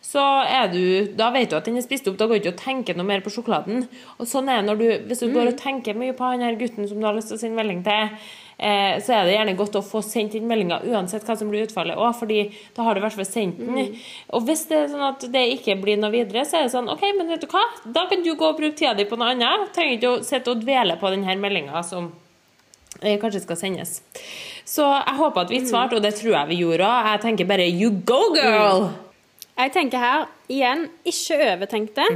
[0.00, 2.54] så er du Da vet du at den er spist opp, da går du ikke
[2.54, 3.84] og tenker noe mer på sjokoladen.
[4.18, 6.56] Og sånn er det når du Hvis du går og tenker mye på han her
[6.60, 8.16] gutten som du har lyst til å sende melding til,
[8.58, 11.66] eh, så er det gjerne godt å få sendt inn meldinga uansett hva som blir
[11.68, 12.40] utfallet òg, fordi
[12.76, 13.92] da har du i hvert fall sendt den.
[14.32, 16.88] Og hvis det er sånn at det ikke blir noe videre, så er det sånn
[16.92, 19.34] OK, men vet du hva, da kan du gå og bruke tida di på noe
[19.34, 19.68] annet.
[19.76, 22.08] Trenger ikke å sitte og dvele på denne meldinga som
[23.02, 24.00] eh, kanskje skal sendes.
[24.64, 27.12] Så jeg håper at vi svarte, og det tror jeg vi gjorde òg.
[27.12, 28.90] Jeg tenker bare you go, girl!
[29.60, 32.08] Jeg tenker her, igjen, ikke overtenk det.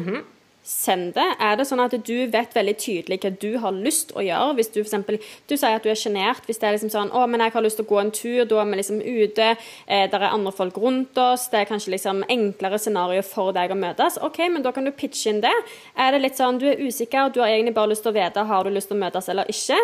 [0.64, 1.24] Send det.
[1.44, 4.54] Er det sånn at du vet veldig tydelig hva du har lyst å gjøre?
[4.56, 6.46] Hvis du eksempel, du sier at du er sjenert.
[6.48, 8.48] Hvis det er liksom sånn 'Å, men jeg har lyst til å gå en tur',
[8.48, 11.92] da er vi liksom ute, eh, der er andre folk rundt oss, det er kanskje
[11.92, 14.16] liksom enklere scenario for deg å møtes.
[14.22, 15.52] OK, men da kan du pitche inn det.
[15.98, 18.46] Er det litt sånn du er usikker, du har egentlig bare lyst til å vite
[18.46, 19.76] har du lyst til å møtes eller ikke,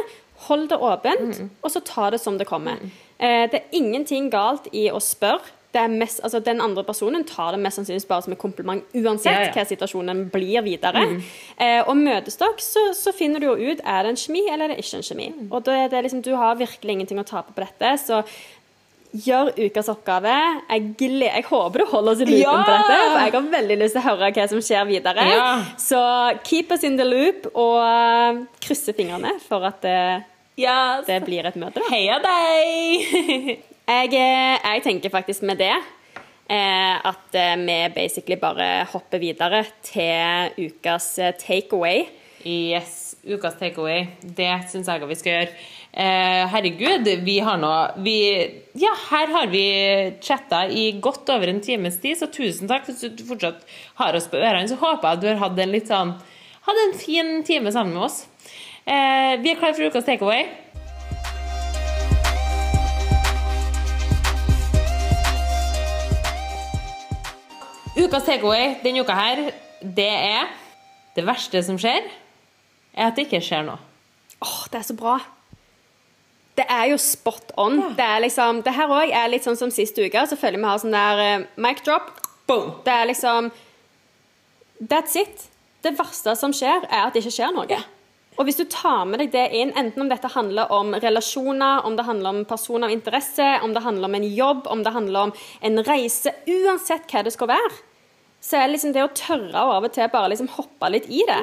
[0.48, 2.78] hold det åpent, og så ta det som det kommer.
[3.20, 7.60] Eh, det er ingenting galt i å spørre mest, altså Den andre personen tar det
[7.62, 9.52] mest sannsynligvis bare som et kompliment uansett Ja, ja.
[9.54, 11.04] hva situasjonen blir videre.
[11.56, 14.64] Eh, og møtes dere, så, så finner du jo ut er det en kjemi eller
[14.66, 15.28] er det ikke en kjemi.
[15.50, 17.92] Og da er det liksom, Du har virkelig ingenting å tape på dette.
[18.02, 18.24] så
[19.10, 20.30] Gjør ukas oppgave.
[20.70, 22.52] Jeg, jeg håper du holder oss i loopen Ja!
[22.62, 25.24] på dette, for jeg har veldig lyst til å høre hva som skjer videre.
[25.26, 25.48] Ja.
[25.82, 26.02] Så
[26.46, 29.96] keep us in the loop, og uh, krysse fingrene for at det,
[30.60, 31.06] Yes.
[31.08, 31.82] det blir et møte.
[31.90, 33.64] Heia deg!
[33.90, 39.64] Jeg, eh, jeg tenker faktisk med det eh, at eh, vi basically bare hopper videre
[39.82, 42.04] til ukas takeaway.
[42.46, 44.06] Yes, ukas takeaway.
[44.22, 45.58] Det syns jeg vi skal gjøre.
[46.52, 47.72] Herregud, vi har nå
[48.06, 48.14] vi,
[48.78, 49.64] Ja, her har vi
[50.22, 53.66] chatta i godt over en times tid, så tusen takk hvis du fortsatt
[53.98, 54.70] har oss på ørene.
[54.70, 56.14] Så håper jeg at du har hatt en litt sånn
[56.60, 58.22] Hatt en fin time sammen med oss.
[58.84, 60.44] Vi er klare for ukas takeaway.
[67.98, 69.50] Ukas takeaway denne uka her,
[69.82, 70.50] det er
[71.16, 72.04] Det verste som skjer,
[72.94, 73.80] er at det ikke skjer noe.
[74.40, 75.16] Åh, det er så bra.
[76.54, 77.80] Det er jo spot on.
[77.98, 80.22] Det er liksom, det her òg er litt sånn som sist uke.
[80.30, 82.12] Så føler jeg vi har sånn der uh, mic drop.
[82.46, 82.76] Boom!
[82.86, 83.50] Det er liksom
[84.80, 85.48] That's it.
[85.82, 87.80] Det verste som skjer, er at det ikke skjer noe.
[88.38, 91.96] Og hvis du tar med deg det inn, enten om dette handler om relasjoner, om
[91.98, 95.26] det handler om personer av interesse, om det handler om en jobb, om det handler
[95.28, 95.32] om
[95.66, 97.72] en reise, uansett hva det skal være,
[98.40, 101.10] så er det liksom det å tørre å av og til bare liksom hoppe litt
[101.12, 101.40] i det.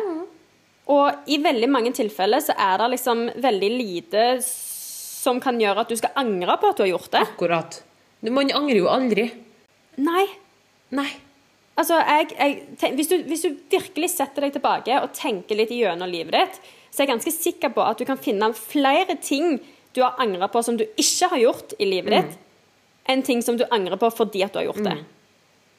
[0.89, 5.91] Og i veldig mange tilfeller så er det liksom veldig lite som kan gjøre at
[5.91, 7.22] du skal angre på at du har gjort det.
[7.27, 7.81] Akkurat.
[8.23, 9.27] Du- Man angrer jo aldri.
[10.01, 10.26] Nei.
[10.95, 11.09] Nei.
[11.77, 15.69] Altså, jeg, jeg, tenk, hvis, du, hvis du virkelig setter deg tilbake og tenker litt
[15.76, 19.59] gjennom livet ditt, så er jeg ganske sikker på at du kan finne flere ting
[19.95, 22.39] du har angra på som du ikke har gjort i livet ditt,
[23.09, 24.97] enn ting som du angrer på fordi at du har gjort det.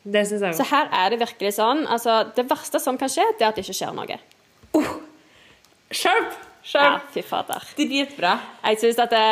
[0.09, 3.27] Det syns jeg Så her er det virkelig sånn altså, Det verste som kan skje,
[3.37, 4.19] det er at det ikke skjer noe.
[5.91, 6.37] Sharp!
[6.69, 6.85] Sjøl.
[6.85, 7.65] Ja, fy fader.
[7.79, 8.33] Dritbra.
[8.69, 9.25] Jeg synes at det,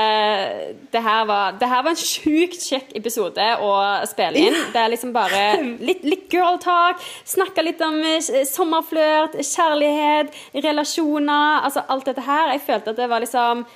[0.94, 3.72] det, her var, det her var en sjukt kjekk episode å
[4.08, 4.56] spille inn.
[4.72, 5.42] Det er liksom bare
[5.84, 10.32] litt, litt girl talk, snakke litt om eh, sommerflørt, kjærlighet,
[10.64, 12.54] relasjoner, altså alt dette her.
[12.56, 13.66] Jeg følte at det var liksom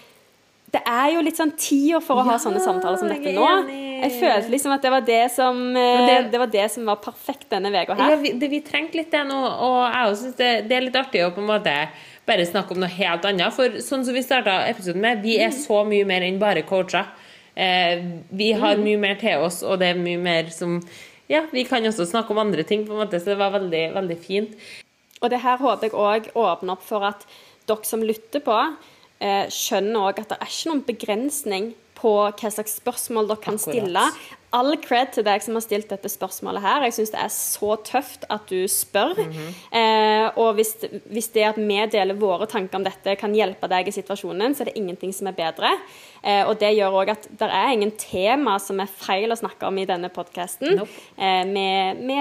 [0.70, 3.46] Det er jo litt sånn tida for å ha sånne samtaler som dette nå.
[4.04, 7.00] Jeg følte liksom at det var det som, eh, det- det var, det som var
[7.02, 8.16] perfekt denne uka Ja, her.
[8.22, 11.24] vi, det, vi trengte litt det nå, og jeg synes det, det er litt artig
[11.26, 11.74] å på en måte
[12.30, 13.54] bare snakke om noe helt annet.
[13.56, 17.10] For sånn som vi starta episoden med, vi er så mye mer enn bare coacher.
[17.54, 18.00] Eh,
[18.30, 20.80] vi har mye mer til oss, og det er mye mer som
[21.30, 23.84] Ja, vi kan også snakke om andre ting, på en måte, så det var veldig,
[23.94, 24.56] veldig fint.
[25.22, 27.22] Og det her håper jeg òg åpner opp for at
[27.70, 28.56] dere som lytter på,
[29.20, 31.68] eh, skjønner òg at det er ikke noen begrensning
[32.00, 34.04] på hva slags spørsmål dere kan stille.
[34.56, 36.84] All cred til deg som har stilt dette spørsmålet her.
[36.88, 39.14] Jeg syns det er så tøft at du spør.
[39.78, 40.74] eh, og hvis,
[41.10, 44.64] hvis det at vi deler våre tanker om dette, kan hjelpe deg i situasjonen, så
[44.64, 45.70] er det ingenting som er bedre.
[46.22, 49.70] Eh, og det gjør òg at det er ingen tema som er feil å snakke
[49.70, 50.80] om i denne podkasten.
[50.80, 51.04] Nope.
[51.16, 51.66] Eh, vi,
[52.02, 52.18] vi,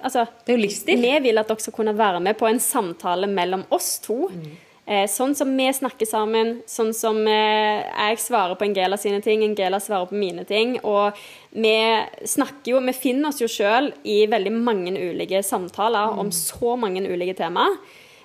[0.00, 3.98] altså, er vi vil at dere skal kunne være med på en samtale mellom oss
[4.04, 4.30] to.
[4.32, 4.65] Eh,
[5.10, 9.80] sånn som vi snakker sammen, sånn som eh, jeg svarer på Angela sine ting, Angela
[9.82, 10.76] svarer på mine ting.
[10.86, 11.16] Og
[11.50, 11.74] vi
[12.22, 17.02] snakker jo, vi finner oss jo sjøl i veldig mange ulike samtaler om så mange
[17.02, 17.74] ulike temaer.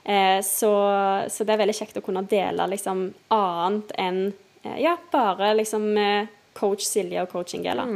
[0.03, 0.71] Eh, så,
[1.29, 4.23] så det er veldig kjekt å kunne dele liksom annet enn
[4.63, 7.87] eh, ja, bare liksom eh, coach Silje og coach Angela.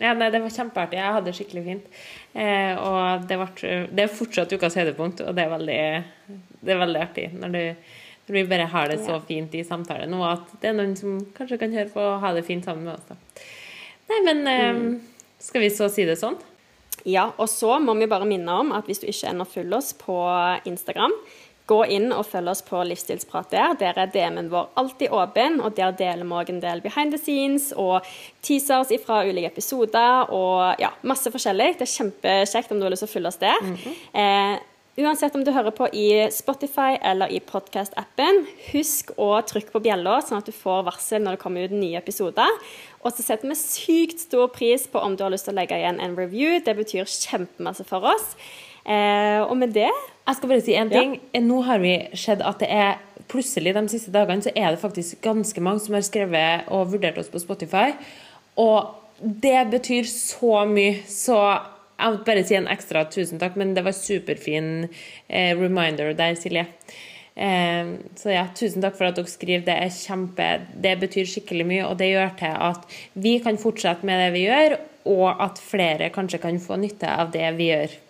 [0.00, 0.98] Ja, nei, Det var kjempeartig.
[0.98, 1.98] Jeg hadde det skikkelig fint.
[2.34, 5.82] Eh, og det, ble, det er fortsatt ukas høydepunkt, og det er veldig,
[6.64, 7.92] det er veldig artig når, du,
[8.32, 11.58] vi bare har det så fint i samtale nå at det er noen som kanskje
[11.60, 13.04] kan høre på og ha det fint sammen med oss.
[13.10, 13.16] da.
[14.08, 14.82] Nei, men eh,
[15.44, 16.38] skal vi så si det sånn?
[17.04, 19.92] Ja, og så må vi bare minne om at hvis du ikke ennå følger oss
[19.98, 20.16] på
[20.64, 21.12] Instagram,
[21.68, 23.72] gå inn og følg oss på Livsstilsprat der.
[23.80, 27.20] Der er DM-en vår alltid åpen, og der deler vi òg en del behind the
[27.20, 28.04] scenes og
[28.44, 31.74] teasers fra ulike episoder og ja, masse forskjellig.
[31.80, 33.72] Det er kjempekjekt om du har lyst til å følge oss der.
[34.12, 34.56] eh,
[34.94, 40.20] Uansett om du hører på i Spotify eller i podcast-appen, husk å trykke på bjella,
[40.22, 42.60] sånn at du får varsel når det kommer ut nye episoder.
[43.02, 45.80] Og så setter vi sykt stor pris på om du har lyst til å legge
[45.80, 46.60] igjen en review.
[46.62, 48.36] Det betyr kjempemasse for oss.
[48.84, 51.18] Eh, og med det Jeg skal bare si en ting.
[51.42, 55.18] Nå har vi sett at det er plutselig de siste dagene så er det faktisk
[55.24, 57.90] ganske mange som har skrevet og vurdert oss på Spotify.
[58.60, 61.02] Og det betyr så mye.
[61.10, 61.36] Så
[61.94, 66.36] jeg måtte bare si en ekstra tusen takk, men det var superfin eh, reminder der,
[66.38, 66.66] Silje.
[67.34, 69.66] Eh, så ja, tusen takk for at dere skriver.
[69.66, 70.48] Det er kjempe
[70.82, 74.46] Det betyr skikkelig mye, og det gjør til at vi kan fortsette med det vi
[74.48, 74.78] gjør,
[75.14, 78.00] og at flere kanskje kan få nytte av det vi gjør.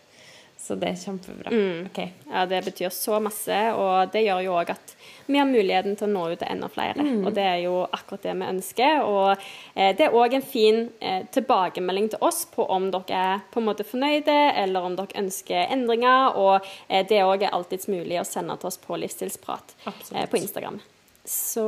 [0.65, 1.51] Så det er kjempebra.
[1.91, 1.99] Ok.
[2.31, 4.95] Ja, det betyr så masse, og det gjør jo òg at
[5.27, 7.05] vi har muligheten til å nå ut til enda flere.
[7.21, 9.03] Og det er jo akkurat det vi ønsker.
[9.05, 9.43] Og
[9.75, 13.61] eh, det er òg en fin eh, tilbakemelding til oss på om dere er på
[13.61, 16.39] en måte fornøyde, eller om dere ønsker endringer.
[16.41, 20.41] Og eh, det òg er alltids mulig å sende til oss på Livsstilsprat eh, på
[20.41, 20.81] Instagram.
[21.29, 21.65] Så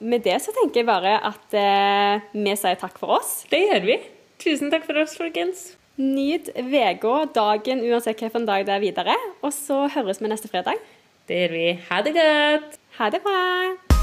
[0.00, 3.42] med det så tenker jeg bare at eh, vi sier takk for oss.
[3.48, 3.98] Det gjør vi.
[4.44, 5.70] Tusen takk for oss, folkens.
[5.96, 9.14] Nyt uka, dagen, uansett hvilken dag det er videre.
[9.42, 10.82] Og så høres vi neste fredag.
[11.28, 11.66] Det gjør vi.
[11.90, 12.80] Ha det godt.
[12.98, 13.93] Ha det bra!